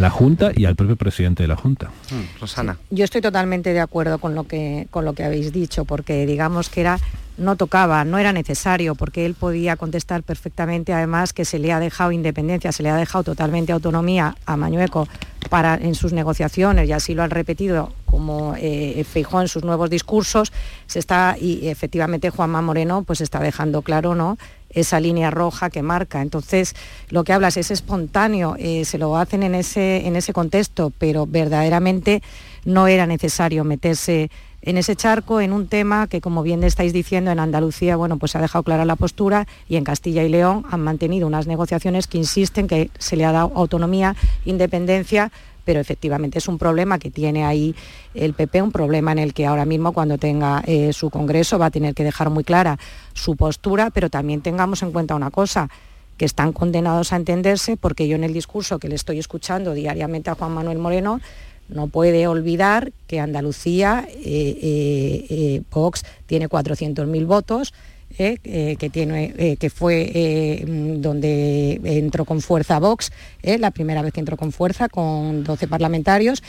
la 0.00 0.10
Junta 0.10 0.52
y 0.54 0.64
al 0.64 0.76
propio 0.76 0.96
presidente 0.96 1.42
de 1.42 1.48
la 1.48 1.56
Junta. 1.56 1.90
Mm, 2.10 2.40
Rosana. 2.40 2.78
yo 2.90 3.04
estoy 3.04 3.20
totalmente 3.20 3.72
de 3.72 3.80
acuerdo 3.80 4.18
con 4.18 4.34
lo, 4.34 4.44
que, 4.44 4.88
con 4.90 5.04
lo 5.04 5.12
que 5.12 5.24
habéis 5.24 5.52
dicho, 5.52 5.84
porque 5.84 6.26
digamos 6.26 6.68
que 6.68 6.80
era 6.80 6.98
no 7.38 7.56
tocaba, 7.56 8.04
no 8.04 8.18
era 8.18 8.32
necesario, 8.32 8.94
porque 8.94 9.24
él 9.24 9.34
podía 9.34 9.76
contestar 9.76 10.22
perfectamente, 10.22 10.92
además 10.92 11.32
que 11.32 11.44
se 11.44 11.58
le 11.58 11.72
ha 11.72 11.80
dejado 11.80 12.12
independencia, 12.12 12.72
se 12.72 12.82
le 12.82 12.90
ha 12.90 12.96
dejado 12.96 13.24
totalmente 13.24 13.72
autonomía 13.72 14.36
a 14.44 14.56
Mañueco 14.56 15.08
para, 15.48 15.74
en 15.74 15.94
sus 15.94 16.12
negociaciones, 16.12 16.88
y 16.88 16.92
así 16.92 17.14
lo 17.14 17.22
han 17.22 17.30
repetido 17.30 17.92
como 18.06 18.54
eh, 18.58 19.04
fijó 19.10 19.40
en 19.40 19.48
sus 19.48 19.64
nuevos 19.64 19.88
discursos, 19.88 20.52
se 20.86 20.98
está, 20.98 21.36
y 21.40 21.68
efectivamente 21.68 22.28
Juanma 22.28 22.60
Moreno 22.60 23.02
pues 23.04 23.22
está 23.22 23.40
dejando 23.40 23.80
claro 23.80 24.14
¿no? 24.14 24.36
Esa 24.72 25.00
línea 25.00 25.30
roja 25.30 25.70
que 25.70 25.82
marca. 25.82 26.22
Entonces, 26.22 26.74
lo 27.08 27.24
que 27.24 27.32
hablas 27.32 27.56
es 27.56 27.70
espontáneo, 27.70 28.56
eh, 28.58 28.84
se 28.84 28.98
lo 28.98 29.16
hacen 29.16 29.42
en 29.42 29.54
ese, 29.54 30.06
en 30.06 30.16
ese 30.16 30.32
contexto, 30.32 30.92
pero 30.98 31.26
verdaderamente 31.26 32.22
no 32.64 32.86
era 32.86 33.06
necesario 33.06 33.64
meterse 33.64 34.30
en 34.62 34.78
ese 34.78 34.94
charco 34.94 35.40
en 35.40 35.52
un 35.52 35.66
tema 35.66 36.06
que, 36.06 36.20
como 36.20 36.42
bien 36.42 36.62
estáis 36.62 36.92
diciendo, 36.92 37.30
en 37.32 37.40
Andalucía, 37.40 37.96
bueno, 37.96 38.18
pues 38.18 38.36
ha 38.36 38.40
dejado 38.40 38.62
clara 38.62 38.84
la 38.84 38.96
postura 38.96 39.46
y 39.68 39.76
en 39.76 39.84
Castilla 39.84 40.22
y 40.22 40.28
León 40.28 40.64
han 40.70 40.80
mantenido 40.80 41.26
unas 41.26 41.48
negociaciones 41.48 42.06
que 42.06 42.18
insisten 42.18 42.68
que 42.68 42.90
se 42.98 43.16
le 43.16 43.24
ha 43.24 43.32
dado 43.32 43.52
autonomía, 43.56 44.14
independencia, 44.44 45.32
pero 45.64 45.80
efectivamente 45.80 46.38
es 46.38 46.48
un 46.48 46.58
problema 46.58 46.98
que 46.98 47.10
tiene 47.10 47.44
ahí 47.44 47.74
el 48.14 48.34
PP, 48.34 48.62
un 48.62 48.72
problema 48.72 49.12
en 49.12 49.18
el 49.18 49.34
que 49.34 49.46
ahora 49.46 49.64
mismo 49.64 49.92
cuando 49.92 50.18
tenga 50.18 50.62
eh, 50.66 50.92
su 50.92 51.10
Congreso 51.10 51.58
va 51.58 51.66
a 51.66 51.70
tener 51.70 51.94
que 51.94 52.04
dejar 52.04 52.30
muy 52.30 52.44
clara 52.44 52.78
su 53.12 53.36
postura, 53.36 53.90
pero 53.90 54.10
también 54.10 54.40
tengamos 54.40 54.82
en 54.82 54.92
cuenta 54.92 55.14
una 55.14 55.30
cosa, 55.30 55.68
que 56.16 56.26
están 56.26 56.52
condenados 56.52 57.12
a 57.12 57.16
entenderse, 57.16 57.76
porque 57.76 58.06
yo 58.06 58.16
en 58.16 58.24
el 58.24 58.32
discurso 58.32 58.78
que 58.78 58.88
le 58.88 58.94
estoy 58.94 59.18
escuchando 59.18 59.74
diariamente 59.74 60.30
a 60.30 60.34
Juan 60.34 60.52
Manuel 60.52 60.78
Moreno, 60.78 61.20
no 61.68 61.86
puede 61.88 62.26
olvidar 62.26 62.92
que 63.06 63.20
Andalucía, 63.20 64.06
eh, 64.08 64.14
eh, 64.24 65.26
eh, 65.30 65.62
Vox, 65.70 66.04
tiene 66.26 66.48
400.000 66.48 67.26
votos, 67.26 67.72
que, 68.12 68.90
tiene, 68.92 69.56
que 69.58 69.70
fue 69.70 70.64
donde 70.98 71.80
entró 71.84 72.24
con 72.24 72.40
fuerza 72.40 72.78
Vox, 72.78 73.12
la 73.42 73.70
primera 73.70 74.02
vez 74.02 74.12
que 74.12 74.20
entró 74.20 74.36
con 74.36 74.52
fuerza, 74.52 74.88
con 74.88 75.44
12 75.44 75.68
parlamentarios, 75.68 76.42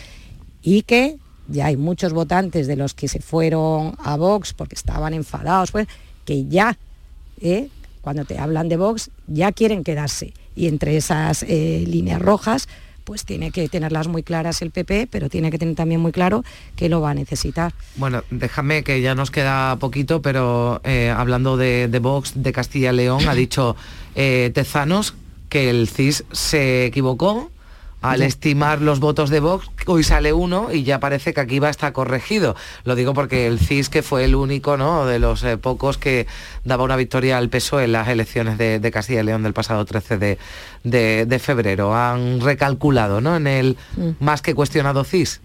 y 0.62 0.84
que 0.84 1.18
ya 1.48 1.66
hay 1.66 1.78
muchos 1.78 2.14
votantes 2.14 2.68
de 2.68 2.76
los 2.76 2.94
que 2.94 3.08
se 3.08 3.20
fueron 3.20 3.96
a 4.04 4.16
Vox 4.16 4.54
porque 4.54 4.76
estaban 4.76 5.14
enfadados, 5.14 5.72
pues, 5.72 5.88
que 6.26 6.46
ya, 6.46 6.78
cuando 8.02 8.26
te 8.26 8.38
hablan 8.38 8.70
de 8.70 8.78
Vox, 8.78 9.12
ya 9.28 9.52
quieren 9.52 9.84
quedarse. 9.84 10.34
Y 10.56 10.68
entre 10.68 10.96
esas 10.96 11.44
líneas 11.44 12.22
rojas, 12.22 12.68
pues 13.04 13.26
tiene 13.26 13.52
que 13.52 13.68
tenerlas 13.70 14.08
muy 14.08 14.24
claras 14.24 14.62
el 14.62 14.72
PP, 14.72 15.08
pero 15.12 15.30
tiene 15.30 15.52
que 15.52 15.58
tener 15.58 15.76
también 15.76 16.02
muy 16.02 16.12
claro 16.12 16.44
que 16.76 16.90
lo 16.90 17.02
va 17.02 17.12
a 17.12 17.14
necesitar. 17.14 17.74
Bueno, 17.96 18.24
déjame 18.30 18.84
que 18.84 19.02
ya 19.02 19.16
nos 19.16 19.32
queda 19.32 19.76
poquito, 19.78 20.22
pero 20.22 20.82
eh, 20.84 21.14
hablando 21.16 21.58
de, 21.58 21.88
Vox 22.02 22.34
de 22.36 22.52
Castilla 22.52 22.92
y 22.92 22.98
León, 22.98 23.28
ha 23.28 23.36
dicho 23.36 23.76
eh, 24.16 24.52
Tezanos 24.54 25.16
que 25.50 25.70
el 25.70 25.88
CIS 25.88 26.26
se 26.32 26.86
equivocó 26.86 27.52
al 28.04 28.22
estimar 28.22 28.82
los 28.82 29.00
votos 29.00 29.30
de 29.30 29.40
Vox, 29.40 29.72
hoy 29.86 30.04
sale 30.04 30.34
uno 30.34 30.72
y 30.72 30.84
ya 30.84 31.00
parece 31.00 31.34
que 31.34 31.40
aquí 31.40 31.60
va 31.60 31.70
a 31.70 31.72
estar 31.72 31.94
corregido. 31.94 32.56
Lo 32.84 32.96
digo 32.96 33.14
porque 33.14 33.48
el 33.48 33.60
CIS, 33.60 33.90
que 33.90 34.04
fue 34.04 34.26
el 34.26 34.36
único 34.36 34.76
¿no? 34.76 35.06
de 35.06 35.20
los 35.20 35.44
eh, 35.44 35.58
pocos 35.58 35.98
que 35.98 36.28
daba 36.66 36.84
una 36.84 36.98
victoria 36.98 37.38
al 37.38 37.50
PSOE 37.50 37.86
en 37.86 37.94
las 37.94 38.10
elecciones 38.10 38.58
de, 38.58 38.92
Castilla 38.94 39.22
y 39.22 39.24
León 39.24 39.44
del 39.44 39.54
pasado 39.54 39.86
13 39.86 40.38
de, 40.84 41.40
febrero, 41.40 41.96
han 41.96 42.42
recalculado 42.42 43.22
¿no? 43.22 43.38
en 43.38 43.48
el 43.48 43.78
mm. 43.96 44.10
más 44.20 44.42
que 44.42 44.54
cuestionado 44.54 45.04
CIS. 45.06 45.42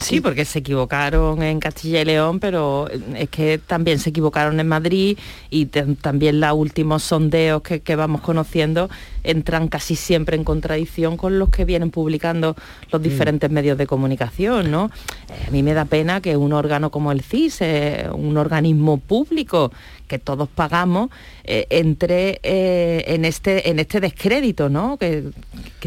Sí, 0.00 0.20
porque 0.20 0.44
se 0.44 0.58
equivocaron 0.58 1.42
en 1.42 1.58
Castilla 1.58 2.02
y 2.02 2.04
León, 2.04 2.40
pero 2.40 2.88
es 3.16 3.28
que 3.30 3.58
también 3.58 3.98
se 3.98 4.10
equivocaron 4.10 4.60
en 4.60 4.68
Madrid 4.68 5.18
y 5.48 5.66
también 5.66 6.40
los 6.40 6.52
últimos 6.52 7.02
sondeos 7.02 7.62
que, 7.62 7.96
vamos 7.96 8.20
conociendo 8.20 8.90
entran 9.22 9.68
casi 9.68 9.96
siempre 9.96 10.36
en 10.36 10.44
contradicción 10.44 11.16
con 11.16 11.38
los 11.38 11.48
que 11.48 11.64
vienen 11.64 11.90
publicando 11.90 12.54
los 12.90 13.00
mm. 13.00 13.04
diferentes 13.04 13.50
medios 13.50 13.78
de 13.78 13.86
comunicación, 13.86 14.70
¿no? 14.70 14.90
Eh, 15.28 15.46
a 15.48 15.50
mí 15.50 15.62
me 15.62 15.74
da 15.74 15.84
pena 15.84 16.20
que 16.20 16.36
un 16.36 16.52
órgano 16.52 16.90
como 16.90 17.12
el 17.12 17.22
CIS, 17.22 17.60
eh, 17.62 18.08
un 18.12 18.36
organismo 18.36 18.98
público 18.98 19.72
que 20.12 20.18
todos 20.18 20.46
pagamos, 20.46 21.08
eh, 21.42 21.66
entre 21.70 22.38
eh, 22.42 23.02
en, 23.06 23.24
este, 23.24 23.70
en 23.70 23.78
este 23.78 23.98
descrédito, 23.98 24.68
¿no? 24.68 24.98
Que, 24.98 25.32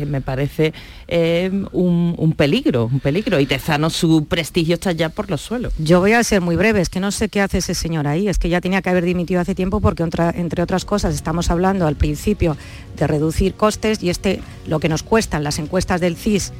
me 0.03 0.19
parece 0.19 0.73
eh, 1.07 1.51
un, 1.71 2.34
peligro, 2.36 2.89
un 2.91 2.99
peligro. 2.99 3.39
Y 3.39 3.45
Tezano, 3.45 3.91
su 3.91 4.26
prestigio 4.26 4.73
está 4.73 4.93
ya 4.93 5.09
por 5.09 5.30
los 5.30 5.41
suelos. 5.41 5.73
Yo 5.78 5.99
voy 5.99 6.13
a 6.13 6.23
ser 6.23 6.41
muy 6.41 6.55
breve, 6.55 6.82
es 6.82 6.89
que 6.89 6.99
no 6.99 7.11
sé 7.11 7.30
qué 7.30 7.39
hace 7.39 7.59
ese 7.59 7.76
señor 7.76 8.07
ahí, 8.07 8.28
es 8.28 8.39
que 8.39 8.49
ya 8.49 8.61
tenía 8.61 8.82
que 8.82 8.89
haber 8.89 9.05
dimitido 9.05 9.41
hace 9.41 9.53
tiempo 9.53 9.80
porque 9.80 10.01
entre 10.01 10.63
otras 10.63 10.86
cosas 10.86 11.13
estamos 11.13 11.51
hablando 11.51 11.86
al 11.86 11.95
principio 11.95 12.57
de 12.97 13.05
reducir 13.05 13.53
costes 13.53 14.01
y 14.01 14.09
este 14.09 14.41
lo 14.65 14.80
que 14.80 14.89
nos 14.89 15.03
cuestan 15.03 15.43
las 15.43 15.59
encuestas 15.59 16.01
del 16.01 16.15
CIS 16.15 16.51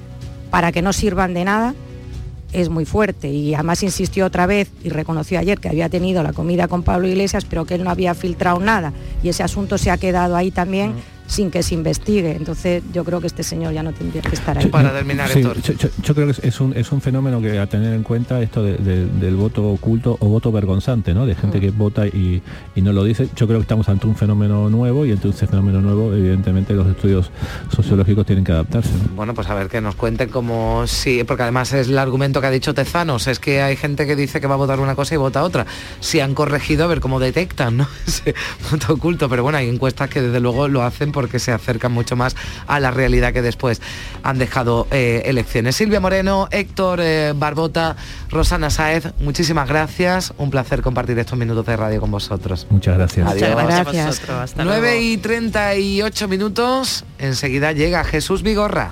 para 0.52 0.72
que 0.72 0.84
no 0.84 0.94
sirvan 0.94 1.34
de 1.34 1.46
nada 1.46 1.74
es 2.56 2.70
muy 2.70 2.86
fuerte 2.86 3.30
y 3.30 3.54
además 3.54 3.84
insistió 3.84 4.26
otra 4.26 4.46
vez 4.46 4.72
y 4.84 4.90
reconoció 4.90 5.40
ayer 5.40 5.60
que 5.60 5.70
había 5.70 5.90
tenido 5.90 6.24
la 6.24 6.34
comida 6.34 6.68
con 6.68 6.84
Pablo 6.84 7.08
Iglesias, 7.08 7.46
pero 7.46 7.66
que 7.66 7.76
él 7.76 7.84
no 7.84 7.90
había 7.90 8.14
filtrado 8.16 8.60
nada. 8.60 8.94
Y 9.24 9.30
ese 9.30 9.44
asunto 9.44 9.78
se 9.78 9.92
ha 9.92 9.98
quedado 9.98 10.36
ahí 10.36 10.52
también 10.52 10.94
sin 11.28 11.52
que 11.52 11.64
se 11.64 11.74
investigue. 11.74 12.36
Entonces 12.36 12.84
yo 12.94 13.04
creo 13.04 13.22
que 13.22 13.28
este 13.28 13.44
señor 13.44 13.74
ya 13.74 13.84
no 13.84 13.94
tendría 13.94 14.22
que 14.22 14.36
estar 14.36 14.58
ahí. 14.58 14.68
Para 14.68 14.92
terminar, 14.94 15.30
yo, 15.34 16.16
creo 16.16 16.28
que 16.28 16.48
es 16.48 16.60
un, 16.60 16.74
es 16.74 16.92
un 16.92 17.02
fenómeno 17.02 17.42
que 17.42 17.58
a 17.60 17.68
tener 17.68 17.94
en 17.94 18.04
cuenta 18.04 18.42
esto 18.42 18.64
del 18.64 19.36
voto 19.36 19.70
oculto 19.70 20.18
o 20.20 20.28
voto 20.28 20.52
vergonzante, 20.52 21.14
¿no? 21.14 21.26
De 21.26 21.36
gente 21.36 21.60
que 21.60 21.72
vota 21.72 22.08
y, 22.08 22.42
no 22.76 22.94
lo 22.94 23.04
dice. 23.04 23.28
Yo 23.36 23.48
creo 23.48 23.60
que 23.60 23.64
estamos 23.64 23.90
ante 23.90 24.06
un 24.06 24.16
fenómeno 24.16 24.70
nuevo 24.70 25.06
y 25.06 25.12
ante 25.12 25.30
ese 25.30 25.48
fenómeno 25.48 25.82
nuevo, 25.82 26.14
evidentemente, 26.14 26.74
los 26.74 26.88
estudios 26.88 27.32
sociológicos 27.76 28.26
tienen 28.26 28.44
que 28.44 28.52
adaptarse. 28.52 28.92
Bueno, 29.16 29.34
pues 29.34 29.50
a 29.50 29.56
ver 29.56 29.68
que 29.68 29.82
nos 29.82 29.96
cuenten 29.96 30.30
como 30.30 30.86
si, 30.86 31.24
porque 31.24 31.44
además 31.44 31.74
es 31.74 31.88
el 31.88 31.98
argumento 31.98 32.42
que 32.42 32.48
ha 32.48 32.52
dicho 32.52 32.74
Tezanos, 32.74 33.28
es 33.28 33.40
que 33.40 33.62
hay 33.62 33.76
gente 33.76 34.06
que 34.06 34.16
dice 34.16 34.40
que 34.40 34.48
va 34.48 34.54
a 34.54 34.58
votar 34.58 34.80
una 34.80 34.96
cosa 34.96 35.16
y 35.16 35.18
vota 35.18 35.44
otra. 35.44 35.66
Si 36.00 36.20
han 36.20 36.36
corregido, 36.36 36.86
a 36.86 36.88
ver 36.88 37.00
cómo 37.00 37.20
detectan, 37.20 37.78
¿no? 37.78 37.88
Ese 38.08 38.36
voto 38.72 38.94
oculto, 38.94 39.30
pero 39.30 39.44
bueno, 39.44 39.58
hay 39.58 39.70
encuestas 39.70 40.10
que 40.10 40.22
desde 40.22 40.40
luego 40.40 40.68
lo 40.68 40.84
hacen 40.84 41.12
porque 41.16 41.40
se 41.40 41.54
acercan 41.54 41.94
mucho 41.94 42.18
más 42.18 42.36
a 42.68 42.82
la 42.82 42.92
realidad 42.92 43.32
que 43.32 43.42
después 43.42 43.82
han 44.22 44.38
dejado 44.38 44.86
eh, 44.92 45.24
elecciones. 45.28 45.78
Silvia 45.78 46.02
Moreno, 46.02 46.50
Héctor 46.52 47.00
eh, 47.02 47.34
Barbota, 47.34 47.96
Rosana 48.30 48.70
Saez, 48.70 49.14
muchísimas 49.20 49.70
gracias. 49.70 50.34
Un 50.38 50.52
placer 50.52 50.82
compartir 50.82 51.18
estos 51.18 51.40
minutos 51.40 51.66
de 51.66 51.78
radio 51.78 52.02
con 52.02 52.12
vosotros. 52.12 52.68
Muchas 52.70 52.98
gracias. 52.98 53.32
Adiós. 53.32 53.56
gracias. 53.56 54.22
9 54.58 55.02
y 55.02 55.18
38 55.18 56.28
minutos. 56.28 57.06
Enseguida 57.18 57.72
llega 57.72 58.04
Jesús 58.04 58.44
Vigorra. 58.44 58.92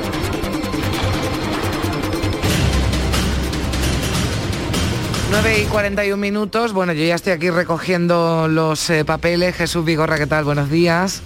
9 5.31 5.61
y 5.61 5.63
41 5.63 6.17
minutos. 6.17 6.73
Bueno, 6.73 6.91
yo 6.91 7.05
ya 7.05 7.15
estoy 7.15 7.31
aquí 7.31 7.49
recogiendo 7.49 8.49
los 8.49 8.89
eh, 8.89 9.05
papeles. 9.05 9.55
Jesús 9.55 9.85
Vigorra, 9.85 10.17
¿qué 10.17 10.27
tal? 10.27 10.43
Buenos 10.43 10.69
días. 10.69 11.21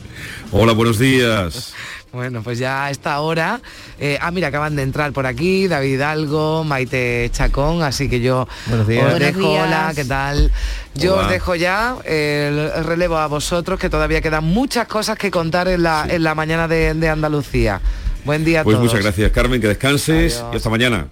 Hola, 0.51 0.73
buenos 0.73 0.99
días. 0.99 1.73
Bueno, 2.13 2.43
pues 2.43 2.57
ya 2.59 2.85
a 2.85 2.91
esta 2.91 3.19
hora, 3.19 3.59
eh, 3.99 4.17
ah, 4.21 4.31
mira, 4.31 4.47
acaban 4.47 4.73
de 4.77 4.83
entrar 4.83 5.11
por 5.11 5.25
aquí 5.25 5.67
David 5.67 5.95
Hidalgo, 5.95 6.63
Maite 6.63 7.29
Chacón, 7.33 7.83
así 7.83 8.07
que 8.07 8.21
yo 8.21 8.47
buenos 8.67 8.87
días. 8.87 9.13
os 9.15 9.19
dejo, 9.19 9.51
hola, 9.51 9.91
¿qué 9.93 10.05
tal? 10.05 10.49
Yo 10.93 11.17
os 11.17 11.29
dejo 11.29 11.55
ya 11.55 11.97
el 12.05 12.85
relevo 12.85 13.17
a 13.17 13.27
vosotros, 13.27 13.77
que 13.77 13.89
todavía 13.89 14.21
quedan 14.21 14.45
muchas 14.45 14.87
cosas 14.87 15.17
que 15.17 15.29
contar 15.29 15.67
en 15.67 15.83
la, 15.83 16.07
en 16.09 16.23
la 16.23 16.35
mañana 16.35 16.69
de, 16.69 17.09
Andalucía. 17.09 17.81
Buen 18.23 18.45
día 18.45 18.61
a 18.61 18.63
pues 18.63 18.75
todos. 18.77 18.85
Pues 18.85 18.93
muchas 18.93 19.03
gracias, 19.03 19.33
Carmen, 19.33 19.59
que 19.59 19.67
descanses 19.67 20.41
y 20.53 20.55
hasta 20.55 20.69
mañana. 20.69 21.09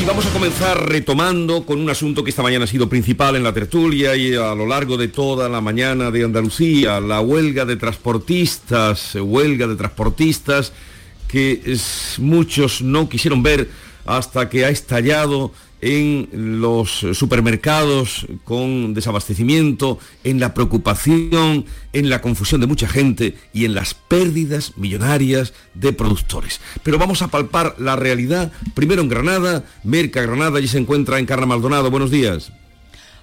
Y 0.00 0.04
vamos 0.06 0.24
a 0.24 0.30
comenzar 0.30 0.88
retomando 0.88 1.66
con 1.66 1.78
un 1.78 1.90
asunto 1.90 2.24
que 2.24 2.30
esta 2.30 2.42
mañana 2.42 2.64
ha 2.64 2.68
sido 2.68 2.88
principal 2.88 3.36
en 3.36 3.42
la 3.42 3.52
tertulia 3.52 4.16
y 4.16 4.34
a 4.34 4.54
lo 4.54 4.66
largo 4.66 4.96
de 4.96 5.08
toda 5.08 5.46
la 5.50 5.60
mañana 5.60 6.10
de 6.10 6.24
Andalucía, 6.24 7.00
la 7.00 7.20
huelga 7.20 7.66
de 7.66 7.76
transportistas, 7.76 9.14
huelga 9.14 9.66
de 9.66 9.76
transportistas 9.76 10.72
que 11.28 11.76
muchos 12.16 12.80
no 12.80 13.10
quisieron 13.10 13.42
ver 13.42 13.68
hasta 14.06 14.48
que 14.48 14.64
ha 14.64 14.70
estallado 14.70 15.52
en 15.80 16.28
los 16.60 17.06
supermercados 17.12 18.26
con 18.44 18.94
desabastecimiento, 18.94 19.98
en 20.24 20.40
la 20.40 20.54
preocupación, 20.54 21.64
en 21.92 22.10
la 22.10 22.20
confusión 22.20 22.60
de 22.60 22.66
mucha 22.66 22.88
gente 22.88 23.36
y 23.52 23.64
en 23.64 23.74
las 23.74 23.94
pérdidas 23.94 24.76
millonarias 24.76 25.52
de 25.74 25.92
productores. 25.92 26.60
Pero 26.82 26.98
vamos 26.98 27.22
a 27.22 27.28
palpar 27.28 27.76
la 27.78 27.96
realidad 27.96 28.52
primero 28.74 29.02
en 29.02 29.08
Granada, 29.08 29.64
Merca 29.84 30.22
Granada, 30.22 30.60
y 30.60 30.68
se 30.68 30.78
encuentra 30.78 31.18
en 31.18 31.26
Carna 31.26 31.46
Maldonado. 31.46 31.90
Buenos 31.90 32.10
días. 32.10 32.52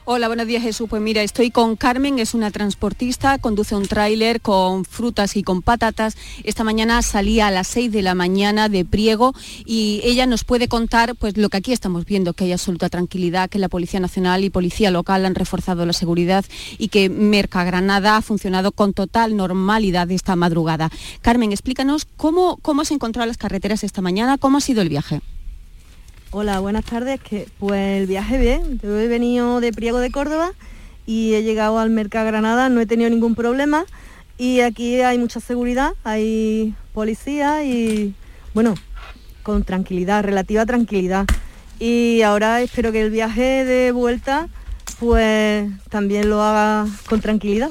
Hola, 0.10 0.28
buenos 0.28 0.48
días 0.48 0.64
Jesús. 0.64 0.88
Pues 0.90 1.02
mira, 1.02 1.22
estoy 1.22 1.52
con 1.52 1.76
Carmen, 1.76 2.18
es 2.18 2.34
una 2.34 2.50
transportista, 2.50 3.40
conduce 3.40 3.76
un 3.76 3.90
tráiler 3.90 4.40
con 4.40 4.86
frutas 4.86 5.36
y 5.36 5.44
con 5.44 5.62
patatas. 5.62 6.16
Esta 6.46 6.64
mañana 6.64 7.02
salía 7.02 7.48
a 7.48 7.52
las 7.52 7.68
6 7.68 7.92
de 7.92 8.02
la 8.02 8.16
mañana 8.16 8.70
de 8.70 8.86
Priego 8.86 9.34
y 9.66 10.00
ella 10.06 10.26
nos 10.26 10.46
puede 10.46 10.70
contar 10.70 11.14
pues 11.16 11.36
lo 11.36 11.50
que 11.50 11.58
aquí 11.58 11.74
estamos 11.74 12.06
viendo, 12.06 12.32
que 12.32 12.46
hay 12.46 12.54
absoluta 12.54 12.88
tranquilidad, 12.88 13.50
que 13.50 13.60
la 13.60 13.68
Policía 13.68 14.00
Nacional 14.00 14.46
y 14.46 14.50
Policía 14.50 14.92
Local 14.92 15.26
han 15.26 15.36
reforzado 15.36 15.86
la 15.86 15.92
seguridad 15.92 16.46
y 16.78 16.88
que 16.88 17.10
Merca 17.10 17.66
Granada 17.66 18.16
ha 18.16 18.22
funcionado 18.22 18.72
con 18.72 18.94
total 18.94 19.36
normalidad 19.36 20.10
esta 20.10 20.38
madrugada. 20.38 20.90
Carmen, 21.22 21.52
explícanos 21.52 22.08
cómo, 22.16 22.60
cómo 22.62 22.84
has 22.84 22.92
encontrado 22.92 23.28
las 23.28 23.36
carreteras 23.36 23.84
esta 23.84 24.02
mañana, 24.02 24.38
cómo 24.38 24.60
ha 24.60 24.62
sido 24.62 24.82
el 24.82 24.88
viaje. 24.88 25.20
Hola, 26.32 26.60
buenas 26.60 26.84
tardes. 26.84 27.22
Que, 27.22 27.48
pues 27.58 28.02
el 28.02 28.06
viaje 28.06 28.38
bien. 28.38 28.80
Yo 28.84 29.00
he 29.00 29.08
venido 29.08 29.62
de 29.62 29.72
Priego 29.72 30.00
de 30.00 30.12
Córdoba 30.12 30.52
y 31.06 31.36
he 31.36 31.44
llegado 31.44 31.80
al 31.80 31.90
Mercado 31.90 32.28
Granada, 32.28 32.68
no 32.68 32.82
he 32.82 32.86
tenido 32.86 33.10
ningún 33.10 33.34
problema 33.34 33.86
y 34.38 34.60
aquí 34.60 35.00
hay 35.00 35.18
mucha 35.18 35.40
seguridad, 35.40 35.94
hay 36.04 36.76
policía 36.94 37.64
y 37.64 38.14
bueno, 38.54 38.76
con 39.42 39.64
tranquilidad, 39.64 40.22
relativa 40.22 40.66
tranquilidad. 40.66 41.26
Y 41.80 42.22
ahora 42.24 42.62
espero 42.62 42.92
que 42.92 43.04
el 43.04 43.10
viaje 43.10 43.64
de 43.64 43.94
vuelta 43.94 44.50
pues 45.00 45.72
también 45.90 46.30
lo 46.30 46.42
haga 46.42 46.88
con 47.08 47.22
tranquilidad. 47.22 47.70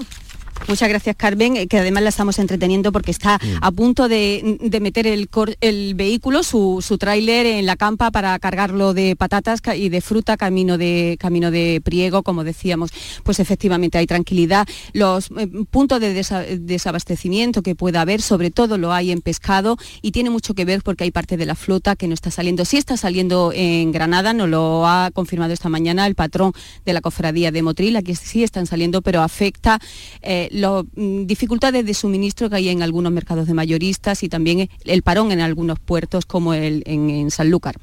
Muchas 0.69 0.89
gracias, 0.89 1.15
Carmen, 1.15 1.57
eh, 1.57 1.69
que 1.69 1.79
además 1.79 2.03
la 2.03 2.09
estamos 2.09 2.41
entreteniendo 2.41 2.91
porque 2.91 3.13
está 3.13 3.39
a 3.61 3.71
punto 3.71 4.09
de, 4.09 4.59
meter 4.81 5.07
el, 5.07 5.95
vehículo, 5.95 6.43
su, 6.43 6.97
tráiler 6.99 7.47
en 7.47 7.67
la 7.67 7.77
campa 7.77 8.11
para 8.11 8.37
cargarlo 8.41 8.93
de 8.93 9.15
patatas 9.15 9.61
y 9.77 9.91
de 9.91 10.01
fruta 10.01 10.37
camino 10.37 10.77
de, 10.77 11.19
camino 11.21 11.53
de 11.53 11.81
priego, 11.85 12.25
como 12.25 12.43
decíamos. 12.43 12.91
Pues 13.23 13.39
efectivamente 13.39 13.97
hay 13.99 14.09
tranquilidad. 14.09 14.67
Los 14.93 15.31
eh, 15.39 15.49
puntos 15.71 16.01
de 16.01 16.59
desabastecimiento 16.59 17.63
que 17.63 17.77
pueda 17.77 18.01
haber, 18.01 18.21
sobre 18.21 18.51
todo 18.51 18.77
lo 18.77 18.93
hay 18.93 19.13
en 19.13 19.21
pescado 19.21 19.77
y 20.03 20.11
tiene 20.11 20.31
mucho 20.31 20.55
que 20.55 20.65
ver 20.65 20.83
porque 20.83 21.05
hay 21.05 21.13
parte 21.13 21.37
de 21.37 21.47
la 21.47 21.55
flota 21.55 21.95
que 21.95 22.09
no 22.09 22.15
está 22.15 22.33
saliendo. 22.33 22.65
Sí 22.65 22.77
está 22.77 22.97
saliendo 22.97 23.53
en 23.55 23.93
Granada, 23.93 24.33
nos 24.33 24.49
lo 24.49 24.85
ha 24.89 25.13
confirmado 25.13 25.53
esta 25.53 25.69
mañana 25.69 26.09
el 26.09 26.17
patrón 26.17 26.53
de 26.85 26.93
la 26.93 27.01
cofradía 27.01 27.53
de 27.53 27.63
Motril, 27.63 27.95
aquí 27.95 28.17
sí 28.17 28.43
están 28.43 28.67
saliendo, 28.67 29.01
pero 29.01 29.23
afecta... 29.23 29.79
Eh, 30.23 30.46
las 30.53 30.85
mm, 30.95 31.27
dificultades 31.27 31.85
de 31.85 31.95
suministro 31.95 32.51
que 32.51 32.57
hay 32.57 32.69
en 32.69 32.83
algunos 32.83 33.13
mercados 33.13 33.47
de 33.47 33.55
mayoristas 33.55 34.23
y 34.23 34.29
también 34.29 34.69
el 34.85 35.03
parón 35.03 35.33
en 35.33 35.41
algunos 35.41 35.79
puertos 35.79 36.27
como 36.27 36.55
el, 36.55 36.83
en, 36.87 37.31
Sanlúcar. 37.31 37.77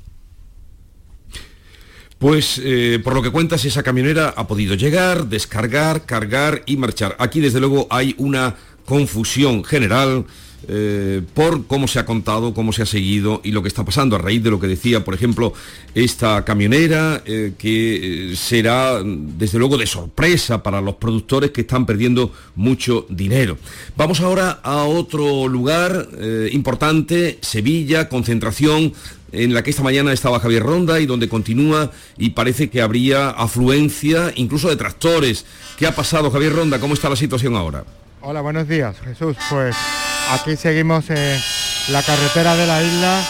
Pues 2.19 2.61
eh, 2.63 2.99
por 3.03 3.13
lo 3.13 3.21
que 3.21 3.31
cuentas, 3.31 3.65
esa 3.65 3.83
camionera 3.83 4.33
ha 4.35 4.47
podido 4.47 4.75
llegar, 4.75 5.27
descargar, 5.27 6.05
cargar 6.05 6.63
y 6.65 6.77
marchar. 6.77 7.15
Aquí 7.19 7.41
desde 7.41 7.59
luego 7.59 7.87
hay 7.89 8.15
una 8.17 8.55
confusión 8.85 9.63
general 9.63 10.25
eh, 10.67 11.21
por 11.33 11.67
cómo 11.67 11.87
se 11.87 11.99
ha 11.99 12.05
contado, 12.05 12.53
cómo 12.53 12.71
se 12.71 12.83
ha 12.83 12.85
seguido 12.85 13.41
y 13.43 13.51
lo 13.51 13.61
que 13.61 13.67
está 13.67 13.83
pasando 13.83 14.15
a 14.15 14.19
raíz 14.19 14.41
de 14.43 14.49
lo 14.49 14.59
que 14.59 14.67
decía, 14.67 15.03
por 15.03 15.13
ejemplo, 15.13 15.53
esta 15.93 16.45
camionera, 16.45 17.21
eh, 17.25 17.53
que 17.57 18.31
eh, 18.31 18.35
será 18.35 19.01
desde 19.03 19.59
luego 19.59 19.77
de 19.77 19.87
sorpresa 19.87 20.63
para 20.63 20.81
los 20.81 20.95
productores 20.95 21.51
que 21.51 21.61
están 21.61 21.85
perdiendo 21.85 22.31
mucho 22.55 23.05
dinero. 23.09 23.57
Vamos 23.97 24.21
ahora 24.21 24.61
a 24.63 24.83
otro 24.83 25.47
lugar 25.47 26.07
importante, 26.51 27.39
Sevilla, 27.41 28.07
concentración 28.09 28.93
en 29.31 29.53
la 29.53 29.63
que 29.63 29.71
esta 29.71 29.83
mañana 29.83 30.13
estaba 30.13 30.39
Javier 30.39 30.63
Ronda 30.63 30.99
y 30.99 31.05
donde 31.05 31.27
continúa 31.27 31.91
y 32.17 32.31
parece 32.31 32.69
que 32.69 32.81
habría 32.81 33.29
afluencia 33.29 34.31
incluso 34.35 34.69
de 34.69 34.75
tractores. 34.75 35.45
¿Qué 35.77 35.87
ha 35.87 35.95
pasado, 35.95 36.31
Javier 36.31 36.53
Ronda? 36.53 36.79
¿Cómo 36.79 36.93
está 36.93 37.09
la 37.09 37.15
situación 37.15 37.55
ahora? 37.55 37.83
Hola, 38.21 38.41
buenos 38.41 38.67
días, 38.67 38.95
Jesús. 39.01 39.35
Pues 39.49 39.75
aquí 40.31 40.55
seguimos 40.55 41.05
la 41.89 42.01
carretera 42.03 42.55
de 42.55 42.67
la 42.67 42.83
isla. 42.83 43.21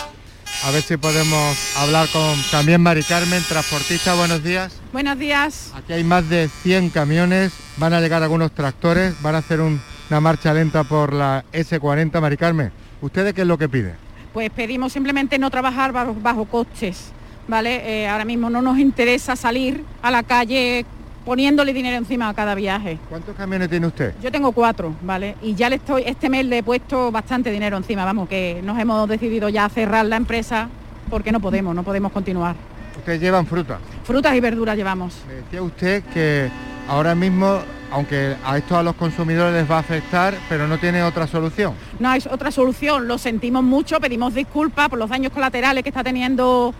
A 0.66 0.72
ver 0.72 0.82
si 0.82 0.96
podemos 0.96 1.76
hablar 1.78 2.08
con 2.10 2.42
también 2.52 2.82
Mari 2.82 3.04
Carmen, 3.04 3.44
transportista. 3.50 4.14
Buenos 4.14 4.44
días. 4.44 4.80
Buenos 4.94 5.20
días. 5.20 5.72
Aquí 5.76 5.94
hay 5.94 6.04
más 6.04 6.30
de 6.30 6.48
100 6.48 6.90
camiones, 6.90 7.52
van 7.78 7.94
a 7.94 8.00
llegar 8.00 8.24
algunos 8.24 8.54
tractores, 8.54 9.22
van 9.22 9.36
a 9.36 9.40
hacer 9.40 9.60
una 9.60 10.22
marcha 10.22 10.54
lenta 10.54 10.84
por 10.84 11.12
la 11.12 11.44
S40. 11.52 12.22
Mari 12.22 12.38
Carmen, 12.38 12.72
¿ustedes 13.02 13.34
qué 13.34 13.42
es 13.42 13.48
lo 13.48 13.58
que 13.58 13.68
piden? 13.68 13.96
Pues 14.32 14.50
pedimos 14.52 14.94
simplemente 14.94 15.38
no 15.38 15.50
trabajar 15.50 15.92
bajo, 15.92 16.46
costes. 16.46 17.12
¿Vale? 17.46 18.04
Eh, 18.04 18.08
ahora 18.08 18.24
mismo 18.24 18.50
no 18.50 18.62
nos 18.62 18.80
interesa 18.80 19.36
salir 19.36 19.84
a 20.02 20.10
la 20.10 20.24
calle 20.24 20.86
poniéndole 21.26 21.74
dinero 21.74 21.98
encima 21.98 22.30
a 22.30 22.34
cada 22.34 22.56
viaje. 22.56 23.00
¿Cuántos 23.10 23.36
camiones 23.36 23.70
tiene 23.70 23.88
usted? 23.88 24.14
Yo 24.22 24.32
tengo 24.32 24.52
cuatro, 24.52 24.94
¿vale? 25.02 25.36
Y 25.42 25.56
ya 25.56 25.70
le 25.70 25.78
estoy, 25.78 26.04
este 26.06 26.30
mes 26.30 26.46
le 26.46 26.60
he 26.60 26.64
puesto 26.64 27.12
bastante 27.12 27.52
dinero 27.52 27.78
encima, 27.78 28.06
vamos, 28.06 28.28
que 28.28 28.62
nos 28.64 28.78
hemos 28.80 29.08
decidido 29.08 29.50
ya 29.50 29.68
cerrar 29.70 30.06
la 30.06 30.18
empresa 30.18 30.70
porque 31.10 31.32
no 31.32 31.40
podemos, 31.40 31.76
no 31.76 31.84
podemos 31.84 32.12
continuar. 32.12 32.56
¿Ustedes 32.98 33.22
llevan 33.22 33.46
fruta? 33.46 33.80
Frutas 34.04 34.36
y 34.36 34.40
verduras 34.40 34.76
llevamos. 34.76 35.16
Me 35.28 35.36
decía 35.36 35.62
usted 35.62 36.04
que 36.14 36.50
ahora 36.88 37.16
mismo, 37.16 37.60
aunque 37.92 38.36
a 38.46 38.58
esto 38.58 38.78
a 38.78 38.84
los 38.84 38.96
consumidores 38.96 39.54
les 39.54 39.70
va 39.70 39.78
a 39.78 39.80
afectar, 39.80 40.36
pero 40.50 40.68
no 40.68 40.78
tiene 40.78 41.04
otra 41.04 41.28
solución. 41.28 41.74
No 42.00 42.10
hay 42.10 42.22
otra 42.30 42.52
solución, 42.52 43.08
lo 43.08 43.18
sentimos 43.18 43.64
mucho, 43.64 44.00
pedimos 44.00 44.34
disculpas 44.34 44.90
por 44.90 45.00
los 45.00 45.10
daños 45.10 45.32
colaterales 45.32 45.84
que 45.84 45.90
está 45.90 46.04
teniendo 46.04 46.74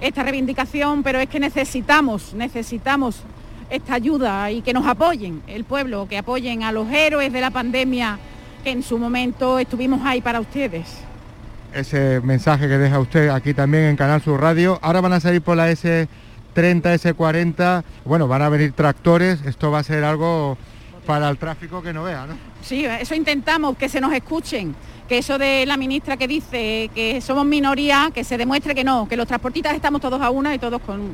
esta 0.00 0.22
reivindicación, 0.22 1.02
pero 1.02 1.18
es 1.20 1.28
que 1.28 1.40
necesitamos, 1.40 2.34
necesitamos 2.34 3.22
esta 3.70 3.94
ayuda 3.94 4.50
y 4.50 4.62
que 4.62 4.72
nos 4.72 4.86
apoyen, 4.86 5.42
el 5.46 5.64
pueblo, 5.64 6.06
que 6.08 6.18
apoyen 6.18 6.62
a 6.62 6.72
los 6.72 6.90
héroes 6.90 7.32
de 7.32 7.40
la 7.40 7.50
pandemia 7.50 8.18
que 8.64 8.70
en 8.70 8.82
su 8.82 8.98
momento 8.98 9.58
estuvimos 9.58 10.00
ahí 10.04 10.20
para 10.20 10.40
ustedes. 10.40 10.86
Ese 11.72 12.20
mensaje 12.22 12.66
que 12.66 12.78
deja 12.78 12.98
usted 12.98 13.28
aquí 13.28 13.52
también 13.52 13.84
en 13.84 13.96
Canal 13.96 14.22
Sur 14.22 14.40
Radio. 14.40 14.78
Ahora 14.80 15.00
van 15.00 15.12
a 15.12 15.20
salir 15.20 15.42
por 15.42 15.56
la 15.56 15.70
S30, 15.70 16.08
S40, 16.54 17.84
bueno, 18.04 18.26
van 18.26 18.42
a 18.42 18.48
venir 18.48 18.72
tractores, 18.72 19.42
esto 19.44 19.70
va 19.70 19.80
a 19.80 19.82
ser 19.82 20.04
algo 20.04 20.56
para 21.04 21.28
el 21.28 21.36
tráfico 21.36 21.82
que 21.82 21.92
no 21.92 22.04
vea, 22.04 22.26
¿no? 22.26 22.34
Sí, 22.62 22.86
eso 22.86 23.14
intentamos, 23.14 23.76
que 23.76 23.90
se 23.90 24.00
nos 24.00 24.12
escuchen, 24.14 24.74
que 25.08 25.18
eso 25.18 25.36
de 25.36 25.66
la 25.66 25.76
ministra 25.76 26.16
que 26.16 26.26
dice 26.26 26.90
que 26.94 27.20
somos 27.20 27.44
minoría, 27.44 28.10
que 28.14 28.24
se 28.24 28.38
demuestre 28.38 28.74
que 28.74 28.84
no, 28.84 29.06
que 29.06 29.16
los 29.16 29.26
transportistas 29.26 29.74
estamos 29.74 30.00
todos 30.00 30.22
a 30.22 30.30
una 30.30 30.54
y 30.54 30.58
todos 30.58 30.80
con, 30.80 31.12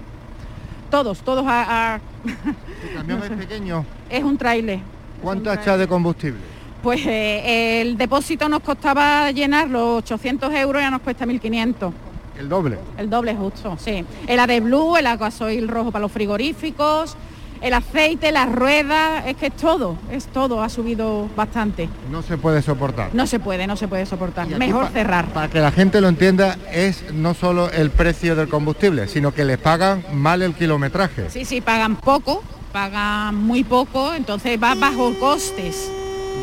todos, 0.90 1.20
todos 1.20 1.44
a... 1.46 2.00
¿El 2.24 2.94
camión 2.94 3.22
es 3.22 3.30
pequeño? 3.30 3.84
Es 4.10 4.24
un 4.24 4.36
trailer. 4.36 4.80
¿Cuánto 5.22 5.50
ha 5.50 5.54
echado 5.54 5.78
de 5.78 5.86
combustible? 5.86 6.40
Pues 6.82 7.00
eh, 7.06 7.82
el 7.82 7.96
depósito 7.96 8.48
nos 8.48 8.60
costaba 8.60 9.30
llenar 9.30 9.68
los 9.68 9.98
800 9.98 10.52
euros 10.54 10.82
ya 10.82 10.90
nos 10.90 11.02
cuesta 11.02 11.26
1.500. 11.26 11.92
¿El 12.38 12.48
doble? 12.48 12.78
El 12.96 13.10
doble 13.10 13.34
justo, 13.36 13.76
sí. 13.78 14.04
El 14.26 14.60
Blue, 14.62 14.96
el 14.96 15.04
gasoil 15.18 15.68
rojo 15.68 15.92
para 15.92 16.02
los 16.02 16.10
frigoríficos, 16.10 17.16
el 17.60 17.74
aceite, 17.74 18.32
las 18.32 18.50
ruedas, 18.50 19.24
es 19.26 19.36
que 19.36 19.46
es 19.46 19.56
todo, 19.56 19.98
es 20.10 20.26
todo, 20.26 20.62
ha 20.62 20.68
subido 20.68 21.28
bastante. 21.36 21.88
No 22.10 22.22
se 22.22 22.38
puede 22.38 22.62
soportar. 22.62 23.10
No 23.12 23.26
se 23.26 23.38
puede, 23.38 23.66
no 23.66 23.76
se 23.76 23.88
puede 23.88 24.06
soportar. 24.06 24.48
Mejor 24.48 24.88
cerrar. 24.88 25.26
Para 25.26 25.48
que 25.48 25.60
la 25.60 25.70
gente 25.70 26.00
lo 26.00 26.08
entienda, 26.08 26.56
es 26.72 27.12
no 27.12 27.34
solo 27.34 27.70
el 27.70 27.90
precio 27.90 28.34
del 28.36 28.48
combustible, 28.48 29.08
sino 29.08 29.32
que 29.32 29.44
les 29.44 29.58
pagan 29.58 30.04
mal 30.14 30.42
el 30.42 30.54
kilometraje. 30.54 31.28
Sí, 31.30 31.44
sí, 31.44 31.60
pagan 31.60 31.96
poco, 31.96 32.42
pagan 32.72 33.36
muy 33.36 33.64
poco, 33.64 34.14
entonces 34.14 34.58
va 34.62 34.74
bajo 34.74 35.12
costes. 35.18 35.90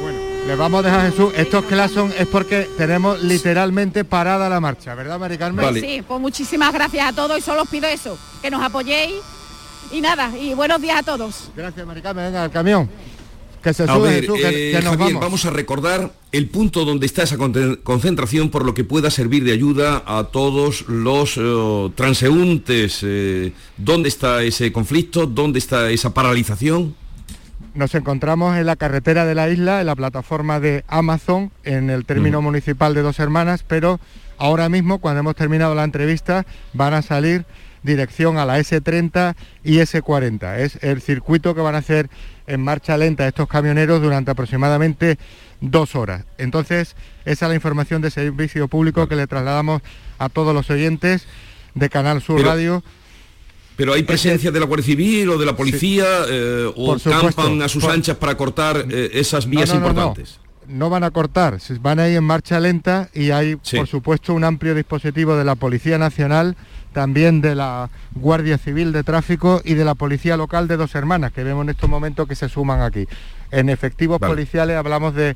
Bueno, 0.01 0.19
les 0.45 0.57
vamos 0.57 0.81
a 0.81 0.87
dejar 0.87 1.09
Jesús, 1.09 1.33
estos 1.35 1.65
clasos 1.65 2.13
es 2.17 2.27
porque 2.27 2.69
tenemos 2.77 3.21
literalmente 3.23 4.05
parada 4.05 4.49
la 4.49 4.59
marcha, 4.59 4.93
¿verdad, 4.93 5.19
Mari 5.19 5.37
Carmen? 5.37 5.73
Sí, 5.73 6.03
pues 6.07 6.21
muchísimas 6.21 6.71
gracias 6.73 7.07
a 7.09 7.13
todos 7.13 7.39
y 7.39 7.41
solo 7.41 7.63
os 7.63 7.69
pido 7.69 7.87
eso, 7.87 8.17
que 8.41 8.51
nos 8.51 8.61
apoyéis 8.61 9.15
y 9.91 10.01
nada, 10.01 10.31
y 10.37 10.53
buenos 10.53 10.81
días 10.81 10.99
a 10.99 11.03
todos. 11.03 11.51
Gracias, 11.55 11.85
Maricame, 11.85 12.23
venga, 12.23 12.43
al 12.43 12.51
camión. 12.51 12.89
Que 13.61 13.73
se 13.73 13.87
sube, 13.87 14.19
eh, 14.19 14.79
vamos. 15.19 15.45
a 15.45 15.49
recordar 15.49 16.11
el 16.31 16.47
punto 16.47 16.85
donde 16.85 17.05
está 17.05 17.23
esa 17.23 17.37
concentración 17.83 18.49
por 18.49 18.63
lo 18.63 18.73
que 18.73 18.83
pueda 18.83 19.09
servir 19.09 19.43
de 19.43 19.51
ayuda 19.51 20.03
a 20.05 20.25
todos 20.25 20.87
los 20.87 21.37
eh, 21.37 21.91
transeúntes. 21.95 22.99
Eh, 23.01 23.53
¿Dónde 23.75 24.09
está 24.09 24.43
ese 24.43 24.71
conflicto? 24.71 25.25
¿Dónde 25.25 25.59
está 25.59 25.89
esa 25.89 26.13
paralización? 26.13 26.95
Nos 27.73 27.93
encontramos 27.95 28.57
en 28.57 28.65
la 28.65 28.75
carretera 28.75 29.25
de 29.25 29.35
la 29.35 29.49
isla, 29.49 29.81
en 29.81 29.87
la 29.87 29.95
plataforma 29.95 30.59
de 30.59 30.85
Amazon, 30.87 31.51
en 31.63 31.89
el 31.89 32.05
término 32.05 32.41
mm. 32.41 32.43
municipal 32.43 32.93
de 32.93 33.01
Dos 33.01 33.19
Hermanas, 33.19 33.63
pero 33.67 33.99
ahora 34.37 34.69
mismo, 34.69 34.99
cuando 34.99 35.19
hemos 35.19 35.35
terminado 35.35 35.75
la 35.75 35.83
entrevista, 35.83 36.45
van 36.73 36.93
a 36.93 37.01
salir 37.01 37.45
dirección 37.87 38.37
a 38.37 38.45
la 38.45 38.59
S30 38.59 39.35
y 39.63 39.77
S40. 39.77 40.59
Es 40.59 40.77
el 40.83 41.01
circuito 41.01 41.55
que 41.55 41.61
van 41.61 41.73
a 41.73 41.79
hacer 41.79 42.09
en 42.45 42.61
marcha 42.61 42.95
lenta 42.97 43.27
estos 43.27 43.47
camioneros 43.47 44.01
durante 44.01 44.29
aproximadamente 44.29 45.17
dos 45.59 45.95
horas. 45.95 46.25
Entonces, 46.37 46.95
esa 47.25 47.45
es 47.45 47.49
la 47.49 47.55
información 47.55 48.01
de 48.03 48.11
servicio 48.11 48.67
público 48.67 49.07
que 49.07 49.15
le 49.15 49.25
trasladamos 49.25 49.81
a 50.19 50.29
todos 50.29 50.53
los 50.53 50.69
oyentes 50.69 51.25
de 51.73 51.89
Canal 51.89 52.21
Sur 52.21 52.43
Radio. 52.43 52.83
Pero 53.75 53.93
hay 53.93 54.03
presencia 54.03 54.51
de 54.51 54.59
la 54.59 54.65
Guardia 54.65 54.85
Civil 54.85 55.29
o 55.29 55.37
de 55.37 55.45
la 55.45 55.55
policía 55.55 56.05
eh, 56.27 56.71
o 56.75 56.97
campan 56.97 57.61
a 57.61 57.67
sus 57.67 57.83
anchas 57.83 58.17
para 58.17 58.35
cortar 58.35 58.85
eh, 58.89 59.09
esas 59.13 59.47
vías 59.47 59.73
importantes. 59.73 60.39
No, 60.67 60.89
van 60.89 61.03
a 61.05 61.11
cortar, 61.11 61.59
van 61.79 61.99
a 61.99 62.09
ir 62.09 62.17
en 62.17 62.25
marcha 62.25 62.59
lenta 62.59 63.09
y 63.13 63.31
hay, 63.31 63.55
por 63.55 63.87
supuesto, 63.87 64.33
un 64.33 64.43
amplio 64.43 64.75
dispositivo 64.75 65.37
de 65.37 65.45
la 65.45 65.55
Policía 65.55 65.97
Nacional 65.97 66.57
también 66.93 67.41
de 67.41 67.55
la 67.55 67.89
Guardia 68.15 68.57
Civil 68.57 68.91
de 68.91 69.03
Tráfico 69.03 69.61
y 69.63 69.75
de 69.75 69.85
la 69.85 69.95
Policía 69.95 70.37
Local 70.37 70.67
de 70.67 70.77
Dos 70.77 70.95
Hermanas, 70.95 71.31
que 71.31 71.43
vemos 71.43 71.63
en 71.63 71.69
estos 71.69 71.89
momentos 71.89 72.27
que 72.27 72.35
se 72.35 72.49
suman 72.49 72.81
aquí. 72.81 73.07
En 73.51 73.69
efectivos 73.69 74.19
policiales 74.19 74.77
hablamos 74.77 75.13
de 75.13 75.35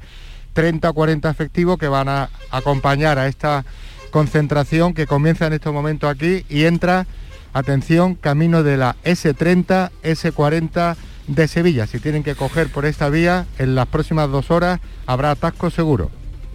30 0.53 0.89
o 0.89 0.93
40 0.93 1.29
efectivos 1.29 1.77
que 1.77 1.87
van 1.87 2.09
a 2.09 2.29
acompañar 2.51 3.19
a 3.19 3.27
esta 3.27 3.63
concentración 4.11 4.93
que 4.93 5.07
comienza 5.07 5.47
en 5.47 5.53
estos 5.53 5.73
momentos 5.73 6.09
aquí 6.09 6.45
y 6.49 6.65
entra, 6.65 7.07
atención, 7.53 8.15
camino 8.15 8.63
de 8.63 8.77
la 8.77 8.95
S30, 9.03 9.91
S40 10.03 10.95
de 11.27 11.47
Sevilla. 11.47 11.87
Si 11.87 11.99
tienen 11.99 12.23
que 12.23 12.35
coger 12.35 12.69
por 12.69 12.85
esta 12.85 13.09
vía, 13.09 13.45
en 13.57 13.75
las 13.75 13.87
próximas 13.87 14.29
dos 14.29 14.51
horas 14.51 14.79
habrá 15.05 15.31
atasco 15.31 15.69
seguro. 15.69 16.11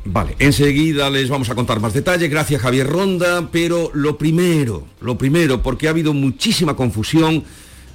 Vale, 0.08 0.36
enseguida 0.38 1.10
les 1.10 1.28
vamos 1.28 1.50
a 1.50 1.56
contar 1.56 1.80
más 1.80 1.92
detalles, 1.92 2.30
gracias 2.30 2.62
Javier 2.62 2.86
Ronda, 2.86 3.48
pero 3.50 3.90
lo 3.92 4.16
primero, 4.16 4.86
lo 5.00 5.18
primero, 5.18 5.62
porque 5.62 5.88
ha 5.88 5.90
habido 5.90 6.14
muchísima 6.14 6.76
confusión 6.76 7.42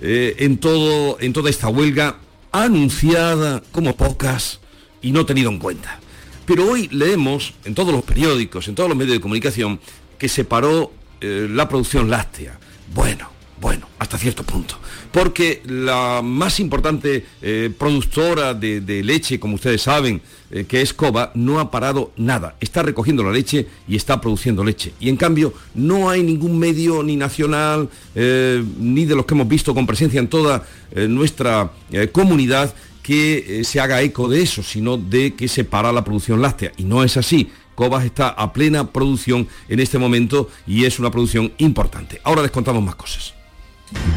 eh, 0.01 0.35
en, 0.39 0.57
todo, 0.57 1.17
en 1.21 1.31
toda 1.31 1.49
esta 1.49 1.69
huelga, 1.69 2.17
anunciada 2.51 3.63
como 3.71 3.95
pocas 3.95 4.59
y 5.01 5.13
no 5.13 5.25
tenido 5.25 5.49
en 5.49 5.59
cuenta. 5.59 6.01
Pero 6.45 6.69
hoy 6.69 6.89
leemos 6.91 7.53
en 7.63 7.75
todos 7.75 7.93
los 7.93 8.03
periódicos, 8.03 8.67
en 8.67 8.75
todos 8.75 8.89
los 8.89 8.97
medios 8.97 9.13
de 9.13 9.21
comunicación, 9.21 9.79
que 10.17 10.27
se 10.27 10.43
paró 10.43 10.91
eh, 11.21 11.47
la 11.49 11.69
producción 11.69 12.09
láctea. 12.09 12.59
Bueno, 12.93 13.30
bueno, 13.61 13.87
hasta 13.99 14.17
cierto 14.17 14.41
punto. 14.41 14.75
Porque 15.11 15.61
la 15.67 16.21
más 16.23 16.59
importante 16.59 17.23
eh, 17.43 17.71
productora 17.77 18.55
de, 18.55 19.03
leche, 19.03 19.39
como 19.39 19.53
ustedes 19.53 19.83
saben, 19.83 20.19
eh, 20.49 20.65
que 20.67 20.81
es 20.81 20.95
Coba, 20.95 21.31
no 21.35 21.59
ha 21.59 21.69
parado 21.69 22.11
nada. 22.17 22.55
Está 22.59 22.81
recogiendo 22.81 23.23
la 23.23 23.31
leche 23.31 23.67
y 23.87 23.95
está 23.95 24.19
produciendo 24.19 24.63
leche. 24.63 24.93
Y 24.99 25.09
en 25.09 25.15
cambio, 25.15 25.53
no 25.75 26.09
hay 26.09 26.23
ningún 26.23 26.57
medio 26.57 27.03
ni 27.03 27.15
nacional, 27.15 27.87
eh, 28.15 28.63
ni 28.79 29.05
de 29.05 29.15
los 29.15 29.27
que 29.27 29.35
hemos 29.35 29.47
visto 29.47 29.75
con 29.75 29.85
presencia 29.85 30.19
en 30.19 30.27
toda 30.27 30.65
nuestra 31.07 31.71
comunidad, 32.11 32.73
que 33.01 33.61
se 33.63 33.79
haga 33.79 34.01
eco 34.01 34.27
de 34.27 34.41
eso, 34.41 34.61
sino 34.61 34.97
de 34.97 35.35
que 35.35 35.47
se 35.47 35.63
para 35.63 35.93
la 35.93 36.03
producción 36.03 36.41
láctea. 36.41 36.73
Y 36.77 36.83
no 36.83 37.03
es 37.03 37.15
así. 37.15 37.49
Cobas 37.75 38.05
está 38.05 38.29
a 38.29 38.53
plena 38.53 38.91
producción 38.91 39.47
en 39.69 39.79
este 39.79 39.97
momento 39.97 40.49
y 40.67 40.85
es 40.85 40.99
una 40.99 41.09
producción 41.09 41.51
importante. 41.57 42.19
Ahora 42.23 42.41
les 42.41 42.51
contamos 42.51 42.83
más 42.83 42.95
cosas. 42.95 43.20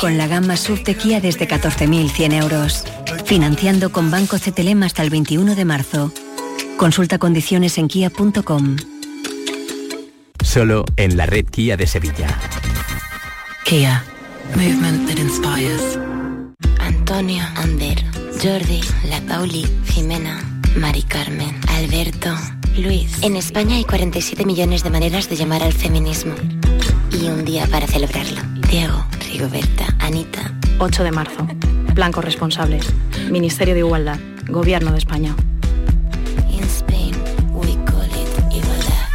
con 0.00 0.16
la 0.16 0.26
gama 0.26 0.56
SUV 0.56 0.82
de 0.82 0.94
Kia 0.94 1.20
desde 1.20 1.46
14.100 1.46 2.32
euros. 2.32 2.84
Financiando 3.26 3.92
con 3.92 4.10
Banco 4.10 4.38
CTLM 4.38 4.82
hasta 4.82 5.02
el 5.02 5.10
21 5.10 5.54
de 5.54 5.64
marzo. 5.66 6.12
Consulta 6.78 7.18
condiciones 7.18 7.76
en 7.76 7.88
kia.com. 7.88 8.76
Solo 10.42 10.86
en 10.96 11.18
la 11.18 11.26
red 11.26 11.44
Kia 11.44 11.76
de 11.76 11.86
Sevilla. 11.86 12.28
Kia. 13.64 14.02
Movement 14.56 15.06
that 15.06 15.18
inspires. 15.18 15.98
Antonio, 16.80 17.44
Ander, 17.56 18.02
Jordi, 18.42 18.80
La 19.08 19.20
Pauli, 19.20 19.66
Jimena, 19.86 20.40
Mari 20.76 21.02
Carmen, 21.02 21.54
Alberto, 21.68 22.34
Luis. 22.76 23.22
En 23.22 23.36
España 23.36 23.76
hay 23.76 23.84
47 23.84 24.46
millones 24.46 24.82
de 24.82 24.90
maneras 24.90 25.28
de 25.28 25.36
llamar 25.36 25.62
al 25.62 25.74
feminismo. 25.74 26.34
Y 27.12 27.26
un 27.26 27.44
día 27.44 27.66
para 27.66 27.86
celebrarlo. 27.86 28.40
Diego, 28.68 29.04
Rigoberta, 29.32 29.86
Anita. 30.00 30.52
8 30.78 31.04
de 31.04 31.12
marzo. 31.12 31.46
Plan 31.94 32.10
Corresponsables. 32.10 32.92
Ministerio 33.30 33.74
de 33.74 33.80
Igualdad. 33.80 34.18
Gobierno 34.48 34.90
de 34.90 34.98
España. 34.98 35.36
In 36.50 36.64
Spain, 36.64 37.14
we 37.52 37.76
call 37.84 38.06
it 38.06 38.52
igualdad. 38.52 39.08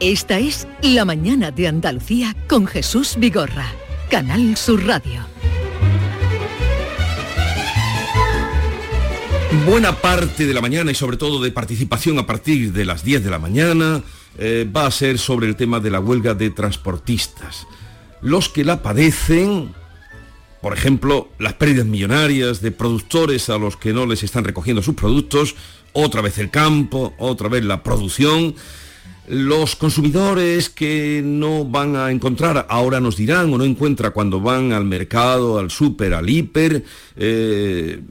Esta 0.00 0.38
es 0.38 0.68
La 0.82 1.06
Mañana 1.06 1.50
de 1.50 1.66
Andalucía 1.66 2.36
con 2.46 2.66
Jesús 2.66 3.16
Vigorra. 3.18 3.72
Canal 4.10 4.54
Sur 4.56 4.86
Radio. 4.86 5.26
Buena 9.50 9.96
parte 9.96 10.46
de 10.46 10.52
la 10.52 10.60
mañana 10.60 10.90
y 10.90 10.94
sobre 10.94 11.16
todo 11.16 11.42
de 11.42 11.50
participación 11.50 12.18
a 12.18 12.26
partir 12.26 12.70
de 12.70 12.84
las 12.84 13.02
10 13.02 13.24
de 13.24 13.30
la 13.30 13.38
mañana 13.38 14.02
eh, 14.36 14.68
va 14.70 14.84
a 14.84 14.90
ser 14.90 15.18
sobre 15.18 15.46
el 15.46 15.56
tema 15.56 15.80
de 15.80 15.90
la 15.90 16.00
huelga 16.00 16.34
de 16.34 16.50
transportistas. 16.50 17.66
Los 18.20 18.50
que 18.50 18.62
la 18.62 18.82
padecen, 18.82 19.72
por 20.60 20.74
ejemplo, 20.74 21.30
las 21.38 21.54
pérdidas 21.54 21.86
millonarias 21.86 22.60
de 22.60 22.72
productores 22.72 23.48
a 23.48 23.56
los 23.56 23.78
que 23.78 23.94
no 23.94 24.04
les 24.04 24.22
están 24.22 24.44
recogiendo 24.44 24.82
sus 24.82 24.94
productos, 24.94 25.54
otra 25.94 26.20
vez 26.20 26.36
el 26.36 26.50
campo, 26.50 27.14
otra 27.16 27.48
vez 27.48 27.64
la 27.64 27.82
producción, 27.82 28.54
los 29.28 29.76
consumidores 29.76 30.68
que 30.68 31.22
no 31.24 31.64
van 31.64 31.96
a 31.96 32.10
encontrar, 32.10 32.66
ahora 32.68 33.00
nos 33.00 33.16
dirán, 33.16 33.52
o 33.52 33.58
no 33.58 33.64
encuentra 33.64 34.10
cuando 34.10 34.40
van 34.40 34.72
al 34.72 34.84
mercado, 34.84 35.58
al 35.58 35.70
súper, 35.70 36.12
al 36.14 36.28
hiper, 36.28 36.84
eh, 37.16 38.02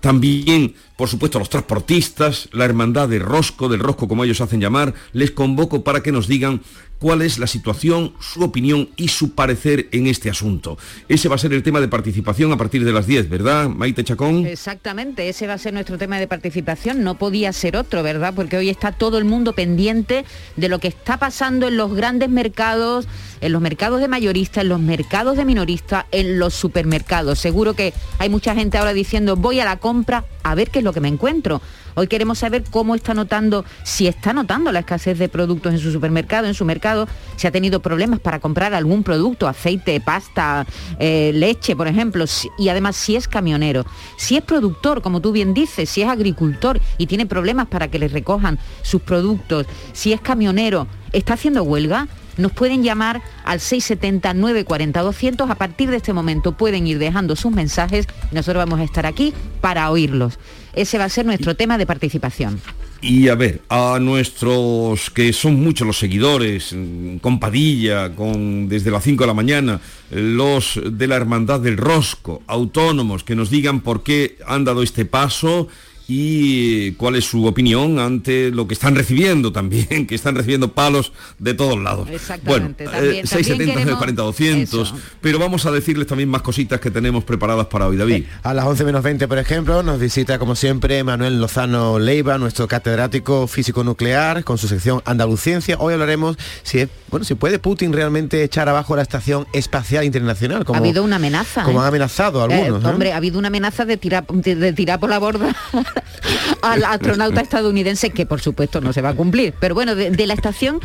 también, 0.00 0.74
por 0.96 1.08
supuesto, 1.08 1.38
los 1.38 1.50
transportistas, 1.50 2.48
la 2.52 2.64
hermandad 2.64 3.08
de 3.08 3.18
Rosco, 3.18 3.68
del 3.68 3.80
Rosco 3.80 4.08
como 4.08 4.24
ellos 4.24 4.40
hacen 4.40 4.60
llamar, 4.60 4.94
les 5.12 5.30
convoco 5.30 5.84
para 5.84 6.02
que 6.02 6.10
nos 6.10 6.26
digan 6.26 6.62
cuál 6.98 7.22
es 7.22 7.38
la 7.38 7.46
situación, 7.46 8.14
su 8.20 8.42
opinión 8.42 8.88
y 8.96 9.08
su 9.08 9.34
parecer 9.34 9.88
en 9.92 10.06
este 10.06 10.30
asunto. 10.30 10.78
Ese 11.08 11.28
va 11.28 11.34
a 11.34 11.38
ser 11.38 11.52
el 11.52 11.62
tema 11.62 11.80
de 11.80 11.88
participación 11.88 12.52
a 12.52 12.56
partir 12.56 12.84
de 12.84 12.92
las 12.92 13.06
10, 13.06 13.28
¿verdad, 13.28 13.68
Maite 13.68 14.04
Chacón? 14.04 14.46
Exactamente, 14.46 15.28
ese 15.28 15.46
va 15.46 15.54
a 15.54 15.58
ser 15.58 15.74
nuestro 15.74 15.98
tema 15.98 16.18
de 16.18 16.26
participación, 16.26 17.02
no 17.02 17.18
podía 17.18 17.52
ser 17.52 17.76
otro, 17.76 18.02
¿verdad? 18.02 18.32
Porque 18.34 18.56
hoy 18.56 18.70
está 18.70 18.92
todo 18.92 19.18
el 19.18 19.24
mundo 19.24 19.52
pendiente 19.54 20.24
de 20.56 20.68
lo 20.68 20.78
que 20.78 20.88
está 20.88 21.18
pasando 21.18 21.68
en 21.68 21.76
los 21.76 21.94
grandes 21.94 22.30
mercados, 22.30 23.06
en 23.40 23.52
los 23.52 23.60
mercados 23.60 24.00
de 24.00 24.08
mayoristas, 24.08 24.62
en 24.62 24.70
los 24.70 24.80
mercados 24.80 25.36
de 25.36 25.44
minoristas, 25.44 26.06
en 26.12 26.38
los 26.38 26.54
supermercados. 26.54 27.38
Seguro 27.38 27.74
que 27.74 27.92
hay 28.18 28.30
mucha 28.30 28.54
gente 28.54 28.78
ahora 28.78 28.94
diciendo, 28.94 29.36
voy 29.36 29.60
a 29.60 29.64
la 29.64 29.76
compra 29.76 30.24
a 30.42 30.54
ver 30.54 30.70
qué 30.70 30.78
es 30.78 30.84
lo 30.86 30.94
que 30.94 31.00
me 31.00 31.08
encuentro. 31.08 31.60
Hoy 31.94 32.06
queremos 32.06 32.38
saber 32.38 32.64
cómo 32.70 32.94
está 32.94 33.12
notando, 33.12 33.66
si 33.84 34.06
está 34.06 34.32
notando 34.32 34.72
la 34.72 34.78
escasez 34.78 35.18
de 35.18 35.28
productos 35.28 35.74
en 35.74 35.78
su 35.78 35.92
supermercado, 35.92 36.46
en 36.46 36.54
su 36.54 36.64
mercado, 36.64 37.06
si 37.36 37.46
ha 37.46 37.50
tenido 37.50 37.80
problemas 37.80 38.20
para 38.20 38.40
comprar 38.40 38.72
algún 38.72 39.02
producto, 39.02 39.48
aceite, 39.48 40.00
pasta, 40.00 40.66
eh, 40.98 41.32
leche, 41.34 41.76
por 41.76 41.88
ejemplo, 41.88 42.24
y 42.58 42.68
además 42.70 42.96
si 42.96 43.16
es 43.16 43.28
camionero, 43.28 43.84
si 44.16 44.36
es 44.36 44.42
productor, 44.42 45.02
como 45.02 45.20
tú 45.20 45.32
bien 45.32 45.52
dices, 45.52 45.90
si 45.90 46.02
es 46.02 46.08
agricultor 46.08 46.80
y 46.96 47.06
tiene 47.06 47.26
problemas 47.26 47.66
para 47.66 47.88
que 47.88 47.98
le 47.98 48.08
recojan 48.08 48.58
sus 48.82 49.02
productos, 49.02 49.66
si 49.92 50.12
es 50.12 50.20
camionero, 50.20 50.86
¿está 51.12 51.34
haciendo 51.34 51.62
huelga? 51.62 52.08
nos 52.36 52.52
pueden 52.52 52.82
llamar 52.82 53.22
al 53.44 53.60
670-940-200. 53.60 55.50
A 55.50 55.54
partir 55.54 55.90
de 55.90 55.96
este 55.96 56.12
momento 56.12 56.52
pueden 56.52 56.86
ir 56.86 56.98
dejando 56.98 57.36
sus 57.36 57.52
mensajes 57.52 58.06
y 58.30 58.34
nosotros 58.34 58.64
vamos 58.64 58.80
a 58.80 58.84
estar 58.84 59.06
aquí 59.06 59.32
para 59.60 59.90
oírlos. 59.90 60.38
Ese 60.76 60.98
va 60.98 61.04
a 61.04 61.08
ser 61.08 61.26
nuestro 61.26 61.56
tema 61.56 61.78
de 61.78 61.86
participación. 61.86 62.60
Y 63.00 63.28
a 63.28 63.34
ver, 63.34 63.62
a 63.68 63.98
nuestros 64.00 65.10
que 65.10 65.32
son 65.32 65.56
muchos 65.56 65.86
los 65.86 65.98
seguidores, 65.98 66.72
mm, 66.72 67.16
con 67.16 67.40
Padilla, 67.40 68.14
con 68.14 68.68
desde 68.68 68.90
las 68.90 69.04
5 69.04 69.24
de 69.24 69.26
la 69.26 69.34
mañana, 69.34 69.80
los 70.10 70.80
de 70.84 71.06
la 71.06 71.16
Hermandad 71.16 71.60
del 71.60 71.76
Rosco, 71.76 72.42
autónomos, 72.46 73.24
que 73.24 73.34
nos 73.34 73.50
digan 73.50 73.80
por 73.80 74.02
qué 74.02 74.38
han 74.46 74.64
dado 74.64 74.82
este 74.82 75.04
paso 75.04 75.68
y 76.08 76.92
cuál 76.92 77.16
es 77.16 77.24
su 77.24 77.46
opinión 77.46 77.98
ante 77.98 78.50
lo 78.50 78.68
que 78.68 78.74
están 78.74 78.94
recibiendo 78.94 79.52
también, 79.52 80.06
que 80.08 80.14
están 80.14 80.34
recibiendo 80.34 80.72
palos 80.72 81.12
de 81.38 81.54
todos 81.54 81.78
lados. 81.78 82.08
Exactamente. 82.10 82.84
Bueno, 82.84 82.98
también, 82.98 83.26
670, 83.26 83.96
40, 83.96 84.22
200, 84.22 84.94
pero 85.20 85.38
vamos 85.38 85.66
a 85.66 85.70
decirles 85.70 86.06
también 86.06 86.28
más 86.28 86.42
cositas 86.42 86.80
que 86.80 86.90
tenemos 86.90 87.24
preparadas 87.24 87.66
para 87.66 87.86
hoy, 87.86 87.96
David. 87.96 88.24
A 88.42 88.54
las 88.54 88.64
11 88.64 88.84
menos 88.84 89.02
20, 89.02 89.26
por 89.28 89.38
ejemplo, 89.38 89.82
nos 89.82 89.98
visita 89.98 90.38
como 90.38 90.54
siempre 90.54 91.02
Manuel 91.02 91.40
Lozano 91.40 91.98
Leiva, 91.98 92.38
nuestro 92.38 92.68
catedrático 92.68 93.46
físico 93.46 93.82
nuclear, 93.82 94.44
con 94.44 94.58
su 94.58 94.68
sección 94.68 95.02
Andaluciencia. 95.04 95.76
Hoy 95.78 95.94
hablaremos 95.94 96.36
si 96.62 96.86
bueno, 97.10 97.24
si 97.24 97.34
puede 97.34 97.58
Putin 97.58 97.92
realmente 97.92 98.42
echar 98.42 98.68
abajo 98.68 98.96
la 98.96 99.02
estación 99.02 99.46
espacial 99.52 100.04
internacional. 100.04 100.64
Como, 100.64 100.76
ha 100.76 100.80
habido 100.80 101.04
una 101.04 101.16
amenaza. 101.16 101.62
Como 101.62 101.78
¿eh? 101.78 101.82
han 101.82 101.88
amenazado 101.88 102.42
algunos. 102.42 102.84
Eh, 102.84 102.86
hombre, 102.86 103.12
ha 103.12 103.16
habido 103.16 103.38
una 103.38 103.48
amenaza 103.48 103.84
de 103.84 103.96
tirar, 103.96 104.26
de 104.26 104.72
tirar 104.72 104.98
por 104.98 105.10
la 105.10 105.18
borda 105.18 105.54
al 106.62 106.84
astronauta 106.84 107.40
estadounidense, 107.40 108.10
que 108.10 108.26
por 108.26 108.40
supuesto 108.40 108.80
no 108.80 108.92
se 108.92 109.02
va 109.02 109.10
a 109.10 109.14
cumplir. 109.14 109.54
Pero 109.58 109.74
bueno, 109.74 109.94
de, 109.94 110.26
la 110.26 110.34
Estación 110.34 110.80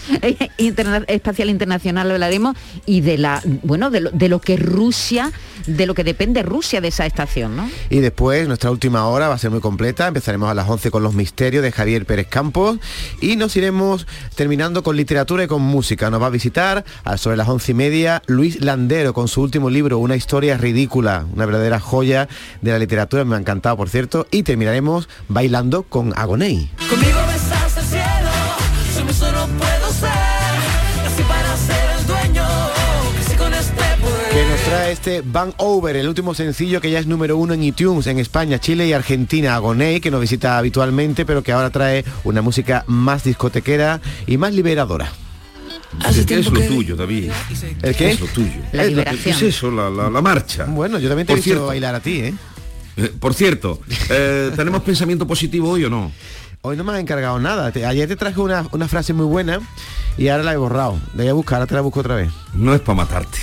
Espacial 1.08 1.50
Internacional 1.50 2.12
hablaremos 2.12 2.56
y 2.86 3.02
de 3.02 3.18
la 3.18 3.42
bueno 3.64 3.90
de 3.90 4.02
lo, 4.02 4.12
de 4.12 4.30
lo, 4.30 4.40
que 4.40 4.58
Rusia, 4.58 5.32
de 5.66 5.86
lo 5.86 5.94
que 5.94 6.04
depende 6.04 6.44
Rusia 6.44 6.82
de 6.82 6.90
esa 6.90 7.06
estación, 7.06 7.56
¿no? 7.56 7.70
Y 7.90 8.00
después, 8.00 8.48
nuestra 8.48 8.72
última 8.72 9.08
hora 9.08 9.28
va 9.28 9.36
a 9.36 9.38
ser 9.38 9.52
muy 9.52 9.62
completa. 9.62 10.08
Empezaremos 10.08 10.50
a 10.50 10.54
las 10.54 10.70
11 10.70 10.92
con 10.92 11.04
los 11.04 11.14
misterios 11.14 11.64
de 11.64 11.72
Javier 11.72 12.06
Pérez 12.06 12.28
Campos 12.28 12.80
y 13.20 13.36
nos 13.36 13.56
iremos 13.56 14.08
terminando 14.36 14.84
con 14.84 14.96
literatura 14.96 15.44
y 15.44 15.48
con 15.48 15.62
música. 15.62 16.10
Nos 16.10 16.22
va 16.22 16.28
a 16.28 16.32
visitar 16.32 16.86
a 17.04 17.18
sobre 17.18 17.38
las 17.38 17.48
once 17.48 17.72
y 17.72 17.76
media 17.76 18.22
Luis 18.28 18.62
Landero 18.62 19.14
con 19.14 19.28
su 19.28 19.42
último 19.42 19.70
libro, 19.70 19.98
Una 19.98 20.16
historia 20.16 20.58
ridícula, 20.58 21.26
una 21.34 21.46
verdadera 21.46 21.80
joya 21.80 22.28
de 22.62 22.72
la 22.72 22.80
literatura. 22.80 23.26
Me 23.26 23.36
ha 23.36 23.40
encantado, 23.40 23.78
por 23.78 23.90
cierto. 23.90 24.28
Y 24.32 24.44
terminaremos 24.44 25.01
bailando 25.28 25.84
con 25.84 26.14
Agoney. 26.18 26.70
Conmigo 26.90 27.20
el 27.20 27.84
cielo, 27.84 29.14
solo 29.14 29.48
puedo 29.58 29.92
ser, 29.92 30.10
así 31.06 31.24
para 31.24 31.58
ser 31.58 32.00
el 32.00 32.08
dueño, 32.08 32.48
que, 33.30 33.36
con 33.36 33.54
este 33.54 33.82
que 34.32 34.46
nos 34.46 34.62
trae 34.62 34.92
este 34.92 35.22
Van 35.26 35.54
Over, 35.58 35.96
el 35.96 36.08
último 36.08 36.34
sencillo 36.34 36.80
que 36.80 36.90
ya 36.90 37.00
es 37.00 37.08
número 37.08 37.38
uno 37.38 37.54
en 37.54 37.64
iTunes 37.64 38.08
en 38.08 38.20
España, 38.20 38.60
Chile 38.60 38.88
y 38.88 38.94
Argentina, 38.94 39.56
Agoney, 39.56 40.00
que 40.00 40.12
nos 40.12 40.22
visita 40.22 40.58
habitualmente, 40.58 41.26
pero 41.26 41.44
que 41.44 41.52
ahora 41.52 41.70
trae 41.70 42.06
una 42.24 42.42
música 42.42 42.84
más 42.88 43.24
discotequera 43.24 44.00
y 44.28 44.38
más 44.38 44.54
liberadora. 44.54 45.12
¿Qué 46.26 46.40
es 46.40 46.50
lo 46.50 46.62
tuyo, 46.62 46.96
David? 46.96 47.32
¿El 47.82 47.96
qué? 47.96 48.12
es 48.12 48.20
lo 48.20 48.28
tuyo? 48.28 48.62
La 48.72 48.86
liberación. 48.86 49.24
¿Qué 49.24 49.30
es 49.32 49.42
eso, 49.42 49.70
la, 49.70 49.90
la, 49.90 50.22
marcha? 50.22 50.66
Bueno, 50.66 51.00
yo 51.00 51.10
también 51.10 51.28
te 51.28 51.34
he 51.34 51.36
visto 51.36 51.66
bailar 51.66 51.96
a 51.96 52.00
ti, 52.00 52.20
¿eh? 52.20 52.34
Eh, 52.98 53.12
por 53.20 53.34
cierto, 53.34 53.80
eh, 54.10 54.52
¿tenemos 54.56 54.82
pensamiento 54.84 55.26
positivo 55.26 55.70
hoy 55.70 55.86
o 55.86 55.90
no? 55.90 56.12
Hoy 56.62 56.78
no 56.78 56.84
me 56.84 56.94
has 56.94 57.00
encargado 57.00 57.40
nada. 57.40 57.72
ayer 57.88 58.08
te 58.08 58.16
traje 58.16 58.40
una, 58.40 58.88
frase 58.88 59.14
muy 59.14 59.26
buena 59.26 59.60
y 60.18 60.28
ahora 60.28 60.44
la 60.44 60.54
he 60.54 60.58
borrado. 60.58 61.00
La 61.16 61.24
voy 61.24 61.28
a 61.28 61.34
buscar, 61.34 61.56
ahora 61.58 61.68
te 61.68 61.74
la 61.76 61.82
busco 61.82 62.02
otra 62.02 62.16
vez. 62.16 62.32
No 62.54 62.76
es 62.76 62.82
para 62.82 62.98
matarte. 62.98 63.40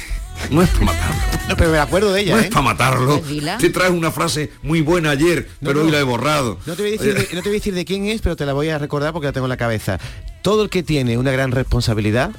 No 0.51 0.63
es 0.63 0.69
para 0.71 0.85
matarlo. 0.87 1.17
pero 1.59 1.71
me 1.73 1.79
acuerdo 1.79 2.13
de 2.13 2.21
ella. 2.21 2.35
No 2.35 2.41
es 2.41 2.47
¿eh? 2.47 2.51
para 2.51 2.63
matarlo. 2.63 3.21
Te 3.59 3.71
traes 3.71 3.91
una 3.91 4.13
frase 4.13 4.53
muy 4.63 4.83
buena 4.83 5.11
ayer, 5.11 5.49
pero 5.61 5.83
hoy 5.83 5.91
la 5.91 5.99
he 5.99 6.05
borrado. 6.05 6.59
No 6.65 6.77
te, 6.77 6.83
voy 6.83 6.91
a 6.91 6.93
decir 6.93 7.15
de, 7.15 7.35
no 7.35 7.43
te 7.43 7.49
voy 7.49 7.57
a 7.57 7.59
decir 7.59 7.75
de 7.75 7.85
quién 7.85 8.07
es, 8.07 8.21
pero 8.21 8.37
te 8.37 8.47
la 8.47 8.53
voy 8.53 8.69
a 8.69 8.79
recordar 8.79 9.13
porque 9.13 9.27
la 9.27 9.33
tengo 9.33 9.47
en 9.47 9.51
la 9.51 9.57
cabeza. 9.57 9.99
Todo 10.43 10.63
el 10.63 10.71
que 10.71 10.85
tiene 10.85 11.19
una 11.19 11.33
gran 11.33 11.51
responsabilidad 11.51 12.31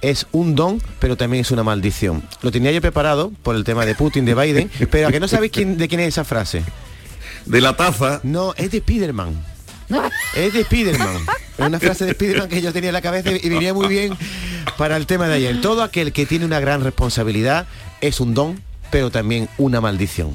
es 0.00 0.26
un 0.32 0.54
don, 0.54 0.80
pero 0.98 1.16
también 1.16 1.40
es 1.42 1.50
una 1.50 1.62
maldición. 1.62 2.22
Lo 2.42 2.50
tenía 2.50 2.72
yo 2.72 2.80
preparado 2.80 3.32
por 3.42 3.56
el 3.56 3.64
tema 3.64 3.86
de 3.86 3.94
Putin, 3.94 4.24
de 4.24 4.34
Biden, 4.34 4.70
pero 4.90 5.08
a 5.08 5.12
que 5.12 5.20
no 5.20 5.28
sabéis 5.28 5.52
quién, 5.52 5.78
de 5.78 5.88
quién 5.88 6.00
es 6.00 6.08
esa 6.08 6.24
frase. 6.24 6.62
De 7.46 7.60
la 7.60 7.76
taza. 7.76 8.20
No, 8.22 8.54
es 8.56 8.70
de 8.70 8.78
Spiderman. 8.78 9.44
Es 10.34 10.52
de 10.52 10.64
Spiderman. 10.64 11.16
Una 11.58 11.80
frase 11.80 12.04
de 12.04 12.12
Spiderman 12.12 12.48
que 12.48 12.60
yo 12.60 12.72
tenía 12.72 12.90
en 12.90 12.94
la 12.94 13.00
cabeza 13.00 13.30
y 13.30 13.48
venía 13.48 13.72
muy 13.72 13.88
bien 13.88 14.16
para 14.76 14.96
el 14.96 15.06
tema 15.06 15.28
de 15.28 15.34
ayer. 15.34 15.60
Todo 15.60 15.82
aquel 15.82 16.12
que 16.12 16.26
tiene 16.26 16.44
una 16.44 16.60
gran 16.60 16.84
responsabilidad 16.84 17.66
es 18.00 18.20
un 18.20 18.34
don, 18.34 18.62
pero 18.90 19.10
también 19.10 19.48
una 19.56 19.80
maldición 19.80 20.34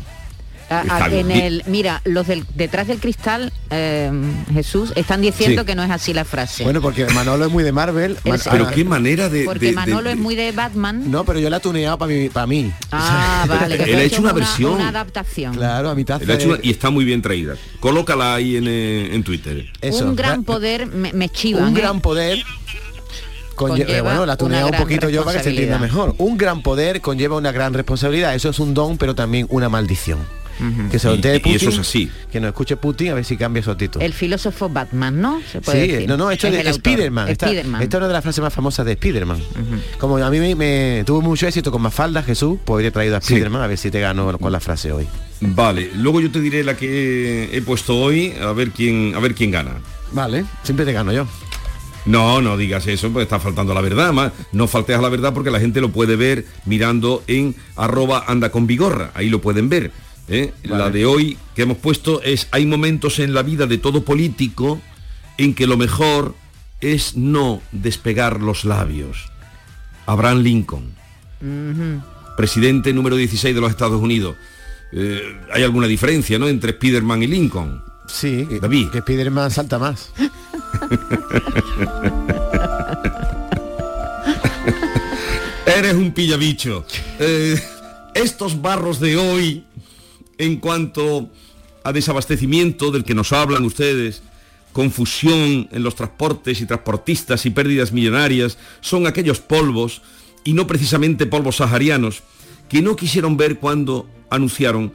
en 0.82 1.32
el, 1.32 1.64
mira, 1.68 2.02
los 2.06 2.28
del, 2.28 2.46
detrás 2.56 2.88
del 2.88 3.00
cristal, 3.00 3.52
eh, 3.70 4.12
Jesús, 4.54 4.94
están 4.96 5.22
diciendo 5.22 5.66
que 5.66 5.76
no 5.76 5.84
es 5.84 5.92
así 5.92 6.14
la 6.14 6.26
frase. 6.26 6.64
Bueno, 6.64 6.82
porque 6.82 7.06
Manolo 7.08 7.46
es 7.46 7.52
muy 7.52 7.64
de 7.64 7.72
Marvel. 7.72 8.18
pero 8.24 8.70
qué 8.70 8.84
manera 8.84 9.30
de... 9.30 9.46
Porque 9.46 9.72
Manolo 9.72 10.10
es 10.10 10.18
muy 10.18 10.36
de 10.36 10.52
Batman. 10.52 11.12
No, 11.12 11.24
pero 11.24 11.40
yo 11.40 11.50
la 11.50 11.58
he 11.58 11.60
tuneado 11.60 11.98
para 11.98 12.12
mí. 12.12 12.30
Para 12.30 12.48
mí. 12.48 12.72
Ah, 12.92 13.46
vale. 13.48 13.78
Que 13.84 13.92
Él 13.92 14.00
ha 14.00 14.04
hecho 14.04 14.22
una, 14.22 14.34
versión. 14.34 14.76
Una 14.76 14.90
adaptación. 14.90 15.56
Claro, 15.56 15.90
a 15.90 15.96
mitad. 15.96 16.22
y 16.62 16.72
está 16.72 16.90
muy 16.90 17.06
bien 17.06 17.22
traída. 17.22 17.56
Colócala 17.80 18.36
ahí 18.36 18.56
en, 18.56 18.68
eh, 18.68 19.14
en 19.14 19.24
Twitter. 19.24 19.66
Un 19.82 20.16
gran 20.16 20.44
poder, 20.44 20.88
me, 20.88 21.30
chiva. 21.30 21.62
Un 21.62 21.76
¿eh? 21.76 21.82
gran 21.82 22.00
poder 22.00 22.44
conlleva, 23.56 24.02
bueno, 24.02 24.26
la 24.26 24.38
tunea 24.38 24.66
un 24.66 24.72
poquito 24.72 25.10
yo 25.10 25.24
para 25.24 25.38
que 25.38 25.44
se 25.44 25.50
entienda 25.50 25.80
mejor. 25.80 26.16
Un 26.18 26.38
gran 26.38 26.62
poder 26.62 27.02
conlleva 27.02 27.38
una 27.38 27.52
gran 27.52 27.74
responsabilidad. 27.74 28.36
Eso 28.36 28.50
es 28.50 28.60
un 28.60 28.74
don, 28.74 28.98
pero 28.98 29.16
también 29.16 29.48
una 29.50 29.70
maldición. 29.70 30.20
Que 30.92 31.00
se 31.00 31.08
lo 31.08 31.16
y, 31.16 31.56
eso 31.56 31.70
es 31.70 31.80
así. 31.80 32.10
Que 32.32 32.40
no 32.40 32.48
escuche 32.48 32.78
Putin 32.78 33.10
a 33.10 33.14
ver 33.16 33.26
si 33.26 33.38
cambia 33.38 33.64
su 33.64 33.76
título. 33.76 34.04
El 34.04 34.14
filósofo 34.14 34.70
Batman, 34.70 35.20
¿no? 35.20 35.42
sí, 35.42 36.06
no, 36.08 36.18
no, 36.18 36.32
esto 36.32 36.48
es 36.48 36.64
de 36.64 36.74
Spiderman. 36.74 37.30
Esta, 37.30 37.52
esta, 37.52 37.84
es 37.84 37.94
una 37.94 38.08
de 38.08 38.14
las 38.14 38.24
frases 38.24 38.42
más 38.42 38.54
famosas 38.54 38.86
de 38.86 38.94
Spiderman. 38.94 39.42
Como 39.98 40.18
a 40.18 40.30
mí 40.30 40.56
me, 40.56 41.04
tuvo 41.06 41.22
mucho 41.22 41.48
éxito 41.48 41.72
con 41.72 41.82
Mafalda, 41.82 42.24
Jesús, 42.24 42.60
pues 42.64 42.86
he 42.86 42.92
traído 42.92 43.18
a 43.18 43.22
Spiderman 43.22 43.62
a 43.62 43.68
ver 43.68 43.78
si 43.78 43.92
te 43.92 44.00
gano 44.00 44.38
con 44.38 44.52
la 44.52 44.60
frase 44.60 44.92
hoy. 44.92 45.08
Vale, 45.42 45.92
luego 45.96 46.22
yo 46.22 46.32
te 46.32 46.40
diré 46.40 46.64
la 46.64 46.78
que 46.78 47.50
he 47.52 47.62
puesto 47.62 47.98
hoy, 47.98 48.34
a 48.42 48.54
ver 48.54 48.72
quién, 48.72 49.14
a 49.16 49.20
ver 49.20 49.36
quién 49.36 49.52
gana. 49.52 49.76
Vale, 50.12 50.46
siempre 50.64 50.86
te 50.86 50.94
gano 50.94 51.12
yo. 51.12 51.28
No, 52.06 52.42
no 52.42 52.58
digas 52.58 52.86
eso, 52.88 53.10
porque 53.10 53.24
está 53.24 53.40
faltando 53.40 53.74
la 53.74 53.82
verdad, 53.82 54.12
más. 54.12 54.32
No 54.52 54.68
faltes 54.68 54.98
a 54.98 55.02
la 55.02 55.10
verdad 55.10 55.34
porque 55.34 55.52
la 55.52 55.60
gente 55.60 55.80
lo 55.80 55.92
puede 55.92 56.16
ver 56.16 56.46
mirando 56.66 57.24
en 57.28 57.56
arroba 57.76 58.26
anda 58.28 58.52
con 58.52 58.68
vigorra. 58.68 59.12
Ahí 59.14 59.30
lo 59.30 59.42
pueden 59.42 59.70
ver. 59.70 59.92
¿Eh? 60.28 60.54
La 60.64 60.90
de 60.90 61.06
hoy 61.06 61.38
que 61.56 61.64
hemos 61.64 61.78
puesto 61.78 62.22
es, 62.22 62.48
hay 62.52 62.66
momentos 62.66 63.20
en 63.20 63.34
la 63.34 63.44
vida 63.44 63.68
de 63.68 63.78
todo 63.78 64.04
político 64.04 64.82
en 65.38 65.54
que 65.54 65.68
lo 65.68 65.78
mejor 65.78 66.36
es 66.82 67.16
no 67.16 67.62
despegar 67.72 68.42
los 68.42 68.66
labios. 68.66 69.32
Abraham 70.06 70.40
Lincoln, 70.40 70.94
presidente 72.36 72.92
número 72.94 73.16
16 73.16 73.56
de 73.56 73.62
los 73.62 73.70
Estados 73.72 74.02
Unidos. 74.02 74.36
Eh, 74.92 75.22
hay 75.52 75.64
alguna 75.64 75.88
diferencia, 75.88 76.38
¿no? 76.38 76.48
Entre 76.48 76.74
Spiderman 76.74 77.24
y 77.24 77.28
Lincoln. 77.28 77.82
Sí, 78.08 78.46
David. 78.62 78.90
que 78.90 79.00
Spiderman 79.00 79.50
salta 79.50 79.80
más. 79.80 80.12
Eres 85.66 85.94
un 85.96 86.12
pillabicho. 86.12 86.86
Eh, 87.20 87.60
estos 88.14 88.62
barros 88.62 89.00
de 89.00 89.18
hoy 89.18 89.64
en 90.44 90.58
cuanto 90.58 91.30
a 91.84 91.92
desabastecimiento 91.92 92.92
del 92.92 93.04
que 93.04 93.16
nos 93.16 93.34
hablan 93.34 93.66
ustedes, 93.66 94.22
confusión 94.72 95.68
en 95.72 95.84
los 95.84 95.96
transportes 95.96 96.62
y 96.62 96.66
transportistas 96.66 97.46
y 97.46 97.52
pérdidas 97.52 97.92
millonarias, 97.92 98.58
son 98.82 99.08
aquellos 99.08 99.40
polvos, 99.40 100.02
y 100.44 100.54
no 100.54 100.68
precisamente 100.68 101.26
polvos 101.26 101.58
saharianos, 101.58 102.24
que 102.70 102.82
no 102.82 102.96
quisieron 102.96 103.38
ver 103.38 103.60
cuando 103.60 104.10
anunciaron, 104.30 104.92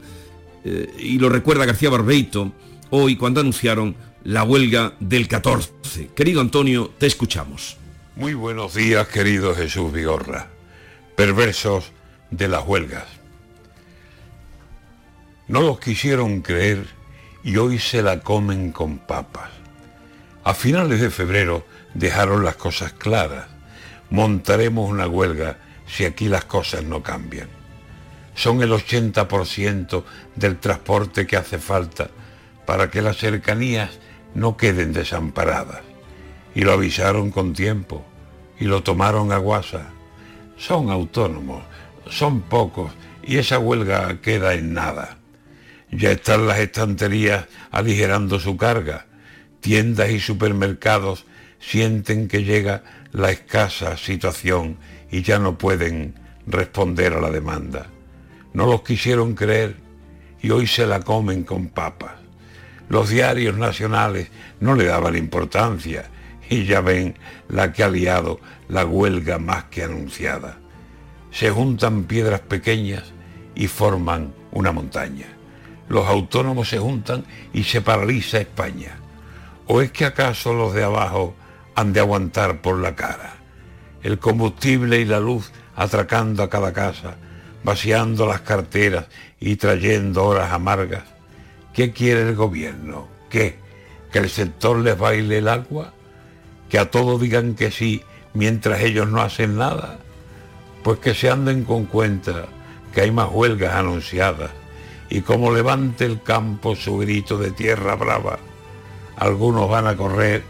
eh, 0.63 0.93
y 0.99 1.17
lo 1.17 1.29
recuerda 1.29 1.65
García 1.65 1.89
Barbeito, 1.89 2.51
hoy 2.89 3.15
cuando 3.15 3.39
anunciaron 3.39 3.95
la 4.23 4.43
huelga 4.43 4.93
del 4.99 5.27
14. 5.27 6.09
Querido 6.15 6.41
Antonio, 6.41 6.91
te 6.97 7.07
escuchamos. 7.07 7.77
Muy 8.15 8.33
buenos 8.33 8.73
días, 8.73 9.07
querido 9.07 9.55
Jesús 9.55 9.93
Vigorra. 9.93 10.49
Perversos 11.15 11.91
de 12.31 12.47
las 12.49 12.67
huelgas. 12.67 13.18
No 15.49 15.61
los 15.61 15.79
quisieron 15.79 16.41
creer 16.41 16.85
y 17.43 17.57
hoy 17.57 17.79
se 17.79 18.03
la 18.03 18.19
comen 18.19 18.71
con 18.71 18.99
papas. 18.99 19.49
A 20.43 20.53
finales 20.53 21.01
de 21.01 21.09
febrero 21.09 21.65
dejaron 21.95 22.45
las 22.45 22.55
cosas 22.55 22.93
claras. 22.93 23.47
Montaremos 24.11 24.87
una 24.87 25.07
huelga 25.07 25.57
si 25.87 26.05
aquí 26.05 26.29
las 26.29 26.45
cosas 26.45 26.83
no 26.83 27.01
cambian. 27.01 27.49
Son 28.35 28.61
el 28.61 28.71
80% 28.71 30.03
del 30.35 30.59
transporte 30.59 31.25
que 31.25 31.37
hace 31.37 31.57
falta 31.57 32.11
para 32.67 32.91
que 32.91 33.01
las 33.01 33.17
cercanías 33.17 33.89
no 34.35 34.55
queden 34.55 34.93
desamparadas. 34.93 35.81
Y 36.53 36.61
lo 36.61 36.73
avisaron 36.73 37.31
con 37.31 37.53
tiempo 37.53 38.05
y 38.59 38.65
lo 38.65 38.83
tomaron 38.83 39.31
a 39.31 39.37
guasa. 39.37 39.87
Son 40.57 40.91
autónomos, 40.91 41.63
son 42.07 42.41
pocos 42.41 42.91
y 43.23 43.37
esa 43.39 43.57
huelga 43.57 44.21
queda 44.21 44.53
en 44.53 44.75
nada. 44.75 45.18
Ya 45.91 46.11
están 46.11 46.47
las 46.47 46.59
estanterías 46.59 47.45
aligerando 47.71 48.39
su 48.39 48.57
carga. 48.57 49.07
Tiendas 49.59 50.11
y 50.11 50.19
supermercados 50.19 51.25
sienten 51.59 52.27
que 52.27 52.43
llega 52.43 52.83
la 53.11 53.31
escasa 53.31 53.97
situación 53.97 54.77
y 55.11 55.23
ya 55.23 55.39
no 55.39 55.57
pueden 55.57 56.15
responder 56.45 57.13
a 57.13 57.21
la 57.21 57.31
demanda. 57.31 57.87
No 58.53 58.65
los 58.65 58.83
quisieron 58.83 59.33
creer 59.33 59.77
y 60.41 60.51
hoy 60.51 60.67
se 60.67 60.85
la 60.85 61.01
comen 61.01 61.43
con 61.43 61.67
papas. 61.67 62.13
Los 62.87 63.09
diarios 63.09 63.57
nacionales 63.57 64.29
no 64.59 64.75
le 64.75 64.85
daban 64.85 65.15
importancia 65.15 66.05
y 66.49 66.65
ya 66.65 66.81
ven 66.81 67.15
la 67.47 67.71
que 67.71 67.83
ha 67.83 67.89
liado 67.89 68.39
la 68.67 68.85
huelga 68.85 69.37
más 69.37 69.65
que 69.65 69.83
anunciada. 69.83 70.57
Se 71.31 71.51
juntan 71.51 72.05
piedras 72.05 72.39
pequeñas 72.41 73.03
y 73.53 73.67
forman 73.67 74.33
una 74.51 74.71
montaña. 74.71 75.38
Los 75.89 76.07
autónomos 76.07 76.69
se 76.69 76.77
juntan 76.77 77.25
y 77.51 77.63
se 77.63 77.81
paraliza 77.81 78.39
España. 78.39 78.99
¿O 79.65 79.81
es 79.81 79.91
que 79.91 80.05
acaso 80.05 80.53
los 80.53 80.73
de 80.73 80.83
abajo 80.83 81.35
han 81.75 81.93
de 81.93 81.99
aguantar 81.99 82.61
por 82.61 82.77
la 82.77 82.95
cara? 82.95 83.33
El 84.03 84.19
combustible 84.19 84.99
y 84.99 85.05
la 85.05 85.19
luz 85.19 85.51
atracando 85.75 86.43
a 86.43 86.49
cada 86.49 86.73
casa, 86.73 87.17
vaciando 87.63 88.27
las 88.27 88.41
carteras 88.41 89.07
y 89.39 89.55
trayendo 89.55 90.25
horas 90.25 90.51
amargas. 90.51 91.03
¿Qué 91.73 91.91
quiere 91.91 92.21
el 92.21 92.35
gobierno? 92.35 93.07
¿Qué? 93.29 93.57
¿Que 94.11 94.19
el 94.19 94.29
sector 94.29 94.77
les 94.77 94.97
baile 94.97 95.39
el 95.39 95.47
agua? 95.47 95.93
¿Que 96.69 96.77
a 96.77 96.91
todos 96.91 97.19
digan 97.19 97.55
que 97.55 97.71
sí 97.71 98.03
mientras 98.35 98.81
ellos 98.81 99.09
no 99.09 99.21
hacen 99.21 99.57
nada? 99.57 99.97
Pues 100.83 100.99
que 100.99 101.15
se 101.15 101.31
anden 101.31 101.63
con 101.63 101.85
cuenta 101.85 102.45
que 102.93 103.01
hay 103.01 103.11
más 103.11 103.29
huelgas 103.31 103.73
anunciadas 103.73 104.51
y 105.09 105.21
como 105.21 105.51
levante 105.51 106.05
el 106.05 106.21
campo 106.21 106.75
su 106.75 106.97
grito 106.97 107.37
de 107.37 107.51
tierra 107.51 107.95
brava, 107.95 108.39
algunos 109.17 109.69
van 109.69 109.87
a 109.87 109.97
correr, 109.97 110.43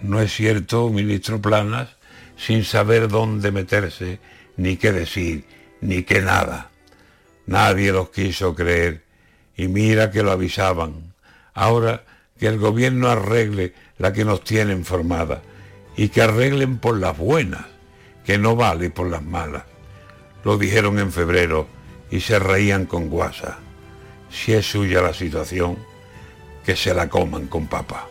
no 0.00 0.20
es 0.20 0.32
cierto, 0.32 0.88
ministro 0.90 1.40
Planas, 1.40 1.96
sin 2.36 2.64
saber 2.64 3.08
dónde 3.08 3.50
meterse, 3.50 4.20
ni 4.56 4.76
qué 4.76 4.92
decir, 4.92 5.44
ni 5.80 6.02
qué 6.02 6.20
nada. 6.20 6.70
Nadie 7.46 7.92
los 7.92 8.10
quiso 8.10 8.54
creer 8.54 9.02
y 9.56 9.68
mira 9.68 10.10
que 10.10 10.22
lo 10.22 10.30
avisaban. 10.32 11.14
Ahora 11.54 12.04
que 12.38 12.46
el 12.46 12.58
gobierno 12.58 13.08
arregle 13.08 13.74
la 13.98 14.12
que 14.12 14.24
nos 14.24 14.44
tienen 14.44 14.84
formada 14.84 15.42
y 15.96 16.08
que 16.08 16.22
arreglen 16.22 16.78
por 16.78 16.98
las 16.98 17.16
buenas, 17.16 17.64
que 18.24 18.38
no 18.38 18.56
vale 18.56 18.90
por 18.90 19.08
las 19.08 19.22
malas. 19.22 19.64
Lo 20.44 20.58
dijeron 20.58 20.98
en 20.98 21.12
febrero 21.12 21.66
y 22.10 22.20
se 22.20 22.38
reían 22.38 22.86
con 22.86 23.08
guasa. 23.08 23.58
Si 24.30 24.52
es 24.52 24.66
suya 24.66 25.00
la 25.00 25.14
situación, 25.14 25.76
que 26.64 26.76
se 26.76 26.92
la 26.92 27.08
coman 27.08 27.46
con 27.46 27.66
papa. 27.66 28.08